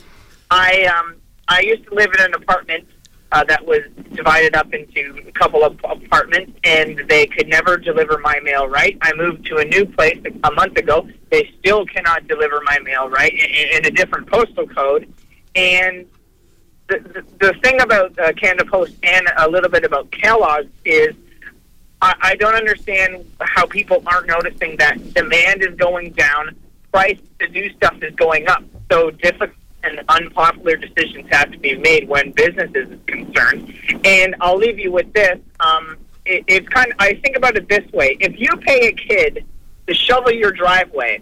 I 0.51 0.83
um 0.85 1.15
I 1.47 1.59
used 1.61 1.83
to 1.85 1.93
live 1.95 2.11
in 2.17 2.21
an 2.25 2.33
apartment 2.33 2.87
uh, 3.31 3.43
that 3.45 3.65
was 3.65 3.81
divided 4.13 4.55
up 4.55 4.73
into 4.73 5.19
a 5.27 5.31
couple 5.31 5.63
of 5.63 5.77
apartments, 5.83 6.51
and 6.63 6.99
they 7.09 7.25
could 7.27 7.47
never 7.47 7.75
deliver 7.77 8.17
my 8.19 8.39
mail 8.41 8.67
right. 8.67 8.97
I 9.01 9.13
moved 9.13 9.45
to 9.47 9.57
a 9.57 9.65
new 9.65 9.85
place 9.85 10.19
a 10.43 10.51
month 10.51 10.77
ago. 10.77 11.07
They 11.31 11.51
still 11.59 11.85
cannot 11.85 12.27
deliver 12.27 12.61
my 12.65 12.79
mail 12.79 13.09
right 13.09 13.33
in, 13.33 13.77
in 13.79 13.85
a 13.85 13.91
different 13.91 14.27
postal 14.27 14.67
code. 14.67 15.11
And 15.55 16.05
the 16.87 16.99
the, 16.99 17.25
the 17.39 17.53
thing 17.63 17.81
about 17.81 18.17
uh, 18.19 18.33
Canada 18.33 18.65
Post 18.65 18.95
and 19.03 19.27
a 19.37 19.49
little 19.49 19.69
bit 19.69 19.83
about 19.83 20.11
Kellogg's 20.11 20.71
is 20.83 21.15
I, 22.01 22.15
I 22.21 22.35
don't 22.35 22.55
understand 22.55 23.29
how 23.39 23.65
people 23.65 24.03
aren't 24.05 24.27
noticing 24.27 24.77
that 24.77 25.13
demand 25.13 25.63
is 25.63 25.75
going 25.75 26.11
down, 26.11 26.55
price 26.91 27.19
to 27.39 27.47
do 27.47 27.69
stuff 27.73 28.01
is 28.01 28.13
going 28.15 28.47
up. 28.47 28.63
So 28.91 29.11
difficult 29.11 29.51
and 29.83 30.01
unpopular 30.09 30.75
decisions 30.75 31.27
have 31.31 31.51
to 31.51 31.59
be 31.59 31.77
made 31.77 32.07
when 32.07 32.31
business 32.31 32.71
is 32.73 32.87
concerned. 33.05 33.73
And 34.03 34.35
I'll 34.41 34.57
leave 34.57 34.79
you 34.79 34.91
with 34.91 35.13
this. 35.13 35.39
Um, 35.59 35.97
it, 36.25 36.43
it's 36.47 36.67
kind 36.69 36.91
of, 36.91 36.97
I 36.99 37.13
think 37.15 37.37
about 37.37 37.55
it 37.55 37.69
this 37.69 37.89
way. 37.91 38.17
If 38.19 38.39
you 38.39 38.49
pay 38.57 38.87
a 38.87 38.93
kid 38.93 39.45
to 39.87 39.93
shovel 39.93 40.31
your 40.31 40.51
driveway, 40.51 41.21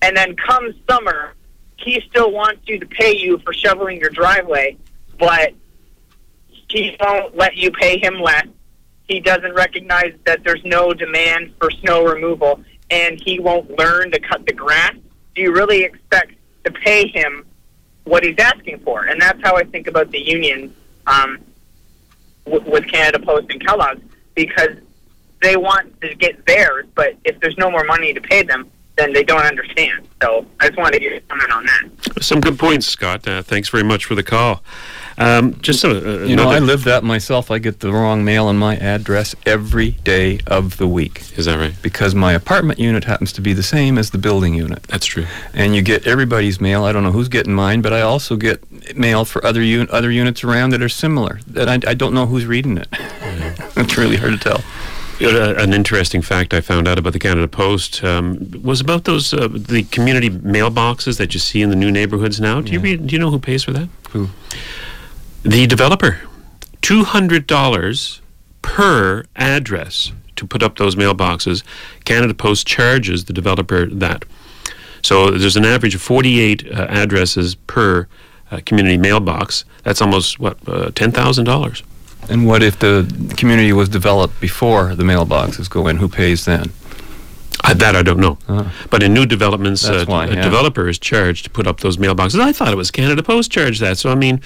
and 0.00 0.16
then 0.16 0.36
come 0.36 0.72
summer, 0.88 1.34
he 1.82 2.00
still 2.08 2.30
wants 2.30 2.62
you 2.66 2.78
to 2.78 2.86
pay 2.86 3.16
you 3.16 3.38
for 3.38 3.52
shoveling 3.52 3.98
your 3.98 4.10
driveway, 4.10 4.76
but 5.18 5.52
he 6.68 6.96
won't 7.00 7.36
let 7.36 7.56
you 7.56 7.70
pay 7.70 7.98
him 7.98 8.20
less. 8.20 8.46
He 9.08 9.20
doesn't 9.20 9.54
recognize 9.54 10.14
that 10.24 10.42
there's 10.44 10.64
no 10.64 10.94
demand 10.94 11.52
for 11.58 11.70
snow 11.70 12.04
removal, 12.04 12.60
and 12.90 13.20
he 13.20 13.38
won't 13.38 13.76
learn 13.78 14.10
to 14.12 14.20
cut 14.20 14.46
the 14.46 14.52
grass. 14.52 14.94
Do 15.34 15.42
you 15.42 15.52
really 15.52 15.82
expect 15.82 16.32
to 16.64 16.70
pay 16.70 17.08
him 17.08 17.44
what 18.04 18.24
he's 18.24 18.38
asking 18.38 18.80
for? 18.80 19.04
And 19.04 19.20
that's 19.20 19.40
how 19.42 19.56
I 19.56 19.64
think 19.64 19.86
about 19.86 20.10
the 20.10 20.20
unions 20.20 20.72
um, 21.06 21.40
w- 22.46 22.70
with 22.70 22.86
Canada 22.88 23.18
Post 23.18 23.50
and 23.50 23.60
Kellogg's, 23.64 24.02
because 24.34 24.76
they 25.42 25.56
want 25.56 26.00
to 26.00 26.14
get 26.14 26.46
theirs, 26.46 26.86
but 26.94 27.16
if 27.24 27.38
there's 27.40 27.58
no 27.58 27.70
more 27.70 27.84
money 27.84 28.14
to 28.14 28.20
pay 28.20 28.42
them, 28.44 28.70
then 28.96 29.12
they 29.12 29.22
don't 29.24 29.44
understand. 29.44 30.06
So 30.22 30.46
I 30.60 30.68
just 30.68 30.78
wanted 30.78 30.98
to 30.98 31.00
get 31.00 31.12
a 31.14 31.20
comment 31.22 31.52
on 31.52 31.66
that. 31.66 32.22
Some 32.22 32.40
good 32.40 32.58
points, 32.58 32.86
Scott. 32.86 33.26
Uh, 33.26 33.42
thanks 33.42 33.68
very 33.68 33.82
much 33.84 34.04
for 34.04 34.14
the 34.14 34.22
call. 34.22 34.62
Um, 35.18 35.58
just 35.60 35.84
a, 35.84 36.26
You 36.26 36.36
know, 36.36 36.48
I 36.48 36.58
live 36.58 36.84
that 36.84 37.04
myself. 37.04 37.50
I 37.50 37.58
get 37.58 37.80
the 37.80 37.92
wrong 37.92 38.24
mail 38.24 38.46
on 38.46 38.56
my 38.56 38.76
address 38.76 39.34
every 39.44 39.92
day 39.92 40.40
of 40.46 40.78
the 40.78 40.86
week. 40.86 41.22
Is 41.36 41.46
that 41.46 41.58
right? 41.58 41.74
Because 41.82 42.14
my 42.14 42.32
apartment 42.32 42.78
unit 42.78 43.04
happens 43.04 43.32
to 43.34 43.40
be 43.40 43.52
the 43.52 43.62
same 43.62 43.98
as 43.98 44.10
the 44.10 44.18
building 44.18 44.54
unit. 44.54 44.82
That's 44.84 45.06
true. 45.06 45.26
And 45.52 45.74
you 45.74 45.82
get 45.82 46.06
everybody's 46.06 46.60
mail. 46.60 46.84
I 46.84 46.92
don't 46.92 47.02
know 47.02 47.12
who's 47.12 47.28
getting 47.28 47.54
mine, 47.54 47.82
but 47.82 47.92
I 47.92 48.00
also 48.00 48.36
get 48.36 48.96
mail 48.96 49.24
for 49.24 49.44
other 49.44 49.60
un- 49.60 49.88
other 49.90 50.10
units 50.10 50.44
around 50.44 50.70
that 50.70 50.82
are 50.82 50.88
similar. 50.88 51.40
That 51.46 51.68
I, 51.68 51.90
I 51.90 51.94
don't 51.94 52.14
know 52.14 52.26
who's 52.26 52.46
reading 52.46 52.78
it. 52.78 52.88
it's 52.92 53.96
really 53.98 54.16
hard 54.16 54.32
to 54.32 54.38
tell. 54.38 54.62
Uh, 55.20 55.54
an 55.56 55.72
interesting 55.72 56.22
fact 56.22 56.52
I 56.54 56.60
found 56.60 56.88
out 56.88 56.98
about 56.98 57.12
the 57.12 57.18
Canada 57.18 57.46
Post 57.46 58.02
um, 58.02 58.50
was 58.62 58.80
about 58.80 59.04
those 59.04 59.32
uh, 59.32 59.48
the 59.48 59.84
community 59.84 60.30
mailboxes 60.30 61.18
that 61.18 61.34
you 61.34 61.40
see 61.40 61.62
in 61.62 61.70
the 61.70 61.76
new 61.76 61.90
neighborhoods 61.90 62.40
now. 62.40 62.60
Do 62.60 62.72
you 62.72 62.80
read? 62.80 63.06
Do 63.06 63.14
you 63.14 63.18
know 63.20 63.30
who 63.30 63.38
pays 63.38 63.62
for 63.62 63.72
that? 63.72 63.88
Who? 64.10 64.28
The 65.42 65.66
developer. 65.66 66.20
Two 66.80 67.04
hundred 67.04 67.46
dollars 67.46 68.20
per 68.62 69.24
address 69.36 70.12
to 70.36 70.46
put 70.46 70.62
up 70.62 70.76
those 70.78 70.96
mailboxes. 70.96 71.62
Canada 72.04 72.34
Post 72.34 72.66
charges 72.66 73.26
the 73.26 73.32
developer 73.32 73.86
that. 73.86 74.24
So 75.02 75.30
there's 75.32 75.56
an 75.56 75.64
average 75.64 75.96
of 75.96 76.00
48 76.00 76.64
uh, 76.70 76.86
addresses 76.88 77.56
per 77.56 78.06
uh, 78.52 78.60
community 78.64 78.96
mailbox. 78.96 79.64
That's 79.82 80.00
almost 80.00 80.38
what 80.38 80.56
uh, 80.68 80.90
ten 80.94 81.12
thousand 81.12 81.44
dollars. 81.44 81.82
And 82.32 82.46
what 82.46 82.62
if 82.62 82.78
the 82.78 83.04
community 83.36 83.74
was 83.74 83.90
developed 83.90 84.40
before 84.40 84.94
the 84.94 85.02
mailboxes 85.02 85.68
go 85.68 85.86
in? 85.86 85.98
Who 85.98 86.08
pays 86.08 86.46
then? 86.46 86.72
Uh, 87.64 87.74
that 87.74 87.94
I 87.94 88.02
don't 88.02 88.18
know. 88.18 88.38
But 88.90 89.02
in 89.04 89.14
new 89.14 89.24
developments, 89.24 89.88
uh, 89.88 90.04
why, 90.06 90.26
a 90.26 90.34
developer 90.42 90.88
is 90.88 90.98
charged 90.98 91.44
to 91.44 91.50
put 91.50 91.66
up 91.66 91.80
those 91.80 91.96
mailboxes. 91.96 92.40
I 92.40 92.52
thought 92.52 92.72
it 92.72 92.76
was 92.76 92.90
Canada 92.90 93.22
Post 93.22 93.52
charged 93.52 93.80
that. 93.80 93.98
So, 93.98 94.10
I 94.10 94.16
mean, 94.16 94.40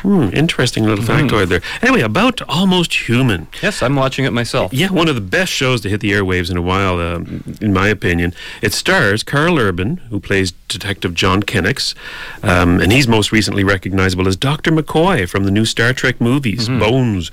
hmm, 0.00 0.30
interesting 0.32 0.84
little 0.84 1.04
Hmm. 1.04 1.12
factoid 1.12 1.48
there. 1.48 1.62
Anyway, 1.80 2.00
about 2.00 2.42
Almost 2.48 3.08
Human. 3.08 3.46
Yes, 3.62 3.82
I'm 3.82 3.94
watching 3.94 4.24
it 4.24 4.32
myself. 4.32 4.72
Yeah, 4.72 4.90
one 4.90 5.08
of 5.08 5.14
the 5.14 5.20
best 5.20 5.52
shows 5.52 5.80
to 5.82 5.88
hit 5.88 6.00
the 6.00 6.10
airwaves 6.10 6.50
in 6.50 6.56
a 6.56 6.62
while, 6.62 6.98
um, 7.00 7.44
in 7.60 7.72
my 7.72 7.86
opinion. 7.88 8.34
It 8.62 8.72
stars 8.72 9.22
Karl 9.22 9.56
Urban, 9.58 9.98
who 10.10 10.18
plays 10.18 10.52
Detective 10.68 11.14
John 11.14 11.42
Kennex, 11.44 11.94
um, 12.42 12.80
and 12.80 12.90
he's 12.90 13.06
most 13.06 13.30
recently 13.30 13.62
recognizable 13.62 14.26
as 14.26 14.36
Dr. 14.36 14.72
McCoy 14.72 15.28
from 15.28 15.44
the 15.44 15.50
new 15.52 15.64
Star 15.64 15.92
Trek 15.92 16.20
movies, 16.20 16.68
Mm-hmm. 16.68 16.78
Bones. 16.80 17.30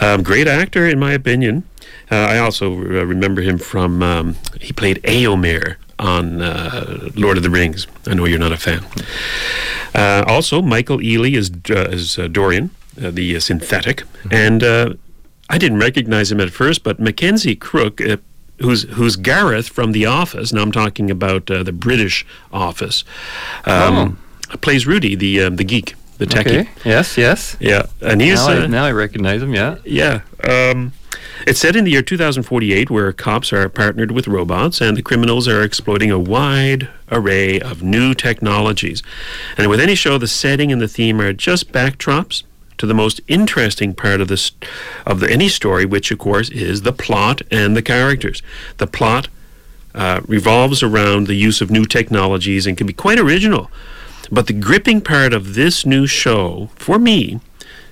Um, 0.00 0.22
great 0.22 0.48
actor, 0.48 0.86
in 0.88 0.98
my 0.98 1.12
opinion. 1.12 1.64
Uh, 2.12 2.26
I 2.34 2.38
also 2.38 2.66
uh, 2.72 3.06
remember 3.06 3.40
him 3.40 3.56
from, 3.58 4.02
um, 4.02 4.36
he 4.60 4.72
played 4.72 5.00
Eomer 5.02 5.76
on 5.98 6.42
uh, 6.42 7.08
Lord 7.14 7.36
of 7.38 7.42
the 7.42 7.50
Rings. 7.50 7.86
I 8.06 8.12
know 8.14 8.26
you're 8.26 8.38
not 8.38 8.52
a 8.52 8.58
fan. 8.58 8.84
Uh, 9.94 10.22
also, 10.26 10.60
Michael 10.60 10.98
Ealy 10.98 11.34
is, 11.36 11.50
uh, 11.70 11.88
is 11.90 12.18
uh, 12.18 12.28
Dorian, 12.28 12.70
uh, 13.02 13.10
the 13.10 13.36
uh, 13.36 13.40
synthetic, 13.40 14.02
and 14.30 14.62
uh, 14.62 14.94
I 15.48 15.58
didn't 15.58 15.78
recognize 15.78 16.30
him 16.30 16.40
at 16.40 16.50
first, 16.50 16.82
but 16.82 16.98
Mackenzie 17.00 17.56
Crook, 17.56 18.00
uh, 18.00 18.18
who's 18.58 18.82
who's 18.96 19.16
Gareth 19.16 19.68
from 19.68 19.92
The 19.92 20.06
Office. 20.06 20.52
Now 20.52 20.62
I'm 20.62 20.72
talking 20.72 21.10
about 21.10 21.50
uh, 21.50 21.62
the 21.62 21.72
British 21.72 22.26
Office. 22.52 23.04
Um, 23.64 24.18
Plays 24.60 24.86
Rudy, 24.86 25.14
the 25.14 25.44
uh, 25.44 25.50
the 25.50 25.64
geek, 25.64 25.94
the 26.18 26.26
techie. 26.26 26.60
Okay. 26.60 26.68
Yes, 26.84 27.16
yes. 27.16 27.56
Yeah, 27.60 27.86
and 28.00 28.20
he's 28.20 28.46
now, 28.46 28.64
I, 28.64 28.66
now 28.66 28.84
I 28.84 28.92
recognize 28.92 29.42
him. 29.42 29.54
Yeah. 29.54 29.78
yeah. 29.84 30.20
Um, 30.44 30.92
it's 31.46 31.60
set 31.60 31.76
in 31.76 31.84
the 31.84 31.90
year 31.90 32.02
2048, 32.02 32.90
where 32.90 33.12
cops 33.12 33.52
are 33.52 33.68
partnered 33.68 34.12
with 34.12 34.28
robots 34.28 34.80
and 34.80 34.96
the 34.96 35.02
criminals 35.02 35.48
are 35.48 35.62
exploiting 35.62 36.10
a 36.10 36.18
wide 36.18 36.88
array 37.10 37.60
of 37.60 37.82
new 37.82 38.14
technologies. 38.14 39.02
And 39.56 39.68
with 39.68 39.80
any 39.80 39.94
show, 39.94 40.18
the 40.18 40.28
setting 40.28 40.70
and 40.72 40.80
the 40.80 40.88
theme 40.88 41.20
are 41.20 41.32
just 41.32 41.72
backdrops 41.72 42.42
to 42.78 42.86
the 42.86 42.94
most 42.94 43.20
interesting 43.28 43.94
part 43.94 44.20
of 44.20 44.28
this 44.28 44.52
of 45.06 45.20
the, 45.20 45.30
any 45.30 45.48
story, 45.48 45.84
which 45.84 46.10
of 46.10 46.18
course 46.18 46.50
is 46.50 46.82
the 46.82 46.92
plot 46.92 47.42
and 47.50 47.76
the 47.76 47.82
characters. 47.82 48.42
The 48.78 48.86
plot 48.86 49.28
uh, 49.94 50.20
revolves 50.26 50.82
around 50.82 51.26
the 51.26 51.34
use 51.34 51.60
of 51.60 51.70
new 51.70 51.84
technologies 51.84 52.66
and 52.66 52.76
can 52.76 52.86
be 52.86 52.92
quite 52.92 53.18
original. 53.18 53.70
But 54.30 54.46
the 54.46 54.54
gripping 54.54 55.00
part 55.00 55.34
of 55.34 55.54
this 55.54 55.84
new 55.84 56.06
show, 56.06 56.70
for 56.74 56.98
me, 56.98 57.40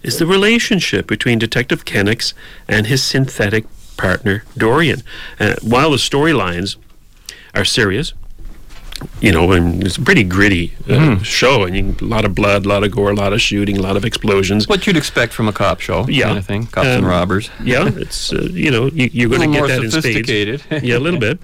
is 0.03 0.19
the 0.19 0.27
relationship 0.27 1.07
between 1.07 1.39
Detective 1.39 1.85
Kennex 1.85 2.33
and 2.69 2.87
his 2.87 3.03
synthetic 3.03 3.65
partner, 3.97 4.45
Dorian. 4.57 5.03
Uh, 5.39 5.55
while 5.63 5.91
the 5.91 5.97
storylines 5.99 6.77
are 7.55 7.65
serious, 7.65 8.13
you 9.21 9.33
know, 9.33 9.51
and 9.53 9.83
it's 9.85 9.97
a 9.97 10.01
pretty 10.03 10.23
gritty 10.25 10.75
uh, 10.87 10.93
Mhm. 10.93 11.25
show, 11.25 11.65
and 11.65 11.75
you, 11.77 11.97
a 12.01 12.05
lot 12.05 12.25
of 12.27 12.35
blood, 12.35 12.67
a 12.67 12.69
lot 12.69 12.85
of 12.85 12.91
gore, 12.91 13.11
a 13.11 13.15
lot 13.15 13.33
of 13.33 13.41
shooting, 13.41 13.79
a 13.79 13.81
lot 13.83 13.97
of 13.97 14.05
explosions. 14.05 14.69
What 14.69 14.87
you'd 14.87 14.97
expect 14.97 15.33
from 15.33 15.49
a 15.49 15.53
cop 15.53 15.81
show, 15.81 16.07
Yeah. 16.09 16.27
kind 16.27 16.39
of 16.39 16.45
thing. 16.47 16.67
Cops 16.67 16.87
and 16.87 17.05
Um, 17.05 17.11
robbers. 17.11 17.49
yeah, 17.65 17.89
it's 17.97 18.31
uh, 18.33 18.49
you 18.53 18.71
know 18.71 18.91
you, 18.95 19.09
you're 19.13 19.29
going 19.31 19.51
to 19.53 19.59
get 19.59 19.69
that 19.69 19.83
in 19.85 19.91
spades. 19.91 20.05
sophisticated. 20.07 20.63
yeah, 20.83 20.97
a 20.97 21.01
little 21.01 21.21
bit. 21.29 21.39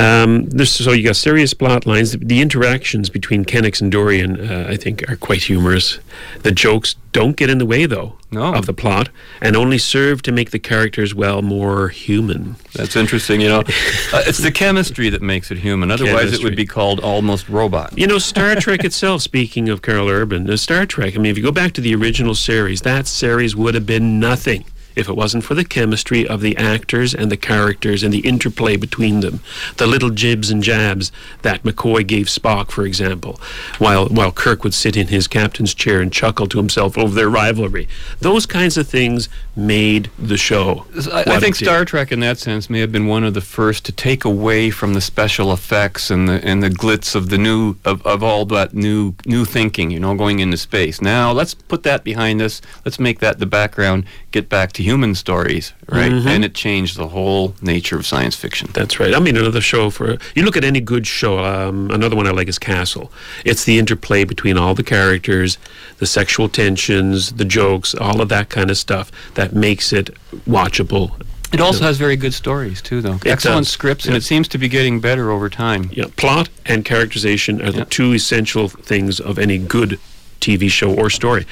Um, 0.00 0.46
this, 0.46 0.72
so 0.72 0.92
you 0.92 1.04
got 1.04 1.16
serious 1.16 1.52
plot 1.52 1.84
lines. 1.84 2.12
The, 2.12 2.18
the 2.18 2.40
interactions 2.40 3.10
between 3.10 3.44
Kennex 3.44 3.82
and 3.82 3.92
Dorian, 3.92 4.40
uh, 4.40 4.66
I 4.66 4.76
think, 4.76 5.08
are 5.10 5.16
quite 5.16 5.42
humorous. 5.42 5.98
The 6.42 6.52
jokes 6.52 6.96
don't 7.12 7.36
get 7.36 7.50
in 7.50 7.58
the 7.58 7.66
way, 7.66 7.84
though, 7.84 8.16
of 8.32 8.64
the 8.64 8.72
plot, 8.72 9.10
and 9.42 9.56
only 9.56 9.76
serve 9.76 10.22
to 10.22 10.32
make 10.32 10.52
the 10.52 10.58
characters 10.58 11.14
well 11.14 11.42
more 11.42 11.88
human. 11.88 12.56
That's 12.72 12.96
interesting. 12.96 13.42
You 13.42 13.48
know, 13.48 13.58
uh, 14.12 14.22
it's 14.26 14.38
the 14.38 14.52
chemistry 14.52 15.10
that 15.10 15.20
makes 15.20 15.50
it 15.50 15.58
human. 15.58 15.90
Otherwise, 15.90 16.32
it 16.32 16.42
would 16.42 16.56
be 16.56 16.66
called 16.66 17.00
almost 17.00 17.50
robot. 17.50 17.98
You 17.98 18.06
know, 18.06 18.18
Star 18.18 18.54
Trek 18.60 18.84
itself, 18.84 19.20
speaking 19.20 19.68
of 19.68 19.82
Karl 19.82 20.08
Urban, 20.08 20.48
uh, 20.48 20.56
Star 20.56 20.86
Trek, 20.86 21.14
I 21.14 21.18
mean, 21.18 21.30
if 21.30 21.36
you 21.36 21.44
go 21.44 21.52
back 21.52 21.72
to 21.72 21.82
the 21.82 21.94
original 21.94 22.34
series, 22.34 22.80
that 22.82 23.06
series 23.06 23.54
would 23.54 23.74
have 23.74 23.86
been 23.86 24.18
nothing 24.18 24.64
if 24.96 25.08
it 25.08 25.16
wasn't 25.16 25.44
for 25.44 25.54
the 25.54 25.64
chemistry 25.64 26.26
of 26.26 26.40
the 26.40 26.56
actors 26.56 27.14
and 27.14 27.30
the 27.30 27.36
characters 27.36 28.02
and 28.02 28.12
the 28.12 28.20
interplay 28.20 28.76
between 28.76 29.20
them. 29.20 29.40
The 29.76 29.86
little 29.86 30.10
jibs 30.10 30.50
and 30.50 30.62
jabs 30.62 31.12
that 31.42 31.62
McCoy 31.62 32.06
gave 32.06 32.26
Spock, 32.26 32.70
for 32.70 32.84
example, 32.84 33.40
while, 33.78 34.08
while 34.08 34.32
Kirk 34.32 34.64
would 34.64 34.74
sit 34.74 34.96
in 34.96 35.08
his 35.08 35.28
captain's 35.28 35.74
chair 35.74 36.00
and 36.00 36.12
chuckle 36.12 36.46
to 36.48 36.58
himself 36.58 36.96
over 36.96 37.14
their 37.14 37.30
rivalry. 37.30 37.88
Those 38.20 38.46
kinds 38.46 38.76
of 38.76 38.88
things 38.88 39.28
made 39.56 40.10
the 40.18 40.36
show. 40.36 40.86
I, 41.12 41.24
I 41.26 41.40
think. 41.40 41.56
Star 41.56 41.84
Trek, 41.84 42.10
in 42.12 42.20
that 42.20 42.38
sense, 42.38 42.70
may 42.70 42.80
have 42.80 42.92
been 42.92 43.06
one 43.06 43.24
of 43.24 43.34
the 43.34 43.40
first 43.40 43.84
to 43.86 43.92
take 43.92 44.24
away 44.24 44.70
from 44.70 44.94
the 44.94 45.00
special 45.00 45.52
effects 45.52 46.10
and 46.10 46.28
the 46.28 46.44
and 46.44 46.62
the 46.62 46.70
glitz 46.70 47.14
of 47.14 47.28
the 47.28 47.38
new 47.38 47.76
of, 47.84 48.04
of 48.06 48.22
all 48.22 48.44
that 48.46 48.74
new 48.74 49.14
new 49.26 49.44
thinking. 49.44 49.90
You 49.90 50.00
know, 50.00 50.14
going 50.14 50.40
into 50.40 50.56
space. 50.56 51.02
Now 51.02 51.32
let's 51.32 51.54
put 51.54 51.82
that 51.82 52.04
behind 52.04 52.40
us. 52.40 52.60
Let's 52.84 52.98
make 52.98 53.20
that 53.20 53.38
the 53.38 53.46
background. 53.46 54.04
Get 54.32 54.48
back 54.48 54.72
to 54.74 54.82
human 54.84 55.16
stories, 55.16 55.72
right? 55.88 56.12
Mhm. 56.12 56.26
And 56.26 56.44
it 56.44 56.54
changed 56.54 56.96
the 56.96 57.08
whole 57.08 57.54
nature 57.60 57.96
of 57.96 58.06
science 58.06 58.36
fiction. 58.36 58.70
That's 58.72 59.00
right. 59.00 59.12
I 59.12 59.18
mean, 59.18 59.36
another 59.36 59.60
show 59.60 59.90
for 59.90 60.18
you 60.36 60.44
look 60.44 60.56
at 60.56 60.62
any 60.62 60.78
good 60.78 61.04
show. 61.04 61.44
Um, 61.44 61.90
another 61.90 62.14
one 62.14 62.28
I 62.28 62.30
like 62.30 62.46
is 62.48 62.56
Castle. 62.58 63.10
It's 63.44 63.64
the 63.64 63.76
interplay 63.76 64.22
between 64.22 64.56
all 64.56 64.74
the 64.74 64.84
characters, 64.84 65.58
the 65.98 66.06
sexual 66.06 66.48
tensions, 66.48 67.32
the 67.32 67.44
jokes, 67.44 67.92
all 67.92 68.20
of 68.20 68.28
that 68.28 68.50
kind 68.50 68.70
of 68.70 68.78
stuff 68.78 69.10
that 69.34 69.52
makes 69.52 69.92
it 69.92 70.10
watchable. 70.48 71.10
It 71.52 71.60
also 71.60 71.82
has 71.82 71.96
very 71.98 72.14
good 72.14 72.32
stories 72.32 72.80
too, 72.80 73.00
though. 73.00 73.16
It 73.24 73.26
Excellent 73.26 73.66
does, 73.66 73.72
scripts, 73.72 74.06
and 74.06 74.16
it 74.16 74.22
seems 74.22 74.46
to 74.48 74.58
be 74.58 74.68
getting 74.68 75.00
better 75.00 75.32
over 75.32 75.48
time. 75.48 75.90
Yeah, 75.92 76.04
plot 76.14 76.48
and 76.64 76.84
characterization 76.84 77.60
are 77.60 77.72
the 77.72 77.84
two 77.84 78.12
essential 78.12 78.68
things 78.68 79.18
of 79.18 79.36
any 79.40 79.58
good 79.58 79.98
TV 80.40 80.70
show 80.70 80.94
or 80.94 81.10
story. 81.10 81.46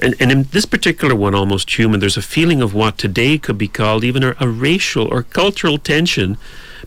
And, 0.00 0.14
and 0.20 0.32
in 0.32 0.44
this 0.44 0.66
particular 0.66 1.14
one, 1.14 1.34
Almost 1.34 1.78
Human, 1.78 2.00
there's 2.00 2.16
a 2.16 2.22
feeling 2.22 2.60
of 2.62 2.74
what 2.74 2.98
today 2.98 3.38
could 3.38 3.58
be 3.58 3.68
called 3.68 4.04
even 4.04 4.22
a, 4.22 4.34
a 4.40 4.48
racial 4.48 5.06
or 5.06 5.22
cultural 5.22 5.78
tension 5.78 6.38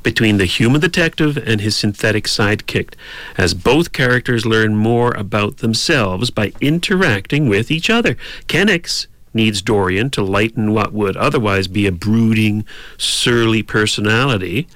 between 0.03 0.37
the 0.37 0.45
human 0.45 0.81
detective 0.81 1.37
and 1.37 1.61
his 1.61 1.75
synthetic 1.75 2.25
sidekick, 2.25 2.93
as 3.37 3.53
both 3.53 3.91
characters 3.91 4.45
learn 4.45 4.75
more 4.75 5.11
about 5.15 5.57
themselves 5.57 6.29
by 6.29 6.53
interacting 6.61 7.49
with 7.49 7.71
each 7.71 7.89
other. 7.89 8.15
Kennex 8.47 9.07
needs 9.33 9.61
Dorian 9.61 10.09
to 10.11 10.23
lighten 10.23 10.73
what 10.73 10.93
would 10.93 11.17
otherwise 11.17 11.67
be 11.67 11.87
a 11.87 11.91
brooding, 11.91 12.65
surly 12.97 13.63
personality, 13.63 14.67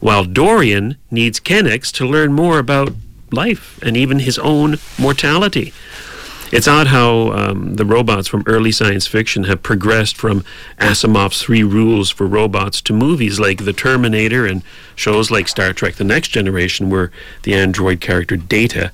while 0.00 0.24
Dorian 0.24 0.96
needs 1.10 1.38
Kennex 1.38 1.92
to 1.92 2.06
learn 2.06 2.32
more 2.32 2.58
about 2.58 2.92
life 3.32 3.78
and 3.82 3.96
even 3.96 4.20
his 4.20 4.38
own 4.38 4.76
mortality. 4.98 5.72
It's 6.52 6.66
odd 6.66 6.88
how 6.88 7.30
um, 7.30 7.74
the 7.74 7.84
robots 7.84 8.26
from 8.26 8.42
early 8.46 8.72
science 8.72 9.06
fiction 9.06 9.44
have 9.44 9.62
progressed 9.62 10.16
from 10.16 10.44
Asimov's 10.78 11.40
three 11.40 11.62
rules 11.62 12.10
for 12.10 12.26
robots 12.26 12.80
to 12.82 12.92
movies 12.92 13.38
like 13.38 13.64
The 13.64 13.72
Terminator 13.72 14.46
and 14.46 14.64
shows 14.96 15.30
like 15.30 15.46
Star 15.46 15.72
Trek 15.72 15.94
The 15.94 16.04
Next 16.04 16.28
Generation, 16.28 16.90
where 16.90 17.12
the 17.44 17.54
android 17.54 18.00
character 18.00 18.36
Data 18.36 18.90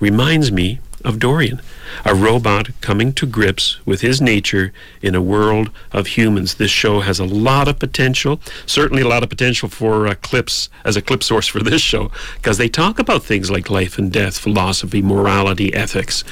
reminds 0.00 0.50
me 0.50 0.78
of 1.04 1.18
Dorian, 1.18 1.60
a 2.04 2.14
robot 2.14 2.68
coming 2.80 3.12
to 3.12 3.26
grips 3.26 3.78
with 3.86 4.00
his 4.00 4.20
nature 4.20 4.72
in 5.02 5.14
a 5.14 5.22
world 5.22 5.70
of 5.92 6.06
humans. 6.08 6.54
This 6.54 6.70
show 6.70 7.00
has 7.00 7.20
a 7.20 7.24
lot 7.24 7.68
of 7.68 7.78
potential, 7.78 8.40
certainly 8.66 9.02
a 9.02 9.08
lot 9.08 9.22
of 9.22 9.28
potential 9.28 9.68
for 9.68 10.06
uh, 10.06 10.14
clips 10.14 10.68
as 10.84 10.96
a 10.96 11.02
clip 11.02 11.22
source 11.22 11.46
for 11.46 11.60
this 11.60 11.82
show, 11.82 12.10
because 12.36 12.58
they 12.58 12.68
talk 12.68 12.98
about 12.98 13.22
things 13.22 13.50
like 13.50 13.70
life 13.70 13.98
and 13.98 14.10
death, 14.10 14.38
philosophy, 14.38 15.02
morality, 15.02 15.72
ethics, 15.74 16.24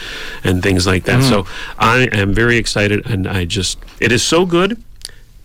and 0.42 0.62
things 0.62 0.86
like 0.86 1.04
that. 1.04 1.20
Mm. 1.20 1.28
So 1.28 1.46
I 1.78 2.08
am 2.12 2.32
very 2.32 2.56
excited, 2.56 3.06
and 3.06 3.28
I 3.28 3.44
just, 3.44 3.78
it 4.00 4.10
is 4.10 4.22
so 4.22 4.46
good, 4.46 4.82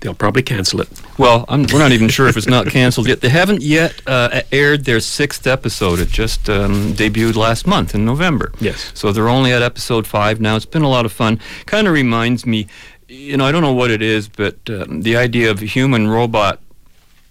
they'll 0.07 0.15
probably 0.15 0.41
cancel 0.41 0.79
it. 0.79 0.87
Well, 1.17 1.43
I'm, 1.49 1.63
we're 1.63 1.79
not 1.79 1.91
even 1.91 2.07
sure 2.07 2.29
if 2.29 2.37
it's 2.37 2.47
not 2.47 2.67
canceled 2.67 3.09
yet. 3.09 3.19
They 3.19 3.27
haven't 3.27 3.61
yet 3.61 4.01
uh, 4.07 4.41
aired 4.53 4.85
their 4.85 5.01
sixth 5.01 5.45
episode. 5.45 5.99
It 5.99 6.07
just 6.07 6.49
um, 6.49 6.93
debuted 6.93 7.35
last 7.35 7.67
month 7.67 7.93
in 7.93 8.05
November. 8.05 8.53
Yes. 8.61 8.93
So 8.93 9.11
they're 9.11 9.27
only 9.27 9.51
at 9.51 9.61
episode 9.61 10.07
five 10.07 10.39
now. 10.39 10.55
It's 10.55 10.65
been 10.65 10.83
a 10.83 10.89
lot 10.89 11.05
of 11.05 11.11
fun. 11.11 11.41
Kind 11.65 11.87
of 11.87 11.93
reminds 11.93 12.45
me, 12.45 12.67
you 13.09 13.35
know, 13.35 13.45
I 13.45 13.51
don't 13.51 13.61
know 13.61 13.73
what 13.73 13.91
it 13.91 14.01
is, 14.01 14.29
but 14.29 14.55
um, 14.69 15.01
the 15.01 15.17
idea 15.17 15.51
of 15.51 15.61
a 15.61 15.65
human 15.65 16.07
robot 16.07 16.61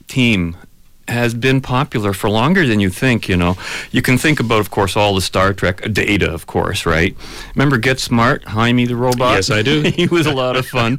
team 0.06 0.54
has 1.08 1.34
been 1.34 1.60
popular 1.60 2.12
for 2.12 2.28
longer 2.28 2.66
than 2.66 2.80
you 2.80 2.90
think, 2.90 3.28
you 3.28 3.36
know. 3.36 3.56
You 3.92 4.02
can 4.02 4.18
think 4.18 4.40
about, 4.40 4.60
of 4.60 4.70
course, 4.70 4.96
all 4.96 5.14
the 5.14 5.20
Star 5.20 5.52
Trek 5.52 5.92
data, 5.92 6.30
of 6.32 6.46
course, 6.46 6.84
right? 6.86 7.16
Remember 7.54 7.78
Get 7.78 8.00
Smart, 8.00 8.44
Hymie 8.44 8.86
the 8.88 8.96
robot? 8.96 9.34
Yes, 9.36 9.50
I 9.50 9.62
do. 9.62 9.82
he 9.96 10.06
was 10.06 10.26
a 10.26 10.32
lot 10.34 10.56
of 10.56 10.66
fun. 10.66 10.98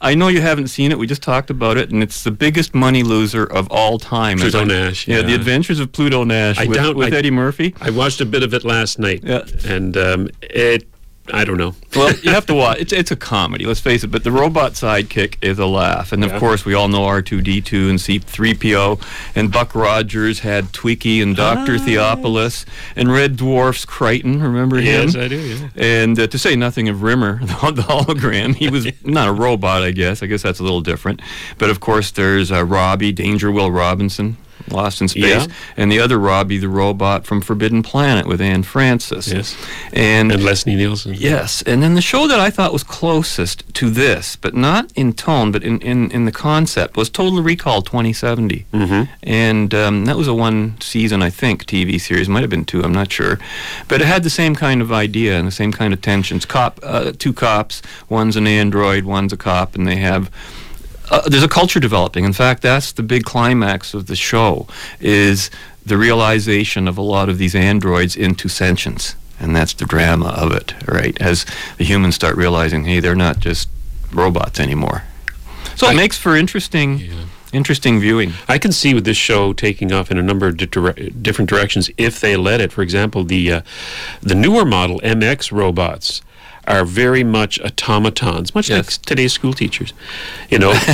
I 0.00 0.14
know 0.14 0.28
you 0.28 0.40
haven't 0.42 0.68
seen 0.68 0.90
it. 0.92 0.98
We 0.98 1.06
just 1.06 1.22
talked 1.22 1.50
about 1.50 1.76
it, 1.78 1.90
and 1.90 2.02
it's 2.02 2.24
the 2.24 2.30
biggest 2.30 2.74
money 2.74 3.02
loser 3.02 3.44
of 3.44 3.68
all 3.70 3.98
time. 3.98 4.38
Pluto 4.38 4.60
I- 4.60 4.64
Nash, 4.64 5.08
Yeah, 5.08 5.22
The. 5.22 5.34
Adventures 5.34 5.80
of 5.80 5.92
Pluto 5.92 6.24
Nash 6.24 6.58
I 6.58 6.66
with, 6.66 6.96
with 6.96 7.14
I- 7.14 7.16
Eddie 7.16 7.30
Murphy. 7.30 7.74
I 7.80 7.90
watched 7.90 8.20
a 8.20 8.26
bit 8.26 8.42
of 8.42 8.52
it 8.54 8.64
last 8.64 8.98
night, 8.98 9.22
Yeah. 9.24 9.44
and 9.64 9.96
um, 9.96 10.28
it, 10.42 10.86
I 11.32 11.44
don't 11.46 11.56
know. 11.56 11.74
well, 11.96 12.14
you 12.18 12.30
have 12.32 12.44
to 12.46 12.54
watch. 12.54 12.78
It's 12.80 12.92
it's 12.92 13.10
a 13.10 13.16
comedy. 13.16 13.64
Let's 13.64 13.80
face 13.80 14.04
it. 14.04 14.08
But 14.08 14.24
the 14.24 14.30
robot 14.30 14.72
sidekick 14.72 15.36
is 15.42 15.58
a 15.58 15.64
laugh, 15.64 16.12
and 16.12 16.22
of 16.22 16.32
course 16.38 16.66
we 16.66 16.74
all 16.74 16.86
know 16.88 17.04
R 17.04 17.22
two 17.22 17.40
D 17.40 17.62
two 17.62 17.88
and 17.88 17.98
C 17.98 18.18
three 18.18 18.52
PO, 18.54 18.98
and 19.34 19.50
Buck 19.50 19.74
Rogers 19.74 20.40
had 20.40 20.66
Twiki 20.66 21.22
and 21.22 21.34
Doctor 21.34 21.76
Ah, 21.76 21.78
Theopolis, 21.78 22.66
and 22.94 23.10
Red 23.10 23.36
Dwarf's 23.36 23.86
Kryten. 23.86 24.42
Remember 24.42 24.76
him? 24.76 24.84
Yes, 24.84 25.16
I 25.16 25.28
do, 25.28 25.38
yeah. 25.40 25.68
And 25.76 26.18
uh, 26.20 26.26
to 26.26 26.38
say 26.38 26.56
nothing 26.56 26.90
of 26.90 27.02
Rimmer, 27.02 27.38
the, 27.40 27.46
the 27.72 27.82
hologram, 27.82 28.54
he 28.54 28.68
was 28.68 28.86
not 29.04 29.28
a 29.28 29.32
robot. 29.32 29.82
I 29.82 29.92
guess. 29.92 30.22
I 30.22 30.26
guess 30.26 30.42
that's 30.42 30.60
a 30.60 30.62
little 30.62 30.82
different. 30.82 31.22
But 31.56 31.70
of 31.70 31.80
course, 31.80 32.10
there's 32.10 32.52
uh, 32.52 32.64
Robbie, 32.64 33.12
Danger 33.12 33.50
Will 33.50 33.70
Robinson. 33.70 34.36
Lost 34.70 35.00
in 35.02 35.08
Space, 35.08 35.24
Yeah. 35.24 35.46
and 35.76 35.92
the 35.92 36.00
other 36.00 36.18
Robby 36.18 36.56
the 36.58 36.68
Robot 36.68 37.26
from 37.26 37.40
Forbidden 37.42 37.82
Planet 37.82 38.26
with 38.26 38.40
Anne 38.40 38.62
Francis. 38.62 39.28
Yes. 39.30 39.54
And, 39.92 40.32
And 40.32 40.42
Leslie 40.42 40.74
Nielsen. 40.74 41.14
Yes, 41.14 41.62
and 41.62 41.82
then 41.82 41.94
the 41.94 42.00
show 42.00 42.26
that 42.26 42.40
I 42.40 42.50
thought 42.50 42.72
was 42.72 42.82
closest 42.82 43.62
to 43.74 43.90
this, 43.90 44.36
but 44.36 44.54
not 44.54 44.90
in 44.94 45.12
tone, 45.12 45.52
but 45.52 45.62
in, 45.62 45.80
in, 45.80 46.10
in 46.10 46.24
the 46.24 46.32
concept, 46.32 46.96
was 46.96 47.10
Total 47.10 47.42
Recall 47.42 47.82
2070. 47.82 48.64
Mm-hmm. 48.72 49.02
And 49.22 49.74
um, 49.74 50.04
that 50.06 50.16
was 50.16 50.28
a 50.28 50.34
one 50.34 50.80
season, 50.80 51.22
I 51.22 51.30
think, 51.30 51.66
TV 51.66 52.00
series. 52.00 52.28
Might 52.28 52.40
have 52.40 52.50
been 52.50 52.64
two, 52.64 52.82
I'm 52.82 52.92
not 52.92 53.12
sure. 53.12 53.38
But 53.88 54.00
it 54.00 54.06
had 54.06 54.22
the 54.22 54.30
same 54.30 54.54
kind 54.54 54.80
of 54.80 54.90
idea 54.90 55.38
and 55.38 55.46
the 55.46 55.52
same 55.52 55.72
kind 55.72 55.92
of 55.92 56.00
tensions. 56.00 56.46
Cop, 56.46 56.80
uh, 56.82 57.12
two 57.18 57.32
cops, 57.34 57.82
one's 58.08 58.34
an 58.36 58.46
android, 58.46 59.04
one's 59.04 59.32
a 59.32 59.36
cop, 59.36 59.74
and 59.74 59.86
they 59.86 59.96
have. 59.96 60.30
Uh, 61.10 61.20
there's 61.28 61.42
a 61.42 61.48
culture 61.48 61.80
developing. 61.80 62.24
In 62.24 62.32
fact, 62.32 62.62
that's 62.62 62.92
the 62.92 63.02
big 63.02 63.24
climax 63.24 63.94
of 63.94 64.06
the 64.06 64.16
show 64.16 64.66
is 65.00 65.50
the 65.84 65.96
realization 65.98 66.88
of 66.88 66.96
a 66.96 67.02
lot 67.02 67.28
of 67.28 67.38
these 67.38 67.54
androids 67.54 68.16
into 68.16 68.48
sentience. 68.48 69.14
And 69.38 69.54
that's 69.54 69.74
the 69.74 69.84
drama 69.84 70.28
of 70.28 70.52
it, 70.52 70.74
right? 70.88 71.20
As 71.20 71.44
the 71.76 71.84
humans 71.84 72.14
start 72.14 72.36
realizing, 72.36 72.84
hey, 72.84 73.00
they're 73.00 73.14
not 73.14 73.40
just 73.40 73.68
robots 74.12 74.60
anymore. 74.60 75.02
So 75.76 75.88
it 75.90 75.96
makes 75.96 76.16
for 76.16 76.36
interesting, 76.36 77.02
interesting 77.52 77.98
viewing. 78.00 78.32
I 78.48 78.58
can 78.58 78.70
see 78.70 78.94
with 78.94 79.04
this 79.04 79.16
show 79.16 79.52
taking 79.52 79.92
off 79.92 80.10
in 80.10 80.18
a 80.18 80.22
number 80.22 80.46
of 80.46 80.56
di- 80.56 80.66
dire- 80.66 80.92
different 80.92 81.50
directions 81.50 81.90
if 81.98 82.20
they 82.20 82.36
let 82.36 82.60
it. 82.60 82.72
For 82.72 82.80
example, 82.82 83.24
the 83.24 83.52
uh, 83.52 83.60
the 84.22 84.36
newer 84.36 84.64
model 84.64 85.00
MX 85.00 85.50
robots 85.50 86.22
are 86.66 86.84
very 86.84 87.24
much 87.24 87.60
automatons, 87.60 88.54
much 88.54 88.70
like 88.70 88.86
today's 88.86 89.32
school 89.32 89.52
teachers. 89.52 89.92
You 90.50 90.58
know, 90.58 90.70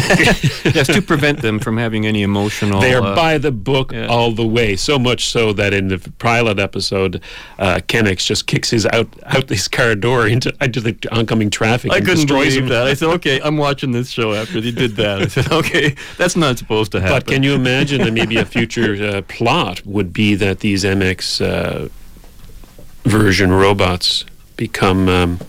yes, 0.65 0.87
to 0.87 1.03
prevent 1.03 1.43
them 1.43 1.59
from 1.59 1.77
having 1.77 2.07
any 2.07 2.23
emotional. 2.23 2.81
They 2.81 2.95
are 2.95 3.03
uh, 3.03 3.15
by 3.15 3.39
the 3.39 3.53
book 3.53 3.93
all 4.09 4.33
the 4.33 4.47
way. 4.47 4.77
So 4.77 4.99
much 4.99 5.27
so 5.27 5.53
that 5.55 5.73
in 5.73 5.89
the 5.89 5.99
pilot 6.19 6.59
episode, 6.59 7.23
uh, 7.59 7.81
Kennex 7.87 8.25
just 8.27 8.47
kicks 8.47 8.71
his 8.71 8.87
out 8.87 9.09
out 9.27 9.49
his 9.49 9.69
car 9.69 9.95
door 9.95 10.27
into 10.27 10.53
into 10.61 10.81
the 10.81 10.97
oncoming 11.13 11.51
traffic. 11.51 11.93
I 11.93 11.97
and 11.97 12.05
couldn't 12.05 12.27
destroys 12.27 12.55
believe 12.55 12.63
him. 12.65 12.69
that. 12.71 12.87
I 12.87 12.95
said, 12.95 13.09
okay, 13.11 13.41
I'm 13.43 13.57
watching 13.57 13.93
this 13.93 14.11
show 14.11 14.33
after 14.33 14.61
they 14.61 14.71
did 14.71 14.97
that. 14.97 15.23
I 15.23 15.27
said, 15.27 15.51
okay, 15.53 15.95
that's 16.17 16.37
not 16.37 16.59
supposed 16.59 16.93
to 16.93 17.01
happen. 17.01 17.17
But 17.17 17.27
can 17.27 17.43
you 17.43 17.55
imagine 17.55 18.03
that 18.03 18.13
maybe 18.13 18.37
a 18.37 18.45
future 18.57 18.95
uh, 19.03 19.23
plot 19.23 19.85
would 19.87 20.13
be 20.13 20.35
that 20.37 20.61
these 20.61 20.85
MX 20.85 21.41
uh, 21.47 21.89
version 23.09 23.53
robots 23.53 24.25
become 24.57 25.09
um, 25.09 25.41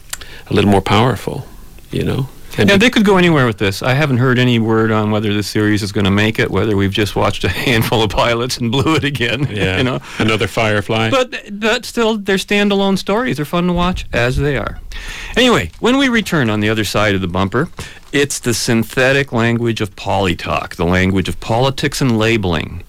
a 0.48 0.54
little 0.54 0.70
more 0.70 0.82
powerful? 0.82 1.46
You 1.92 2.04
know, 2.04 2.30
and 2.58 2.70
yeah, 2.70 2.78
they 2.78 2.90
could 2.90 3.06
go 3.06 3.18
anywhere 3.18 3.46
with 3.46 3.58
this. 3.58 3.82
I 3.82 3.94
haven't 3.94 4.18
heard 4.18 4.38
any 4.38 4.60
word 4.60 4.92
on 4.92 5.12
whether 5.12 5.34
the 5.34 5.44
series 5.44 5.82
is 5.82 5.92
going 5.92 6.06
to 6.06 6.12
make 6.12 6.38
it, 6.38 6.52
whether 6.52 6.76
we've 6.76 6.92
just 6.92 7.16
watched 7.16 7.44
a 7.44 7.50
handful 7.68 8.04
of 8.04 8.12
pilots 8.12 8.58
and 8.58 8.72
blew 8.72 8.96
it 8.96 9.04
again. 9.04 9.48
yeah, 9.50 9.78
you 9.78 9.84
know. 9.84 10.00
another 10.20 10.48
Firefly. 10.48 11.10
But 11.10 11.60
but 11.60 11.86
still, 11.86 12.18
they're 12.18 12.38
standalone 12.38 12.98
stories. 12.98 13.38
They're 13.38 13.46
fun 13.46 13.68
to 13.68 13.74
watch 13.74 14.06
as 14.12 14.38
they 14.38 14.58
are. 14.58 14.80
Anyway, 15.38 15.72
when 15.80 15.98
we 15.98 16.10
return 16.10 16.50
on 16.50 16.60
the 16.60 16.70
other 16.70 16.84
side 16.84 17.16
of 17.16 17.22
the 17.22 17.28
bumper, 17.28 17.70
it's 18.12 18.40
the 18.40 18.54
synthetic 18.54 19.32
language 19.32 19.80
of 19.80 19.96
polytalk, 19.96 20.76
the 20.76 20.86
language 20.86 21.30
of 21.30 21.40
politics 21.40 22.02
and 22.02 22.18
labeling. 22.18 22.84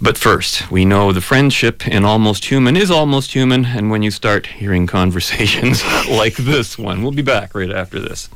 But 0.00 0.18
first, 0.18 0.70
we 0.70 0.84
know 0.84 1.10
the 1.10 1.22
friendship 1.22 1.88
in 1.88 2.04
Almost 2.04 2.44
Human 2.46 2.76
is 2.76 2.90
almost 2.90 3.32
human, 3.32 3.64
and 3.64 3.90
when 3.90 4.02
you 4.02 4.10
start 4.10 4.46
hearing 4.46 4.86
conversations 5.00 5.82
like 6.08 6.36
this 6.36 6.78
one, 6.78 7.02
we'll 7.02 7.12
be 7.12 7.22
back 7.22 7.54
right 7.54 7.70
after 7.70 7.98
this. 7.98 8.28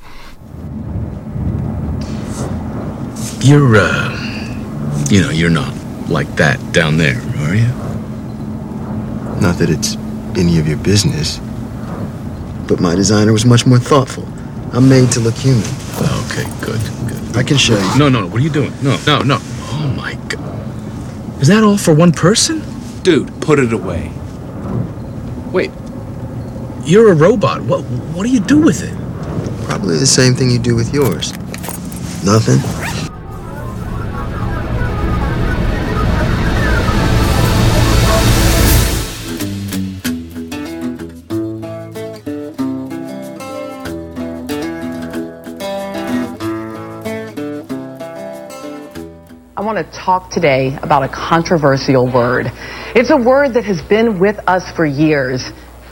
You're, 3.43 3.77
uh, 3.77 5.07
you 5.11 5.21
know, 5.21 5.31
you're 5.31 5.51
not 5.51 5.75
like 6.09 6.35
that 6.37 6.73
down 6.73 6.97
there, 6.97 7.21
are 7.41 7.55
you? 7.55 7.69
Not 9.41 9.59
that 9.59 9.69
it's 9.69 9.97
any 10.39 10.59
of 10.59 10.67
your 10.67 10.79
business, 10.79 11.39
but 12.69 12.81
my 12.81 12.95
designer 12.95 13.33
was 13.33 13.45
much 13.45 13.67
more 13.67 13.79
thoughtful. 13.79 14.27
I'm 14.73 14.89
made 14.89 15.11
to 15.13 15.21
look 15.21 15.35
human. 15.35 15.63
Okay, 16.25 16.45
good, 16.63 16.81
good. 17.07 17.37
I 17.37 17.43
can 17.43 17.59
show 17.59 17.77
you. 17.79 17.99
No, 17.99 18.09
no, 18.09 18.23
no. 18.23 18.29
What 18.29 18.41
are 18.41 18.45
you 18.45 18.51
doing? 18.51 18.73
No, 18.83 18.99
no, 19.07 19.23
no. 19.23 19.39
Oh 19.41 19.93
my 19.97 20.15
god. 20.29 20.40
Is 21.41 21.49
that 21.49 21.65
all 21.65 21.79
for 21.79 21.95
one 21.95 22.13
person? 22.13 22.63
Dude, 23.03 23.41
put 23.41 23.59
it 23.59 23.73
away. 23.73 24.13
Wait. 25.53 25.71
You're 26.85 27.13
a 27.13 27.15
robot. 27.15 27.63
What 27.63 27.81
what 28.15 28.25
do 28.25 28.31
you 28.31 28.41
do 28.41 28.59
with 28.59 28.83
it? 28.83 28.95
Probably 29.65 29.97
the 29.97 30.07
same 30.07 30.35
thing 30.35 30.51
you 30.51 30.59
do 30.59 30.77
with 30.77 30.93
yours. 30.93 31.33
Nothing. 32.25 33.10
To 49.83 49.91
talk 49.93 50.31
today 50.31 50.77
about 50.83 51.03
a 51.03 51.09
controversial 51.09 52.05
word. 52.13 52.47
It's 52.95 53.11
a 53.11 53.17
word 53.17 53.55
that 53.55 53.65
has 53.65 53.81
been 53.81 54.21
with 54.21 54.37
us 54.47 54.71
for 54.77 54.85
years. 54.85 55.43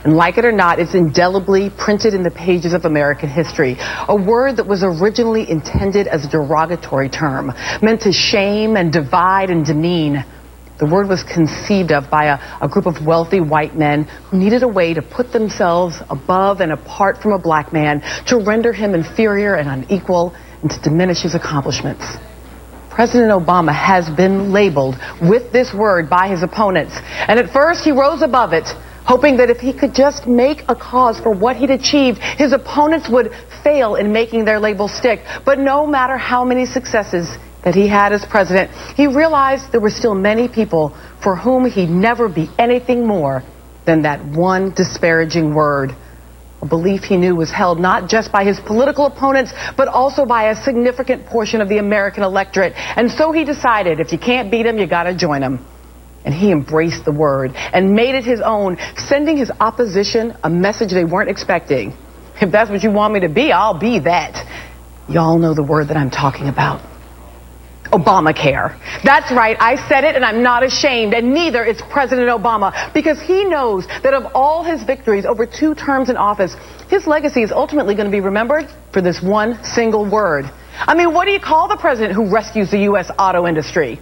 And 0.03 0.15
like 0.15 0.37
it 0.37 0.45
or 0.45 0.51
not, 0.51 0.79
it's 0.79 0.93
indelibly 0.93 1.71
printed 1.71 2.13
in 2.13 2.21
the 2.21 2.31
pages 2.31 2.73
of 2.73 2.85
American 2.85 3.29
history. 3.29 3.77
A 4.07 4.15
word 4.15 4.57
that 4.57 4.67
was 4.67 4.83
originally 4.83 5.49
intended 5.49 6.07
as 6.07 6.23
a 6.23 6.29
derogatory 6.29 7.09
term, 7.09 7.51
meant 7.81 8.01
to 8.01 8.11
shame 8.11 8.77
and 8.77 8.93
divide 8.93 9.49
and 9.49 9.65
demean. 9.65 10.23
The 10.77 10.85
word 10.85 11.09
was 11.09 11.23
conceived 11.23 11.91
of 11.91 12.09
by 12.09 12.25
a, 12.25 12.65
a 12.65 12.69
group 12.69 12.85
of 12.85 13.05
wealthy 13.05 13.41
white 13.41 13.75
men 13.75 14.03
who 14.29 14.37
needed 14.37 14.63
a 14.63 14.67
way 14.67 14.93
to 14.93 15.01
put 15.01 15.33
themselves 15.33 15.97
above 16.09 16.61
and 16.61 16.71
apart 16.71 17.21
from 17.21 17.33
a 17.33 17.39
black 17.39 17.73
man, 17.73 18.01
to 18.27 18.37
render 18.37 18.71
him 18.71 18.93
inferior 18.93 19.55
and 19.55 19.67
unequal, 19.67 20.33
and 20.61 20.69
to 20.69 20.79
diminish 20.81 21.23
his 21.23 21.35
accomplishments. 21.35 22.05
President 22.89 23.31
Obama 23.31 23.73
has 23.73 24.09
been 24.09 24.51
labeled 24.51 24.95
with 25.21 25.51
this 25.51 25.73
word 25.73 26.09
by 26.09 26.27
his 26.27 26.43
opponents. 26.43 26.93
And 27.27 27.39
at 27.39 27.51
first, 27.51 27.83
he 27.83 27.91
rose 27.91 28.21
above 28.21 28.53
it, 28.53 28.67
hoping 29.05 29.37
that 29.37 29.49
if 29.49 29.57
he 29.57 29.73
could 29.73 29.93
just 29.93 30.27
make 30.27 30.63
a 30.67 30.75
cause 30.75 31.19
for 31.19 31.31
what 31.31 31.55
he'd 31.55 31.69
achieved, 31.69 32.19
his 32.19 32.51
opponents 32.51 33.09
would 33.09 33.31
fail 33.63 33.95
in 33.95 34.11
making 34.11 34.45
their 34.45 34.59
label 34.59 34.87
stick. 34.87 35.21
But 35.45 35.59
no 35.59 35.85
matter 35.85 36.17
how 36.17 36.43
many 36.43 36.65
successes 36.65 37.37
that 37.63 37.75
he 37.75 37.87
had 37.87 38.13
as 38.13 38.25
president, 38.25 38.71
he 38.95 39.07
realized 39.07 39.71
there 39.71 39.81
were 39.81 39.89
still 39.89 40.15
many 40.15 40.47
people 40.47 40.95
for 41.21 41.35
whom 41.35 41.69
he'd 41.69 41.89
never 41.89 42.29
be 42.29 42.49
anything 42.57 43.05
more 43.05 43.43
than 43.85 44.01
that 44.03 44.23
one 44.23 44.73
disparaging 44.75 45.53
word 45.53 45.95
a 46.61 46.65
belief 46.65 47.03
he 47.03 47.17
knew 47.17 47.35
was 47.35 47.51
held 47.51 47.79
not 47.79 48.09
just 48.09 48.31
by 48.31 48.43
his 48.43 48.59
political 48.59 49.05
opponents, 49.05 49.53
but 49.77 49.87
also 49.87 50.25
by 50.25 50.49
a 50.49 50.63
significant 50.63 51.25
portion 51.25 51.61
of 51.61 51.69
the 51.69 51.77
American 51.77 52.23
electorate. 52.23 52.73
And 52.75 53.09
so 53.09 53.31
he 53.31 53.45
decided 53.45 53.99
if 53.99 54.11
you 54.11 54.19
can't 54.19 54.51
beat 54.51 54.65
him, 54.65 54.77
you 54.77 54.87
gotta 54.87 55.15
join 55.15 55.41
him. 55.41 55.65
And 56.25 56.33
he 56.33 56.51
embraced 56.51 57.05
the 57.05 57.13
word 57.13 57.51
and 57.55 57.93
made 57.93 58.15
it 58.15 58.25
his 58.25 58.41
own, 58.41 58.77
sending 58.97 59.37
his 59.37 59.51
opposition 59.59 60.35
a 60.43 60.49
message 60.49 60.91
they 60.91 61.05
weren't 61.05 61.29
expecting. 61.29 61.93
If 62.41 62.51
that's 62.51 62.69
what 62.69 62.83
you 62.83 62.91
want 62.91 63.13
me 63.13 63.21
to 63.21 63.29
be, 63.29 63.51
I'll 63.51 63.79
be 63.79 63.99
that. 63.99 64.45
Y'all 65.07 65.39
know 65.39 65.53
the 65.53 65.63
word 65.63 65.87
that 65.87 65.97
I'm 65.97 66.11
talking 66.11 66.49
about. 66.49 66.88
Obamacare. 67.91 68.77
That's 69.03 69.31
right, 69.31 69.57
I 69.59 69.75
said 69.87 70.03
it 70.03 70.15
and 70.15 70.23
I'm 70.23 70.43
not 70.43 70.63
ashamed, 70.63 71.13
and 71.13 71.33
neither 71.33 71.63
is 71.63 71.81
President 71.89 72.29
Obama, 72.29 72.93
because 72.93 73.19
he 73.19 73.45
knows 73.45 73.87
that 74.03 74.13
of 74.13 74.31
all 74.35 74.63
his 74.63 74.83
victories 74.83 75.25
over 75.25 75.45
two 75.45 75.73
terms 75.73 76.09
in 76.09 76.17
office, 76.17 76.55
his 76.89 77.07
legacy 77.07 77.41
is 77.41 77.51
ultimately 77.51 77.95
going 77.95 78.05
to 78.05 78.11
be 78.11 78.21
remembered 78.21 78.69
for 78.93 79.01
this 79.01 79.21
one 79.21 79.63
single 79.63 80.09
word. 80.09 80.45
I 80.79 80.95
mean, 80.95 81.13
what 81.13 81.25
do 81.25 81.31
you 81.31 81.39
call 81.39 81.67
the 81.67 81.77
president 81.77 82.13
who 82.13 82.31
rescues 82.31 82.71
the 82.71 82.79
U.S. 82.91 83.09
auto 83.17 83.47
industry? 83.47 83.99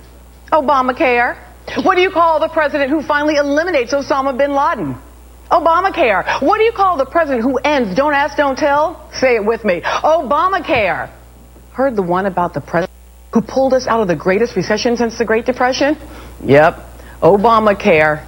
Obamacare. 0.52 1.38
What 1.84 1.96
do 1.96 2.02
you 2.02 2.12
call 2.12 2.40
the 2.40 2.50
president 2.50 2.92
who 2.92 3.02
finally 3.02 3.36
eliminates 3.36 3.94
Osama 3.94 4.38
bin 4.38 4.54
Laden? 4.54 4.96
Obamacare. 5.50 6.42
What 6.42 6.58
do 6.58 6.64
you 6.64 6.72
call 6.72 6.98
the 6.98 7.06
president 7.06 7.44
who 7.44 7.58
ends 7.58 7.96
Don't 7.96 8.14
Ask, 8.14 8.38
Don't 8.38 8.58
Tell? 8.58 9.10
Say 9.14 9.36
it 9.36 9.46
with 9.46 9.64
me. 9.64 9.82
Obamacare. 9.82 11.10
Heard 11.74 11.96
the 11.96 12.04
one 12.04 12.26
about 12.26 12.54
the 12.54 12.62
president 12.62 12.87
who 13.34 13.42
pulled 13.42 13.74
us 13.74 13.88
out 13.88 14.02
of 14.02 14.08
the 14.08 14.16
greatest 14.16 14.56
recession 14.56 14.98
since 14.98 15.18
the 15.18 15.26
Great 15.26 15.46
Depression? 15.46 15.98
Yep, 16.44 16.80
Obamacare. 17.22 18.26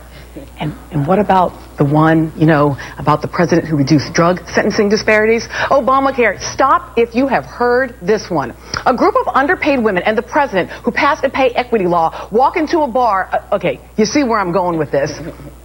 And, 0.60 0.74
and 0.92 1.08
what 1.08 1.20
about 1.20 1.78
the 1.78 1.86
one, 1.86 2.32
you 2.38 2.46
know, 2.46 2.78
about 2.98 3.22
the 3.22 3.28
president 3.28 3.68
who 3.68 3.78
reduced 3.78 4.14
drug 4.14 4.40
sentencing 4.48 4.90
disparities? 4.90 5.48
Obamacare. 5.70 6.40
Stop 6.42 6.98
if 6.98 7.16
you 7.16 7.28
have 7.28 7.46
heard 7.46 7.96
this 8.02 8.30
one. 8.30 8.56
A 8.86 8.96
group 8.96 9.16
of 9.16 9.34
underpaid 9.34 9.84
women 9.84 10.04
and 10.04 10.18
the 10.18 10.22
president 10.22 10.70
who 10.84 10.92
passed 10.92 11.24
a 11.24 11.30
pay 11.30 11.50
equity 11.50 11.86
law 11.86 12.30
walk 12.32 12.58
into 12.58 12.80
a 12.80 12.88
bar. 12.88 13.30
Uh, 13.32 13.56
okay, 13.56 13.80
you 13.98 14.06
see 14.06 14.24
where 14.24 14.40
I'm 14.40 14.52
going 14.52 14.78
with 14.78 14.92
this. 14.92 15.12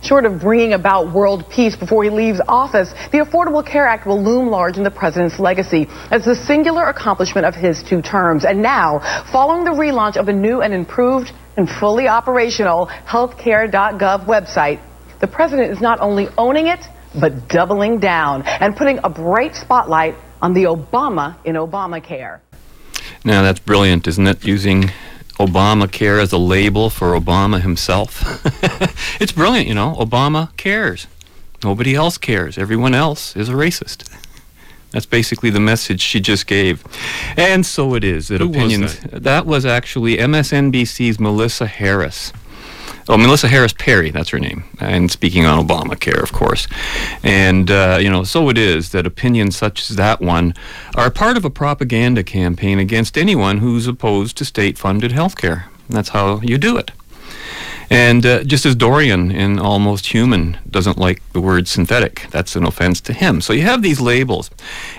Short 0.02 0.24
of 0.26 0.40
bringing 0.40 0.74
about 0.74 1.14
world 1.14 1.48
peace 1.50 1.76
before 1.76 2.04
he 2.04 2.10
leaves 2.10 2.40
office, 2.46 2.90
the 3.10 3.18
Affordable 3.18 3.66
Care 3.66 3.86
Act 3.86 4.06
will 4.06 4.22
loom 4.22 4.48
large 4.48 4.76
in 4.76 4.84
the 4.84 4.90
president's 4.90 5.38
legacy 5.38 5.86
as 6.10 6.24
the 6.24 6.36
singular 6.36 6.84
accomplishment 6.84 7.46
of 7.46 7.54
his 7.54 7.82
two 7.82 8.02
terms. 8.02 8.44
And 8.44 8.62
now, 8.62 9.00
following 9.32 9.64
the 9.64 9.70
relaunch 9.70 10.16
of 10.16 10.28
a 10.28 10.32
new 10.32 10.60
and 10.60 10.74
improved 10.74 11.32
and 11.57 11.68
fully 11.68 12.09
operational 12.09 12.86
healthcare.gov 13.07 14.26
website, 14.26 14.80
the 15.20 15.26
president 15.26 15.70
is 15.70 15.80
not 15.80 16.00
only 16.00 16.28
owning 16.36 16.66
it, 16.66 16.80
but 17.18 17.48
doubling 17.48 17.98
down 17.98 18.42
and 18.42 18.76
putting 18.76 18.98
a 19.05 19.09
bright 19.09 19.55
spotlight 19.55 20.14
on 20.42 20.52
the 20.52 20.64
Obama 20.64 21.36
in 21.44 21.55
Obamacare. 21.57 22.40
Now 23.24 23.42
that's 23.42 23.61
brilliant, 23.61 24.07
isn't 24.07 24.26
it? 24.26 24.44
Using 24.44 24.90
Obamacare 25.38 26.20
as 26.20 26.32
a 26.32 26.38
label 26.38 26.90
for 26.90 27.18
Obama 27.18 27.61
himself. 27.61 28.22
it's 29.20 29.32
brilliant, 29.32 29.68
you 29.68 29.74
know. 29.74 29.94
Obama 29.98 30.55
cares. 30.57 31.07
Nobody 31.62 31.94
else 31.94 32.18
cares. 32.18 32.59
Everyone 32.59 32.94
else 32.94 33.34
is 33.34 33.48
a 33.48 33.52
racist. 33.52 34.09
That's 34.95 35.07
basically 35.07 35.51
the 35.51 35.59
message 35.61 36.01
she 36.01 36.20
just 36.20 36.47
gave. 36.47 36.84
And 37.36 37.66
so 37.66 37.95
it 37.95 38.05
is 38.05 38.28
that 38.28 38.40
Who 38.40 38.47
was 38.49 38.57
opinions. 38.57 39.01
that? 39.12 39.45
was 39.45 39.66
actually 39.66 40.18
MSNBC's 40.18 41.18
Melissa 41.18 41.66
Harris. 41.66 42.32
Oh, 43.09 43.18
Melissa 43.18 43.49
Harris 43.49 43.72
Perry, 43.74 44.11
that's 44.12 44.30
her 44.30 44.38
name. 44.38 44.62
And 44.78 45.11
speaking 45.11 45.45
on 45.45 45.66
Obamacare, 45.66 46.22
of 46.22 46.32
course. 46.32 46.68
And, 47.24 47.70
uh, 47.70 47.99
you 48.01 48.09
know, 48.09 48.22
so 48.22 48.49
it 48.49 48.57
is 48.57 48.90
that 48.92 49.05
opinions 49.05 49.57
such 49.57 49.90
as 49.90 49.97
that 49.97 50.20
one 50.20 50.55
are 50.95 51.11
part 51.11 51.36
of 51.36 51.45
a 51.45 51.51
propaganda 51.51 52.22
campaign 52.22 52.78
against 52.78 53.18
anyone 53.18 53.59
who's 53.59 53.88
opposed 53.88 54.36
to 54.38 54.45
state 54.45 54.78
funded 54.78 55.11
health 55.12 55.36
care. 55.36 55.66
That's 55.90 56.11
how 56.11 56.40
you 56.40 56.57
do 56.57 56.76
it. 56.78 56.92
And 57.91 58.24
uh, 58.24 58.45
just 58.45 58.66
as 58.66 58.74
Dorian 58.74 59.30
in 59.30 59.59
Almost 59.59 60.07
Human 60.09 60.59
doesn't 60.70 60.99
like 60.99 61.22
the 61.32 61.41
word 61.41 61.68
synthetic, 61.68 62.26
that's 62.30 62.57
an 62.57 62.64
offense 62.64 63.01
to 63.03 63.12
him. 63.12 63.41
So 63.41 63.53
you 63.53 63.62
have 63.62 63.82
these 63.82 64.01
labels. 64.01 64.51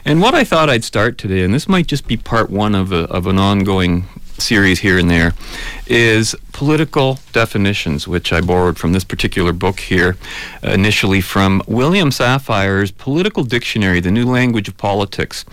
And 0.04 0.22
what 0.22 0.34
I 0.34 0.44
thought 0.44 0.70
I'd 0.70 0.84
start 0.84 1.18
today, 1.18 1.44
and 1.44 1.54
this 1.54 1.68
might 1.68 1.88
just 1.88 2.08
be 2.08 2.18
part 2.18 2.50
one 2.50 2.76
of, 2.76 2.92
a, 2.92 3.04
of 3.10 3.28
an 3.28 3.40
ongoing 3.40 4.06
series 4.38 4.80
here 4.80 4.98
and 4.98 5.10
there, 5.10 5.34
is 5.88 6.36
political 6.52 7.20
definitions, 7.34 8.08
which 8.08 8.32
I 8.32 8.40
borrowed 8.40 8.78
from 8.78 8.94
this 8.94 9.04
particular 9.04 9.52
book 9.52 9.82
here, 9.82 10.16
uh, 10.64 10.72
initially 10.72 11.20
from 11.20 11.62
William 11.68 12.12
Safire's 12.12 12.92
Political 12.92 13.44
Dictionary, 13.44 14.00
the 14.00 14.10
New 14.10 14.26
Language 14.26 14.70
of 14.70 14.78
Politics, 14.78 15.44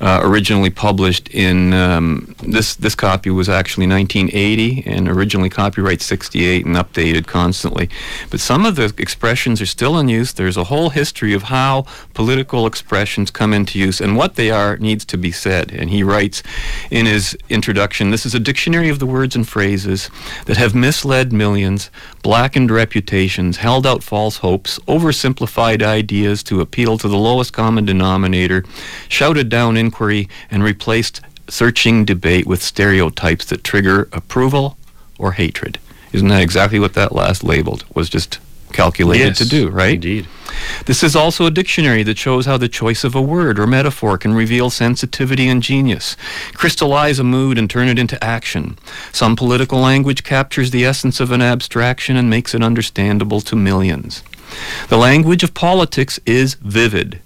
uh, 0.00 0.20
originally 0.22 0.70
published 0.70 1.28
in 1.30 1.72
um, 1.72 2.36
this 2.42 2.76
this 2.76 2.94
copy 2.94 3.28
was 3.28 3.48
actually 3.48 3.88
1980 3.88 4.84
and 4.86 5.08
originally 5.08 5.50
copyright 5.50 6.00
68 6.00 6.64
and 6.64 6.76
updated 6.76 7.26
constantly. 7.26 7.90
But 8.30 8.38
some 8.38 8.64
of 8.64 8.76
the 8.76 8.94
expressions 8.98 9.60
are 9.60 9.66
still 9.66 9.98
in 9.98 10.08
use. 10.08 10.32
There's 10.32 10.56
a 10.56 10.64
whole 10.64 10.90
history 10.90 11.34
of 11.34 11.44
how 11.44 11.86
political 12.14 12.66
expressions 12.66 13.30
come 13.32 13.52
into 13.52 13.78
use 13.78 14.00
and 14.00 14.16
what 14.16 14.36
they 14.36 14.50
are 14.50 14.76
needs 14.76 15.04
to 15.06 15.18
be 15.18 15.32
said. 15.32 15.72
And 15.72 15.90
he 15.90 16.04
writes 16.04 16.42
in 16.90 17.06
his 17.06 17.36
introduction, 17.48 18.10
this 18.10 18.24
is 18.24 18.31
a 18.34 18.40
dictionary 18.40 18.88
of 18.88 18.98
the 18.98 19.06
words 19.06 19.36
and 19.36 19.48
phrases 19.48 20.10
that 20.46 20.56
have 20.56 20.74
misled 20.74 21.32
millions, 21.32 21.90
blackened 22.22 22.70
reputations, 22.70 23.58
held 23.58 23.86
out 23.86 24.02
false 24.02 24.38
hopes, 24.38 24.78
oversimplified 24.80 25.82
ideas 25.82 26.42
to 26.44 26.60
appeal 26.60 26.98
to 26.98 27.08
the 27.08 27.16
lowest 27.16 27.52
common 27.52 27.84
denominator, 27.84 28.64
shouted 29.08 29.48
down 29.48 29.76
inquiry, 29.76 30.28
and 30.50 30.62
replaced 30.62 31.20
searching 31.48 32.04
debate 32.04 32.46
with 32.46 32.62
stereotypes 32.62 33.44
that 33.46 33.64
trigger 33.64 34.08
approval 34.12 34.76
or 35.18 35.32
hatred. 35.32 35.78
Isn't 36.12 36.28
that 36.28 36.42
exactly 36.42 36.78
what 36.78 36.94
that 36.94 37.12
last 37.12 37.42
labeled 37.42 37.84
was 37.94 38.08
just 38.08 38.38
calculated 38.72 39.24
Yes, 39.24 39.38
to 39.38 39.48
do, 39.48 39.68
right? 39.68 39.94
Indeed. 39.94 40.26
This 40.86 41.02
is 41.02 41.16
also 41.16 41.46
a 41.46 41.50
dictionary 41.50 42.02
that 42.02 42.18
shows 42.18 42.46
how 42.46 42.56
the 42.56 42.68
choice 42.68 43.04
of 43.04 43.14
a 43.14 43.22
word 43.22 43.58
or 43.58 43.66
metaphor 43.66 44.18
can 44.18 44.34
reveal 44.34 44.70
sensitivity 44.70 45.48
and 45.48 45.62
genius, 45.62 46.16
crystallize 46.54 47.18
a 47.18 47.24
mood 47.24 47.58
and 47.58 47.70
turn 47.70 47.88
it 47.88 47.98
into 47.98 48.22
action. 48.22 48.76
Some 49.12 49.36
political 49.36 49.78
language 49.78 50.24
captures 50.24 50.70
the 50.70 50.84
essence 50.84 51.20
of 51.20 51.30
an 51.30 51.42
abstraction 51.42 52.16
and 52.16 52.28
makes 52.28 52.54
it 52.54 52.62
understandable 52.62 53.40
to 53.42 53.56
millions. 53.56 54.22
The 54.88 54.98
language 54.98 55.42
of 55.42 55.54
politics 55.54 56.20
is 56.26 56.54
vivid. 56.54 57.20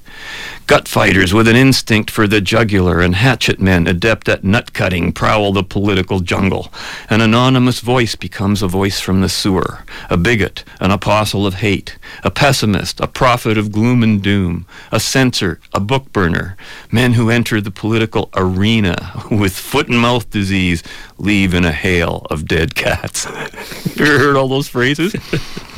Gut 0.66 0.88
fighters 0.88 1.32
with 1.32 1.46
an 1.46 1.54
instinct 1.54 2.10
for 2.10 2.26
the 2.26 2.40
jugular 2.40 3.00
and 3.00 3.14
hatchet 3.14 3.60
men 3.60 3.86
adept 3.86 4.28
at 4.28 4.42
nut 4.42 4.72
cutting 4.72 5.12
prowl 5.12 5.52
the 5.52 5.62
political 5.62 6.20
jungle. 6.20 6.72
An 7.08 7.20
anonymous 7.20 7.80
voice 7.80 8.16
becomes 8.16 8.62
a 8.62 8.68
voice 8.68 8.98
from 8.98 9.20
the 9.20 9.28
sewer, 9.28 9.84
a 10.10 10.16
bigot, 10.16 10.64
an 10.80 10.90
apostle 10.90 11.46
of 11.46 11.54
hate, 11.54 11.98
a 12.24 12.30
pessimist, 12.30 12.98
a 13.00 13.06
prophet 13.06 13.56
of 13.56 13.70
gloom 13.70 14.02
and 14.02 14.22
doom, 14.22 14.66
a 14.90 14.98
censor, 14.98 15.60
a 15.72 15.80
book 15.80 16.12
burner. 16.12 16.56
Men 16.90 17.12
who 17.12 17.30
enter 17.30 17.60
the 17.60 17.70
political 17.70 18.28
arena 18.34 19.12
with 19.30 19.56
foot 19.56 19.88
and 19.88 20.00
mouth 20.00 20.28
disease 20.30 20.82
leave 21.18 21.54
in 21.54 21.64
a 21.64 21.72
hail 21.72 22.26
of 22.30 22.46
dead 22.46 22.74
cats. 22.74 23.24
you 23.96 24.04
ever 24.04 24.18
heard 24.18 24.36
all 24.36 24.48
those 24.48 24.68
phrases? 24.68 25.14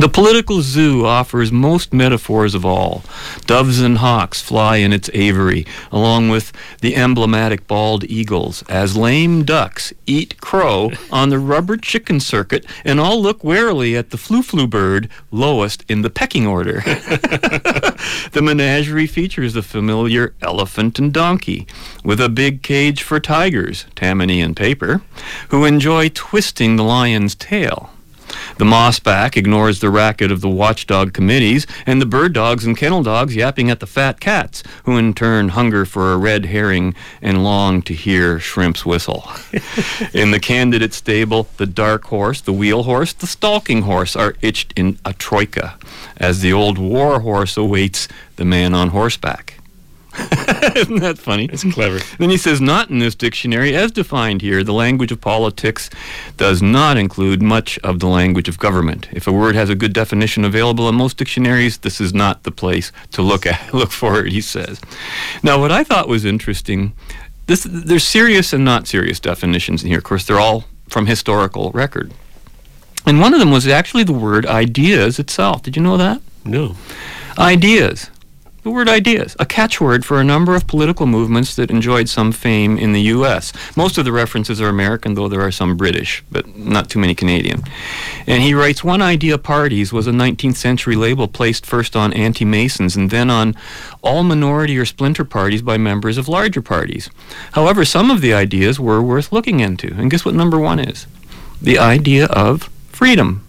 The 0.00 0.08
political 0.08 0.62
zoo 0.62 1.04
offers 1.04 1.52
most 1.52 1.92
metaphors 1.92 2.54
of 2.54 2.64
all. 2.64 3.02
Doves 3.44 3.80
and 3.80 3.98
hawks 3.98 4.40
fly 4.40 4.78
in 4.78 4.94
its 4.94 5.10
aviary, 5.12 5.66
along 5.92 6.30
with 6.30 6.52
the 6.80 6.96
emblematic 6.96 7.66
bald 7.66 8.04
eagles, 8.04 8.64
as 8.66 8.96
lame 8.96 9.44
ducks 9.44 9.92
eat 10.06 10.40
crow 10.40 10.90
on 11.12 11.28
the 11.28 11.38
rubber 11.38 11.76
chicken 11.76 12.18
circuit 12.18 12.64
and 12.82 12.98
all 12.98 13.20
look 13.20 13.44
warily 13.44 13.94
at 13.94 14.08
the 14.08 14.16
flu-flu 14.16 14.66
bird 14.66 15.10
lowest 15.30 15.84
in 15.86 16.00
the 16.00 16.08
pecking 16.08 16.46
order. 16.46 16.80
the 18.32 18.40
menagerie 18.42 19.06
features 19.06 19.52
the 19.52 19.62
familiar 19.62 20.34
elephant 20.40 20.98
and 20.98 21.12
donkey, 21.12 21.66
with 22.02 22.22
a 22.22 22.30
big 22.30 22.62
cage 22.62 23.02
for 23.02 23.20
tigers, 23.20 23.84
Tammany 23.96 24.40
and 24.40 24.56
paper, 24.56 25.02
who 25.50 25.66
enjoy 25.66 26.08
twisting 26.08 26.76
the 26.76 26.84
lion's 26.84 27.34
tail. 27.34 27.90
The 28.60 28.66
mossback 28.66 29.38
ignores 29.38 29.80
the 29.80 29.88
racket 29.88 30.30
of 30.30 30.42
the 30.42 30.48
watchdog 30.50 31.14
committees, 31.14 31.66
and 31.86 31.98
the 31.98 32.04
bird 32.04 32.34
dogs 32.34 32.66
and 32.66 32.76
kennel 32.76 33.02
dogs 33.02 33.34
yapping 33.34 33.70
at 33.70 33.80
the 33.80 33.86
fat 33.86 34.20
cats, 34.20 34.62
who 34.84 34.98
in 34.98 35.14
turn 35.14 35.48
hunger 35.48 35.86
for 35.86 36.12
a 36.12 36.18
red 36.18 36.44
herring 36.44 36.94
and 37.22 37.42
long 37.42 37.80
to 37.80 37.94
hear 37.94 38.38
shrimps 38.38 38.84
whistle. 38.84 39.26
in 40.12 40.30
the 40.30 40.38
candidate 40.38 40.92
stable, 40.92 41.48
the 41.56 41.64
dark 41.64 42.04
horse, 42.04 42.42
the 42.42 42.52
wheel 42.52 42.82
horse, 42.82 43.14
the 43.14 43.26
stalking 43.26 43.80
horse 43.80 44.14
are 44.14 44.34
itched 44.42 44.74
in 44.76 44.98
a 45.06 45.14
troika, 45.14 45.78
as 46.18 46.42
the 46.42 46.52
old 46.52 46.76
war 46.76 47.20
horse 47.20 47.56
awaits 47.56 48.08
the 48.36 48.44
man 48.44 48.74
on 48.74 48.90
horseback. 48.90 49.59
Isn't 50.76 51.00
that 51.00 51.18
funny? 51.18 51.48
It's 51.52 51.64
clever. 51.72 52.00
Then 52.18 52.30
he 52.30 52.36
says, 52.36 52.60
not 52.60 52.90
in 52.90 52.98
this 52.98 53.14
dictionary, 53.14 53.74
as 53.74 53.92
defined 53.92 54.42
here, 54.42 54.64
the 54.64 54.72
language 54.72 55.12
of 55.12 55.20
politics 55.20 55.88
does 56.36 56.60
not 56.60 56.96
include 56.96 57.42
much 57.42 57.78
of 57.78 58.00
the 58.00 58.08
language 58.08 58.48
of 58.48 58.58
government. 58.58 59.08
If 59.12 59.26
a 59.26 59.32
word 59.32 59.54
has 59.54 59.70
a 59.70 59.74
good 59.74 59.92
definition 59.92 60.44
available 60.44 60.88
in 60.88 60.96
most 60.96 61.16
dictionaries, 61.16 61.78
this 61.78 62.00
is 62.00 62.12
not 62.12 62.42
the 62.42 62.50
place 62.50 62.90
to 63.12 63.22
look 63.22 63.46
at, 63.46 63.72
look 63.74 63.90
for 63.90 64.24
it, 64.24 64.32
he 64.32 64.40
says. 64.40 64.80
Now, 65.42 65.60
what 65.60 65.70
I 65.70 65.84
thought 65.84 66.08
was 66.08 66.24
interesting, 66.24 66.92
this, 67.46 67.66
there's 67.68 68.04
serious 68.04 68.52
and 68.52 68.64
not 68.64 68.88
serious 68.88 69.20
definitions 69.20 69.82
in 69.82 69.88
here. 69.88 69.98
Of 69.98 70.04
course, 70.04 70.26
they're 70.26 70.40
all 70.40 70.64
from 70.88 71.06
historical 71.06 71.70
record. 71.70 72.12
And 73.06 73.20
one 73.20 73.32
of 73.32 73.40
them 73.40 73.50
was 73.50 73.66
actually 73.66 74.04
the 74.04 74.12
word 74.12 74.44
ideas 74.44 75.18
itself. 75.18 75.62
Did 75.62 75.76
you 75.76 75.82
know 75.82 75.96
that? 75.96 76.20
No. 76.44 76.76
Ideas. 77.38 78.10
The 78.62 78.70
word 78.70 78.90
ideas, 78.90 79.34
a 79.38 79.46
catchword 79.46 80.04
for 80.04 80.20
a 80.20 80.24
number 80.24 80.54
of 80.54 80.66
political 80.66 81.06
movements 81.06 81.56
that 81.56 81.70
enjoyed 81.70 82.10
some 82.10 82.30
fame 82.30 82.76
in 82.76 82.92
the 82.92 83.00
U.S. 83.14 83.54
Most 83.74 83.96
of 83.96 84.04
the 84.04 84.12
references 84.12 84.60
are 84.60 84.68
American, 84.68 85.14
though 85.14 85.28
there 85.28 85.40
are 85.40 85.50
some 85.50 85.78
British, 85.78 86.22
but 86.30 86.54
not 86.54 86.90
too 86.90 86.98
many 86.98 87.14
Canadian. 87.14 87.62
And 88.26 88.42
he 88.42 88.52
writes 88.52 88.84
One 88.84 89.00
Idea 89.00 89.38
Parties 89.38 89.94
was 89.94 90.06
a 90.06 90.12
19th 90.12 90.56
century 90.56 90.94
label 90.94 91.26
placed 91.26 91.64
first 91.64 91.96
on 91.96 92.12
anti 92.12 92.44
Masons 92.44 92.96
and 92.96 93.08
then 93.08 93.30
on 93.30 93.56
all 94.02 94.22
minority 94.24 94.76
or 94.76 94.84
splinter 94.84 95.24
parties 95.24 95.62
by 95.62 95.78
members 95.78 96.18
of 96.18 96.28
larger 96.28 96.60
parties. 96.60 97.08
However, 97.52 97.86
some 97.86 98.10
of 98.10 98.20
the 98.20 98.34
ideas 98.34 98.78
were 98.78 99.02
worth 99.02 99.32
looking 99.32 99.60
into. 99.60 99.94
And 99.94 100.10
guess 100.10 100.26
what 100.26 100.34
number 100.34 100.58
one 100.58 100.78
is? 100.78 101.06
The 101.62 101.78
idea 101.78 102.26
of 102.26 102.68
freedom. 102.90 103.46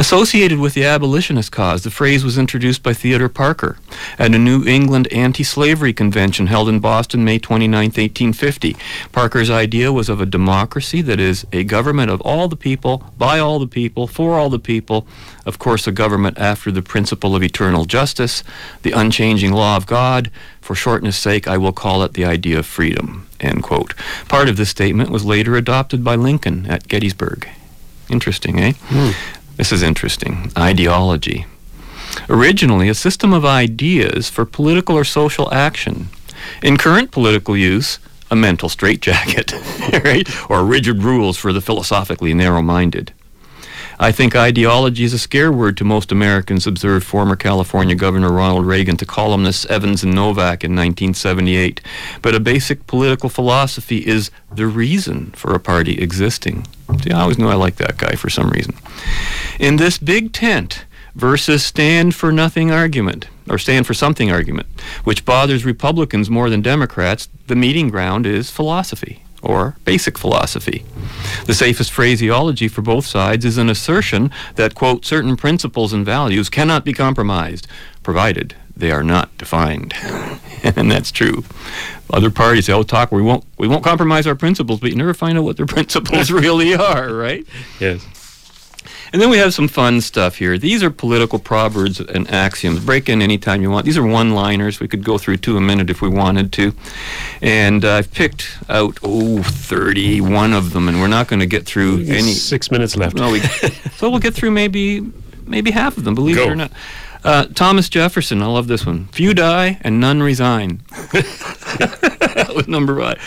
Associated 0.00 0.58
with 0.58 0.72
the 0.72 0.86
abolitionist 0.86 1.52
cause, 1.52 1.82
the 1.82 1.90
phrase 1.90 2.24
was 2.24 2.38
introduced 2.38 2.82
by 2.82 2.94
Theodore 2.94 3.28
Parker 3.28 3.76
at 4.18 4.34
a 4.34 4.38
New 4.38 4.64
England 4.64 5.06
anti-slavery 5.12 5.92
convention 5.92 6.46
held 6.46 6.70
in 6.70 6.80
Boston 6.80 7.22
May 7.22 7.38
29, 7.38 7.78
1850. 7.78 8.78
Parker's 9.12 9.50
idea 9.50 9.92
was 9.92 10.08
of 10.08 10.18
a 10.18 10.24
democracy 10.24 11.02
that 11.02 11.20
is 11.20 11.46
a 11.52 11.64
government 11.64 12.10
of 12.10 12.22
all 12.22 12.48
the 12.48 12.56
people, 12.56 13.12
by 13.18 13.38
all 13.38 13.58
the 13.58 13.66
people, 13.66 14.06
for 14.06 14.38
all 14.38 14.48
the 14.48 14.58
people, 14.58 15.06
of 15.44 15.58
course 15.58 15.86
a 15.86 15.92
government 15.92 16.38
after 16.38 16.72
the 16.72 16.80
principle 16.80 17.36
of 17.36 17.42
eternal 17.42 17.84
justice, 17.84 18.42
the 18.80 18.92
unchanging 18.92 19.52
law 19.52 19.76
of 19.76 19.84
God. 19.84 20.30
For 20.62 20.74
shortness 20.74 21.18
sake, 21.18 21.46
I 21.46 21.58
will 21.58 21.74
call 21.74 22.02
it 22.04 22.14
the 22.14 22.24
idea 22.24 22.60
of 22.60 22.64
freedom. 22.64 23.28
End 23.38 23.62
quote. 23.62 23.94
Part 24.28 24.48
of 24.48 24.56
this 24.56 24.70
statement 24.70 25.10
was 25.10 25.26
later 25.26 25.56
adopted 25.56 26.02
by 26.02 26.14
Lincoln 26.14 26.64
at 26.70 26.88
Gettysburg. 26.88 27.46
Interesting, 28.08 28.58
eh? 28.58 28.72
This 29.60 29.72
is 29.72 29.82
interesting. 29.82 30.50
Ideology. 30.56 31.44
Originally, 32.30 32.88
a 32.88 32.94
system 32.94 33.34
of 33.34 33.44
ideas 33.44 34.30
for 34.30 34.46
political 34.46 34.96
or 34.96 35.04
social 35.04 35.52
action. 35.52 36.08
In 36.62 36.78
current 36.78 37.10
political 37.10 37.54
use, 37.54 37.98
a 38.30 38.36
mental 38.36 38.70
straitjacket, 38.70 39.52
right? 40.02 40.26
Or 40.50 40.64
rigid 40.64 41.02
rules 41.02 41.36
for 41.36 41.52
the 41.52 41.60
philosophically 41.60 42.32
narrow 42.32 42.62
minded. 42.62 43.12
I 44.02 44.12
think 44.12 44.34
ideology 44.34 45.04
is 45.04 45.12
a 45.12 45.18
scare 45.18 45.52
word 45.52 45.76
to 45.76 45.84
most 45.84 46.10
Americans, 46.10 46.66
observed 46.66 47.04
former 47.04 47.36
California 47.36 47.94
Governor 47.94 48.32
Ronald 48.32 48.64
Reagan 48.64 48.96
to 48.96 49.04
columnists 49.04 49.66
Evans 49.66 50.02
and 50.02 50.14
Novak 50.14 50.64
in 50.64 50.70
1978. 50.70 51.82
But 52.22 52.34
a 52.34 52.40
basic 52.40 52.86
political 52.86 53.28
philosophy 53.28 53.98
is 53.98 54.30
the 54.50 54.66
reason 54.66 55.32
for 55.32 55.54
a 55.54 55.60
party 55.60 55.98
existing. 56.00 56.66
See, 57.02 57.10
I 57.10 57.20
always 57.20 57.38
knew 57.38 57.48
I 57.48 57.56
liked 57.56 57.76
that 57.76 57.98
guy 57.98 58.14
for 58.14 58.30
some 58.30 58.48
reason. 58.48 58.74
In 59.58 59.76
this 59.76 59.98
big 59.98 60.32
tent 60.32 60.86
versus 61.14 61.62
stand 61.62 62.14
for 62.14 62.32
nothing 62.32 62.70
argument, 62.70 63.28
or 63.50 63.58
stand 63.58 63.86
for 63.86 63.92
something 63.92 64.30
argument, 64.30 64.68
which 65.04 65.26
bothers 65.26 65.66
Republicans 65.66 66.30
more 66.30 66.48
than 66.48 66.62
Democrats, 66.62 67.28
the 67.48 67.56
meeting 67.56 67.90
ground 67.90 68.24
is 68.24 68.50
philosophy 68.50 69.24
or 69.42 69.76
basic 69.84 70.18
philosophy. 70.18 70.84
The 71.46 71.54
safest 71.54 71.90
phraseology 71.90 72.68
for 72.68 72.82
both 72.82 73.06
sides 73.06 73.44
is 73.44 73.58
an 73.58 73.68
assertion 73.68 74.30
that, 74.56 74.74
quote, 74.74 75.04
certain 75.04 75.36
principles 75.36 75.92
and 75.92 76.04
values 76.04 76.48
cannot 76.48 76.84
be 76.84 76.92
compromised, 76.92 77.66
provided 78.02 78.54
they 78.76 78.90
are 78.90 79.04
not 79.04 79.36
defined. 79.38 79.94
and 80.62 80.90
that's 80.90 81.10
true. 81.10 81.44
Other 82.12 82.30
parties 82.30 82.66
they'll 82.66 82.84
talk 82.84 83.12
we 83.12 83.22
won't 83.22 83.44
we 83.58 83.68
won't 83.68 83.84
compromise 83.84 84.26
our 84.26 84.34
principles, 84.34 84.80
but 84.80 84.90
you 84.90 84.96
never 84.96 85.14
find 85.14 85.38
out 85.38 85.44
what 85.44 85.56
their 85.56 85.66
principles 85.76 86.30
really 86.30 86.74
are, 86.74 87.12
right? 87.14 87.46
Yes. 87.78 88.04
And 89.12 89.20
then 89.20 89.28
we 89.28 89.38
have 89.38 89.52
some 89.52 89.66
fun 89.66 90.00
stuff 90.00 90.36
here. 90.36 90.56
These 90.56 90.82
are 90.82 90.90
political 90.90 91.38
proverbs 91.38 91.98
and 91.98 92.30
axioms. 92.30 92.84
Break 92.84 93.08
in 93.08 93.20
anytime 93.20 93.60
you 93.60 93.70
want. 93.70 93.84
These 93.84 93.98
are 93.98 94.06
one 94.06 94.34
liners. 94.34 94.78
We 94.78 94.86
could 94.86 95.02
go 95.02 95.18
through 95.18 95.38
two 95.38 95.56
a 95.56 95.60
minute 95.60 95.90
if 95.90 96.00
we 96.00 96.08
wanted 96.08 96.52
to. 96.52 96.72
And 97.42 97.84
uh, 97.84 97.94
I've 97.96 98.12
picked 98.12 98.56
out, 98.68 98.98
oh, 99.02 99.42
31 99.42 100.52
of 100.52 100.72
them, 100.72 100.88
and 100.88 101.00
we're 101.00 101.08
not 101.08 101.26
going 101.26 101.40
to 101.40 101.46
get 101.46 101.66
through 101.66 102.04
any. 102.06 102.32
Six 102.32 102.70
minutes 102.70 102.96
left. 102.96 103.16
No, 103.16 103.32
we, 103.32 103.40
so 103.96 104.10
we'll 104.10 104.20
get 104.20 104.34
through 104.34 104.52
maybe 104.52 105.12
maybe 105.44 105.72
half 105.72 105.96
of 105.96 106.04
them, 106.04 106.14
believe 106.14 106.36
Go. 106.36 106.44
it 106.44 106.48
or 106.50 106.56
not. 106.56 106.72
Uh, 107.22 107.44
Thomas 107.46 107.88
Jefferson, 107.88 108.40
I 108.40 108.46
love 108.46 108.66
this 108.66 108.86
one. 108.86 109.06
Few 109.08 109.34
die 109.34 109.78
and 109.82 110.00
none 110.00 110.22
resign. 110.22 110.82
that 111.12 112.52
was 112.54 112.66
number 112.66 112.98
five. 112.98 113.20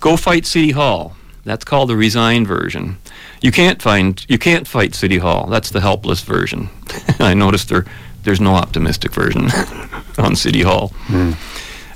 Go 0.00 0.16
fight 0.16 0.44
City 0.44 0.72
Hall. 0.72 1.16
That's 1.44 1.64
called 1.64 1.88
the 1.88 1.96
resigned 1.96 2.46
version. 2.46 2.98
You 3.40 3.50
can't 3.52 3.82
find 3.82 4.24
you 4.28 4.38
can't 4.38 4.66
fight 4.68 4.94
City 4.94 5.18
Hall. 5.18 5.46
That's 5.48 5.70
the 5.70 5.80
helpless 5.80 6.20
version. 6.22 6.68
I 7.18 7.34
noticed 7.34 7.68
there 7.68 7.84
there's 8.22 8.40
no 8.40 8.54
optimistic 8.54 9.12
version 9.12 9.48
on 10.18 10.36
City 10.36 10.62
Hall. 10.62 10.92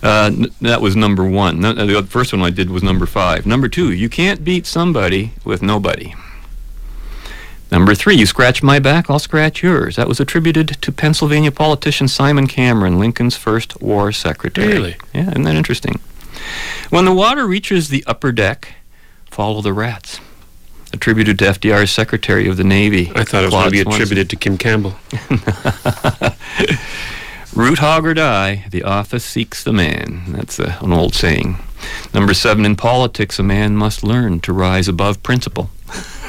Uh, 0.02 0.30
n- 0.32 0.46
that 0.60 0.80
was 0.80 0.96
number 0.96 1.24
one. 1.24 1.60
No- 1.60 1.72
The 1.72 2.02
first 2.02 2.32
one 2.32 2.42
I 2.42 2.50
did 2.50 2.70
was 2.70 2.82
number 2.82 3.06
five. 3.06 3.46
Number 3.46 3.68
two, 3.68 3.92
you 3.92 4.08
can't 4.08 4.44
beat 4.44 4.66
somebody 4.66 5.32
with 5.44 5.62
nobody. 5.62 6.14
Number 7.72 7.94
three, 7.96 8.14
you 8.14 8.26
scratch 8.26 8.62
my 8.62 8.78
back, 8.78 9.10
I'll 9.10 9.18
scratch 9.18 9.62
yours. 9.62 9.96
That 9.96 10.06
was 10.06 10.20
attributed 10.20 10.68
to 10.82 10.92
Pennsylvania 10.92 11.50
politician 11.50 12.06
Simon 12.06 12.46
Cameron, 12.46 12.98
Lincoln's 12.98 13.36
first 13.36 13.80
war 13.82 14.12
secretary. 14.12 14.68
Really? 14.72 14.96
Yeah, 15.12 15.30
isn't 15.30 15.42
that 15.42 15.56
interesting? 15.56 15.98
When 16.90 17.04
the 17.06 17.12
water 17.12 17.44
reaches 17.46 17.88
the 17.88 18.04
upper 18.06 18.30
deck, 18.30 18.74
follow 19.36 19.60
the 19.60 19.74
rats. 19.74 20.18
Attributed 20.94 21.38
to 21.40 21.44
FDR's 21.44 21.90
Secretary 21.90 22.48
of 22.48 22.56
the 22.56 22.64
Navy. 22.64 23.12
I 23.14 23.22
thought 23.22 23.44
it 23.44 23.52
was 23.52 23.52
going 23.52 23.66
to 23.66 23.70
be 23.70 23.80
attributed 23.80 24.30
to 24.30 24.36
Kim 24.36 24.56
Campbell. 24.56 24.94
Root 27.54 27.80
hog 27.80 28.06
or 28.06 28.14
die, 28.14 28.64
the 28.70 28.82
office 28.82 29.26
seeks 29.26 29.62
the 29.62 29.74
man. 29.74 30.22
That's 30.28 30.58
an 30.58 30.90
old 30.90 31.14
saying. 31.14 31.58
Number 32.14 32.32
seven, 32.32 32.64
in 32.64 32.76
politics, 32.76 33.38
a 33.38 33.42
man 33.42 33.76
must 33.76 34.02
learn 34.02 34.40
to 34.40 34.54
rise 34.54 34.88
above 34.88 35.22
principle. 35.22 35.68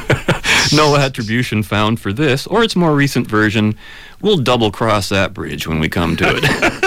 no 0.74 0.98
attribution 0.98 1.64
found 1.64 2.02
for 2.02 2.12
this, 2.12 2.46
or 2.46 2.62
its 2.62 2.76
more 2.76 2.94
recent 2.94 3.28
version. 3.28 3.78
We'll 4.22 4.40
double 4.40 4.70
cross 4.70 5.08
that 5.10 5.34
bridge 5.34 5.66
when 5.66 5.80
we 5.80 5.88
come 5.88 6.18
to 6.18 6.26
it. 6.28 6.44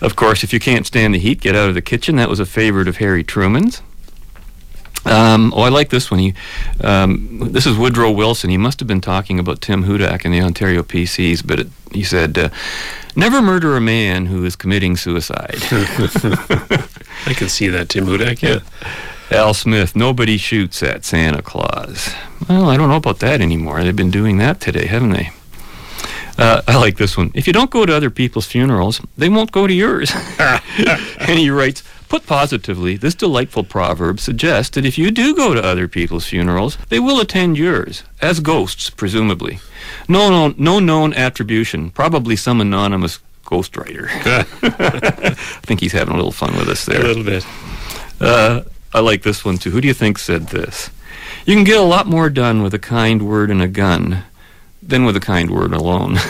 of 0.00 0.16
course, 0.16 0.44
if 0.44 0.52
you 0.52 0.60
can't 0.60 0.86
stand 0.86 1.14
the 1.14 1.18
heat, 1.18 1.40
get 1.40 1.54
out 1.54 1.68
of 1.68 1.74
the 1.74 1.82
kitchen. 1.82 2.16
That 2.16 2.28
was 2.28 2.40
a 2.40 2.46
favorite 2.46 2.88
of 2.88 2.98
Harry 2.98 3.24
Truman's. 3.24 3.82
Um, 5.06 5.52
oh, 5.54 5.62
I 5.62 5.68
like 5.68 5.90
this 5.90 6.10
one. 6.10 6.18
He, 6.18 6.34
um, 6.82 7.52
this 7.52 7.64
is 7.64 7.76
Woodrow 7.76 8.10
Wilson. 8.10 8.50
He 8.50 8.56
must 8.56 8.80
have 8.80 8.88
been 8.88 9.00
talking 9.00 9.38
about 9.38 9.60
Tim 9.60 9.84
Hudak 9.84 10.24
and 10.24 10.34
the 10.34 10.40
Ontario 10.40 10.82
PCs, 10.82 11.46
but 11.46 11.60
it, 11.60 11.68
he 11.92 12.02
said, 12.02 12.36
uh, 12.36 12.48
"Never 13.14 13.40
murder 13.40 13.76
a 13.76 13.80
man 13.80 14.26
who 14.26 14.44
is 14.44 14.56
committing 14.56 14.96
suicide." 14.96 15.58
I 17.26 17.34
can 17.34 17.48
see 17.48 17.68
that, 17.68 17.88
Tim 17.88 18.06
Hudak. 18.06 18.42
Yeah. 18.42 18.58
Al 19.30 19.54
Smith, 19.54 19.94
nobody 19.96 20.36
shoots 20.36 20.82
at 20.82 21.04
Santa 21.04 21.42
Claus. 21.42 22.12
Well, 22.48 22.68
I 22.68 22.76
don't 22.76 22.88
know 22.88 22.96
about 22.96 23.18
that 23.20 23.40
anymore. 23.40 23.82
They've 23.82 23.94
been 23.94 24.10
doing 24.10 24.38
that 24.38 24.60
today, 24.60 24.86
haven't 24.86 25.10
they? 25.10 25.30
Uh, 26.38 26.62
I 26.66 26.76
like 26.76 26.96
this 26.96 27.16
one. 27.16 27.30
If 27.34 27.46
you 27.46 27.52
don't 27.52 27.70
go 27.70 27.86
to 27.86 27.96
other 27.96 28.10
people's 28.10 28.46
funerals, 28.46 29.00
they 29.16 29.28
won't 29.28 29.52
go 29.52 29.66
to 29.66 29.72
yours. 29.72 30.12
and 30.38 31.38
he 31.38 31.50
writes, 31.50 31.82
Put 32.08 32.26
positively, 32.26 32.96
this 32.96 33.14
delightful 33.14 33.64
proverb 33.64 34.20
suggests 34.20 34.74
that 34.76 34.84
if 34.84 34.96
you 34.96 35.10
do 35.10 35.34
go 35.34 35.54
to 35.54 35.64
other 35.64 35.88
people's 35.88 36.26
funerals, 36.26 36.78
they 36.88 37.00
will 37.00 37.20
attend 37.20 37.58
yours, 37.58 38.04
as 38.20 38.38
ghosts, 38.40 38.90
presumably. 38.90 39.58
No, 40.08 40.30
no, 40.30 40.54
no 40.56 40.78
known 40.78 41.14
attribution, 41.14 41.90
probably 41.90 42.36
some 42.36 42.60
anonymous 42.60 43.18
ghostwriter. 43.44 44.08
I 44.62 45.30
think 45.62 45.80
he's 45.80 45.92
having 45.92 46.14
a 46.14 46.16
little 46.16 46.32
fun 46.32 46.54
with 46.56 46.68
us 46.68 46.84
there. 46.84 47.00
A 47.00 47.08
little 47.08 47.24
bit. 47.24 47.44
Uh, 48.20 48.62
I 48.92 49.00
like 49.00 49.22
this 49.22 49.44
one 49.44 49.58
too. 49.58 49.70
Who 49.70 49.80
do 49.80 49.88
you 49.88 49.94
think 49.94 50.18
said 50.18 50.48
this? 50.48 50.90
You 51.44 51.54
can 51.54 51.64
get 51.64 51.78
a 51.78 51.82
lot 51.82 52.06
more 52.06 52.30
done 52.30 52.62
with 52.62 52.74
a 52.74 52.78
kind 52.78 53.28
word 53.28 53.50
and 53.50 53.62
a 53.62 53.68
gun 53.68 54.24
than 54.88 55.04
with 55.04 55.16
a 55.16 55.20
kind 55.20 55.50
word 55.50 55.72
alone. 55.72 56.16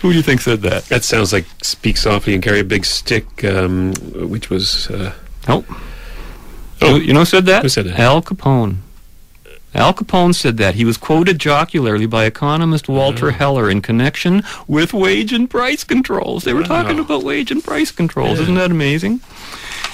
Who 0.00 0.10
do 0.10 0.16
you 0.16 0.22
think 0.22 0.40
said 0.40 0.60
that? 0.62 0.84
That 0.84 1.02
sounds 1.02 1.32
like 1.32 1.44
Speak 1.62 1.96
Softly 1.96 2.32
and 2.34 2.42
Carry 2.42 2.60
a 2.60 2.64
Big 2.64 2.84
Stick, 2.84 3.44
um, 3.44 3.94
which 4.14 4.48
was. 4.50 4.88
Uh, 4.90 5.12
Nope. 5.48 5.64
Oh, 6.82 6.96
you 6.96 7.12
know 7.12 7.20
who 7.20 7.24
said 7.24 7.46
that? 7.46 7.62
Who 7.62 7.68
said 7.68 7.86
that? 7.86 7.98
Al 7.98 8.22
Capone. 8.22 8.76
Al 9.74 9.92
Capone 9.94 10.34
said 10.34 10.56
that. 10.58 10.74
He 10.76 10.84
was 10.84 10.96
quoted 10.96 11.38
jocularly 11.38 12.06
by 12.06 12.24
economist 12.24 12.88
Walter 12.88 13.32
Heller 13.32 13.68
in 13.70 13.80
connection 13.82 14.42
with 14.66 14.92
wage 14.92 15.32
and 15.32 15.48
price 15.48 15.84
controls. 15.84 16.44
They 16.44 16.52
were 16.54 16.62
talking 16.62 16.98
about 16.98 17.22
wage 17.22 17.50
and 17.50 17.64
price 17.64 17.90
controls. 17.90 18.38
Isn't 18.40 18.54
that 18.54 18.70
amazing? 18.70 19.20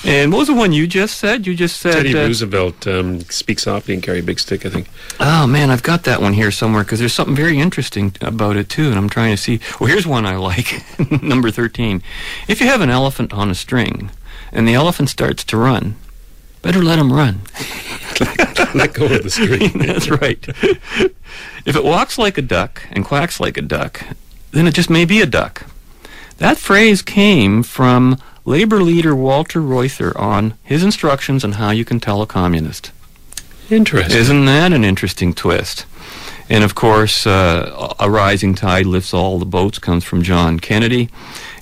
And 0.07 0.33
what 0.33 0.41
was 0.41 0.49
the 0.49 0.55
one 0.55 0.73
you 0.73 0.87
just 0.87 1.17
said? 1.19 1.47
You 1.47 1.55
just 1.55 1.81
said 1.81 1.95
Teddy 1.95 2.15
uh, 2.15 2.27
Roosevelt, 2.27 2.87
um, 2.87 3.21
Speak 3.23 3.59
Softly 3.59 3.95
and 3.95 4.03
Carry 4.03 4.19
a 4.19 4.23
Big 4.23 4.39
Stick, 4.39 4.67
I 4.67 4.69
think. 4.69 4.89
Oh 5.19 5.47
man, 5.47 5.71
I've 5.71 5.83
got 5.83 6.05
that 6.05 6.21
one 6.21 6.35
here 6.35 6.51
somewhere 6.51 6.85
because 6.85 6.99
there's 6.99 7.15
something 7.15 7.35
very 7.35 7.59
interesting 7.59 8.15
about 8.21 8.57
it 8.57 8.69
too, 8.69 8.89
and 8.89 8.97
I'm 8.97 9.09
trying 9.09 9.35
to 9.35 9.41
see. 9.41 9.61
Well, 9.81 9.89
here's 9.89 10.07
one 10.07 10.27
I 10.27 10.37
like, 10.37 10.83
number 11.23 11.51
thirteen. 11.51 12.03
If 12.49 12.61
you 12.61 12.67
have 12.67 12.83
an 12.83 12.91
elephant 12.91 13.33
on 13.33 13.51
a 13.51 13.55
string, 13.55 14.11
and 14.53 14.69
the 14.69 14.75
elephant 14.75 15.09
starts 15.09 15.43
to 15.45 15.57
run, 15.57 15.97
better 16.61 16.83
let 16.83 16.99
him 16.99 17.13
run. 17.13 17.41
Let 18.75 18.93
go 18.95 19.07
of 19.07 19.23
the 19.23 19.31
string. 19.31 19.71
That's 19.87 20.09
right. 20.11 20.39
if 21.65 21.77
it 21.77 21.85
walks 21.85 22.19
like 22.19 22.37
a 22.37 22.43
duck 22.43 22.83
and 22.91 23.05
quacks 23.05 23.39
like 23.39 23.57
a 23.57 23.63
duck, 23.63 24.03
then 24.51 24.67
it 24.67 24.75
just 24.75 24.91
may 24.91 25.05
be 25.05 25.21
a 25.21 25.27
duck. 25.27 25.67
That 26.39 26.59
phrase 26.59 27.03
came 27.03 27.63
from 27.63 28.19
labor 28.45 28.83
leader 28.83 29.15
Walter 29.15 29.61
Reuther 29.61 30.17
on 30.19 30.55
his 30.63 30.83
instructions 30.83 31.45
on 31.45 31.53
how 31.53 31.71
you 31.71 31.85
can 31.85 32.01
tell 32.01 32.23
a 32.23 32.27
communist. 32.27 32.91
Interesting. 33.71 34.17
Isn't 34.17 34.45
that 34.45 34.73
an 34.73 34.85
interesting 34.85 35.33
twist? 35.33 35.87
And 36.51 36.63
of 36.63 36.75
course, 36.75 37.27
uh, 37.27 37.95
a 37.99 38.11
rising 38.11 38.55
tide 38.55 38.85
lifts 38.85 39.15
all 39.15 39.39
the 39.39 39.47
boats 39.47 39.79
comes 39.79 40.05
from 40.05 40.23
John 40.23 40.61
Kennedy. 40.61 41.09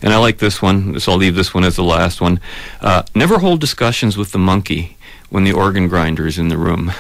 And 0.03 0.13
I 0.13 0.17
like 0.17 0.39
this 0.39 0.61
one, 0.61 0.99
so 0.99 1.13
I'll 1.13 1.19
leave 1.19 1.37
this 1.37 1.55
one 1.55 1.63
as 1.63 1.77
the 1.77 1.85
last 1.85 2.21
one. 2.21 2.41
Uh, 2.81 3.05
never 3.15 3.39
hold 3.39 3.61
discussions 3.61 4.17
with 4.17 4.33
the 4.33 4.39
monkey 4.39 4.97
when 5.31 5.45
the 5.45 5.53
organ 5.53 5.87
grinder 5.87 6.27
is 6.27 6.39
in 6.39 6.49
the 6.49 6.59
room. 6.59 6.93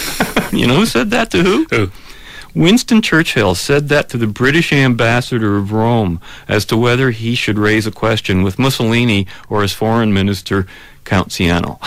you 0.52 0.66
know 0.66 0.76
who 0.76 0.86
said 0.86 1.10
that 1.10 1.30
to 1.30 1.42
who? 1.44 1.66
Who? 1.70 1.90
Winston 2.58 3.00
Churchill 3.00 3.54
said 3.54 3.88
that 3.88 4.08
to 4.08 4.16
the 4.16 4.26
British 4.26 4.72
ambassador 4.72 5.58
of 5.58 5.70
Rome 5.70 6.20
as 6.48 6.64
to 6.64 6.76
whether 6.76 7.12
he 7.12 7.36
should 7.36 7.56
raise 7.56 7.86
a 7.86 7.92
question 7.92 8.42
with 8.42 8.58
Mussolini 8.58 9.28
or 9.48 9.62
his 9.62 9.72
foreign 9.72 10.12
minister, 10.12 10.66
Count 11.04 11.28
Ciano. 11.28 11.78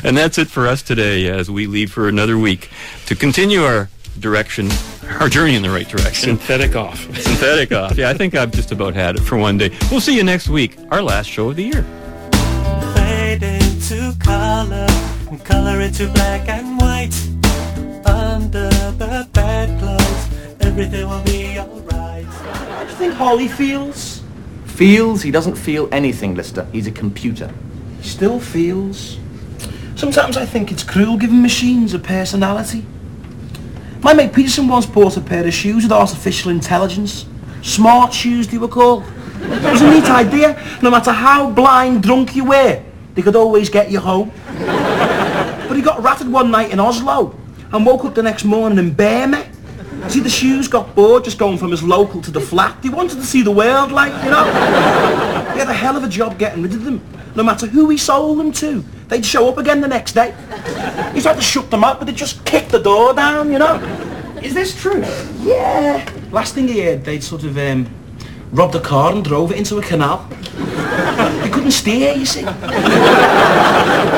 and 0.04 0.14
that's 0.14 0.36
it 0.36 0.48
for 0.48 0.66
us 0.66 0.82
today 0.82 1.28
as 1.28 1.50
we 1.50 1.66
leave 1.66 1.90
for 1.90 2.08
another 2.08 2.36
week 2.36 2.68
to 3.06 3.16
continue 3.16 3.62
our 3.62 3.88
direction, 4.20 4.68
our 5.18 5.30
journey 5.30 5.54
in 5.54 5.62
the 5.62 5.70
right 5.70 5.88
direction. 5.88 6.36
Synthetic 6.36 6.76
off. 6.76 6.98
Synthetic 7.18 7.72
off. 7.72 7.96
Yeah, 7.96 8.10
I 8.10 8.14
think 8.14 8.34
I've 8.34 8.52
just 8.52 8.70
about 8.70 8.92
had 8.92 9.16
it 9.16 9.22
for 9.22 9.38
one 9.38 9.56
day. 9.56 9.74
We'll 9.90 10.02
see 10.02 10.14
you 10.14 10.24
next 10.24 10.48
week, 10.50 10.76
our 10.90 11.00
last 11.00 11.30
show 11.30 11.48
of 11.48 11.56
the 11.56 11.64
year. 11.64 11.84
Fade 12.94 13.42
into 13.42 14.14
color, 14.18 14.86
and 15.30 15.42
color 15.42 15.80
into 15.80 16.06
black 16.10 16.50
and 16.50 16.78
white. 16.78 17.43
Under 19.14 19.28
the 19.28 19.30
bedclothes, 19.30 20.66
everything 20.66 21.08
will 21.08 21.22
be 21.22 21.56
alright. 21.56 22.24
How 22.24 22.82
do 22.82 22.90
you 22.90 22.96
think 22.96 23.14
Holly 23.14 23.46
feels? 23.46 24.24
Feels 24.64 25.22
he 25.22 25.30
doesn't 25.30 25.54
feel 25.54 25.88
anything, 25.92 26.34
Lister. 26.34 26.66
He's 26.72 26.88
a 26.88 26.90
computer. 26.90 27.54
He 28.00 28.08
still 28.08 28.40
feels. 28.40 29.20
Sometimes 29.94 30.36
I 30.36 30.44
think 30.44 30.72
it's 30.72 30.82
cruel 30.82 31.16
giving 31.16 31.40
machines 31.40 31.94
a 31.94 32.00
personality. 32.00 32.84
My 34.00 34.14
mate 34.14 34.32
Peterson 34.32 34.66
once 34.66 34.84
bought 34.84 35.16
a 35.16 35.20
pair 35.20 35.46
of 35.46 35.54
shoes 35.54 35.84
with 35.84 35.92
artificial 35.92 36.50
intelligence. 36.50 37.24
Smart 37.62 38.12
shoes, 38.12 38.48
they 38.48 38.58
were 38.58 38.66
called. 38.66 39.04
It 39.42 39.62
was 39.62 39.80
a 39.80 39.90
neat 39.90 40.10
idea. 40.10 40.60
No 40.82 40.90
matter 40.90 41.12
how 41.12 41.50
blind 41.52 42.02
drunk 42.02 42.34
you 42.34 42.46
were, 42.46 42.82
they 43.14 43.22
could 43.22 43.36
always 43.36 43.68
get 43.68 43.92
you 43.92 44.00
home. 44.00 44.32
But 44.48 45.76
he 45.76 45.82
got 45.82 46.02
ratted 46.02 46.26
one 46.26 46.50
night 46.50 46.72
in 46.72 46.80
Oslo 46.80 47.38
and 47.74 47.84
woke 47.84 48.04
up 48.04 48.14
the 48.14 48.22
next 48.22 48.44
morning 48.44 48.78
in 48.78 48.94
Burma. 48.94 49.44
See, 50.08 50.20
the 50.20 50.30
shoes 50.30 50.68
got 50.68 50.94
bored 50.94 51.24
just 51.24 51.38
going 51.38 51.58
from 51.58 51.72
his 51.72 51.82
local 51.82 52.22
to 52.22 52.30
the 52.30 52.40
flat. 52.40 52.78
He 52.82 52.88
wanted 52.88 53.16
to 53.16 53.24
see 53.24 53.42
the 53.42 53.50
world, 53.50 53.90
like, 53.90 54.12
you 54.22 54.30
know. 54.30 54.44
He 54.44 55.58
had 55.58 55.68
a 55.68 55.72
hell 55.74 55.96
of 55.96 56.04
a 56.04 56.08
job 56.08 56.38
getting 56.38 56.62
rid 56.62 56.72
of 56.72 56.84
them. 56.84 57.04
No 57.34 57.42
matter 57.42 57.66
who 57.66 57.88
he 57.88 57.96
sold 57.96 58.38
them 58.38 58.52
to, 58.52 58.84
they'd 59.08 59.26
show 59.26 59.48
up 59.48 59.58
again 59.58 59.80
the 59.80 59.88
next 59.88 60.12
day. 60.12 60.32
He 61.14 61.20
tried 61.20 61.34
to 61.34 61.42
shut 61.42 61.68
them 61.70 61.82
up, 61.82 61.98
but 61.98 62.04
they 62.06 62.12
just 62.12 62.44
kicked 62.44 62.70
the 62.70 62.78
door 62.78 63.12
down, 63.12 63.50
you 63.50 63.58
know. 63.58 63.80
Is 64.40 64.54
this 64.54 64.80
true? 64.80 65.00
Yeah. 65.40 66.08
Last 66.30 66.54
thing 66.54 66.68
he 66.68 66.80
heard, 66.80 67.04
they'd 67.04 67.24
sort 67.24 67.42
of 67.42 67.58
um, 67.58 67.88
robbed 68.52 68.76
a 68.76 68.80
car 68.80 69.12
and 69.12 69.24
drove 69.24 69.50
it 69.50 69.58
into 69.58 69.78
a 69.78 69.82
canal. 69.82 70.28
they 71.42 71.50
couldn't 71.50 71.72
steer, 71.72 72.14
you 72.14 72.26
see. 72.26 72.44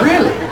really? 0.03 0.46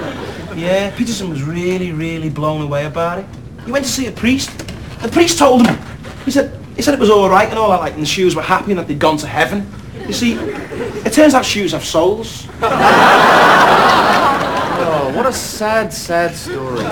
Yeah, 0.57 0.94
Peterson 0.96 1.28
was 1.30 1.42
really, 1.42 1.92
really 1.92 2.30
blown 2.30 2.62
away 2.62 2.86
about 2.86 3.18
it. 3.18 3.26
He 3.64 3.72
went 3.72 3.84
to 3.84 3.90
see 3.90 4.07
a 4.07 4.12
priest. 4.12 4.57
The 5.00 5.09
priest 5.09 5.38
told 5.38 5.66
him. 5.66 5.78
He 6.24 6.30
said 6.30 6.59
he 6.76 6.82
said 6.82 6.94
it 6.94 7.00
was 7.00 7.11
all 7.11 7.28
right 7.28 7.48
and 7.48 7.59
all 7.59 7.70
that, 7.70 7.80
like, 7.80 7.94
and 7.94 8.02
the 8.02 8.07
shoes 8.07 8.34
were 8.34 8.42
happy 8.42 8.72
and 8.72 8.78
that 8.78 8.88
they'd 8.88 8.98
gone 8.98 9.16
to 9.18 9.26
heaven. 9.26 9.70
You 10.07 10.12
see, 10.12 10.34
it 10.34 11.12
turns 11.12 11.34
out 11.34 11.44
shoes 11.44 11.72
have 11.72 11.84
souls. 11.84 12.46
Oh, 14.86 15.12
what 15.16 15.26
a 15.26 15.32
sad, 15.32 15.92
sad 15.92 16.34
story. 16.34 16.84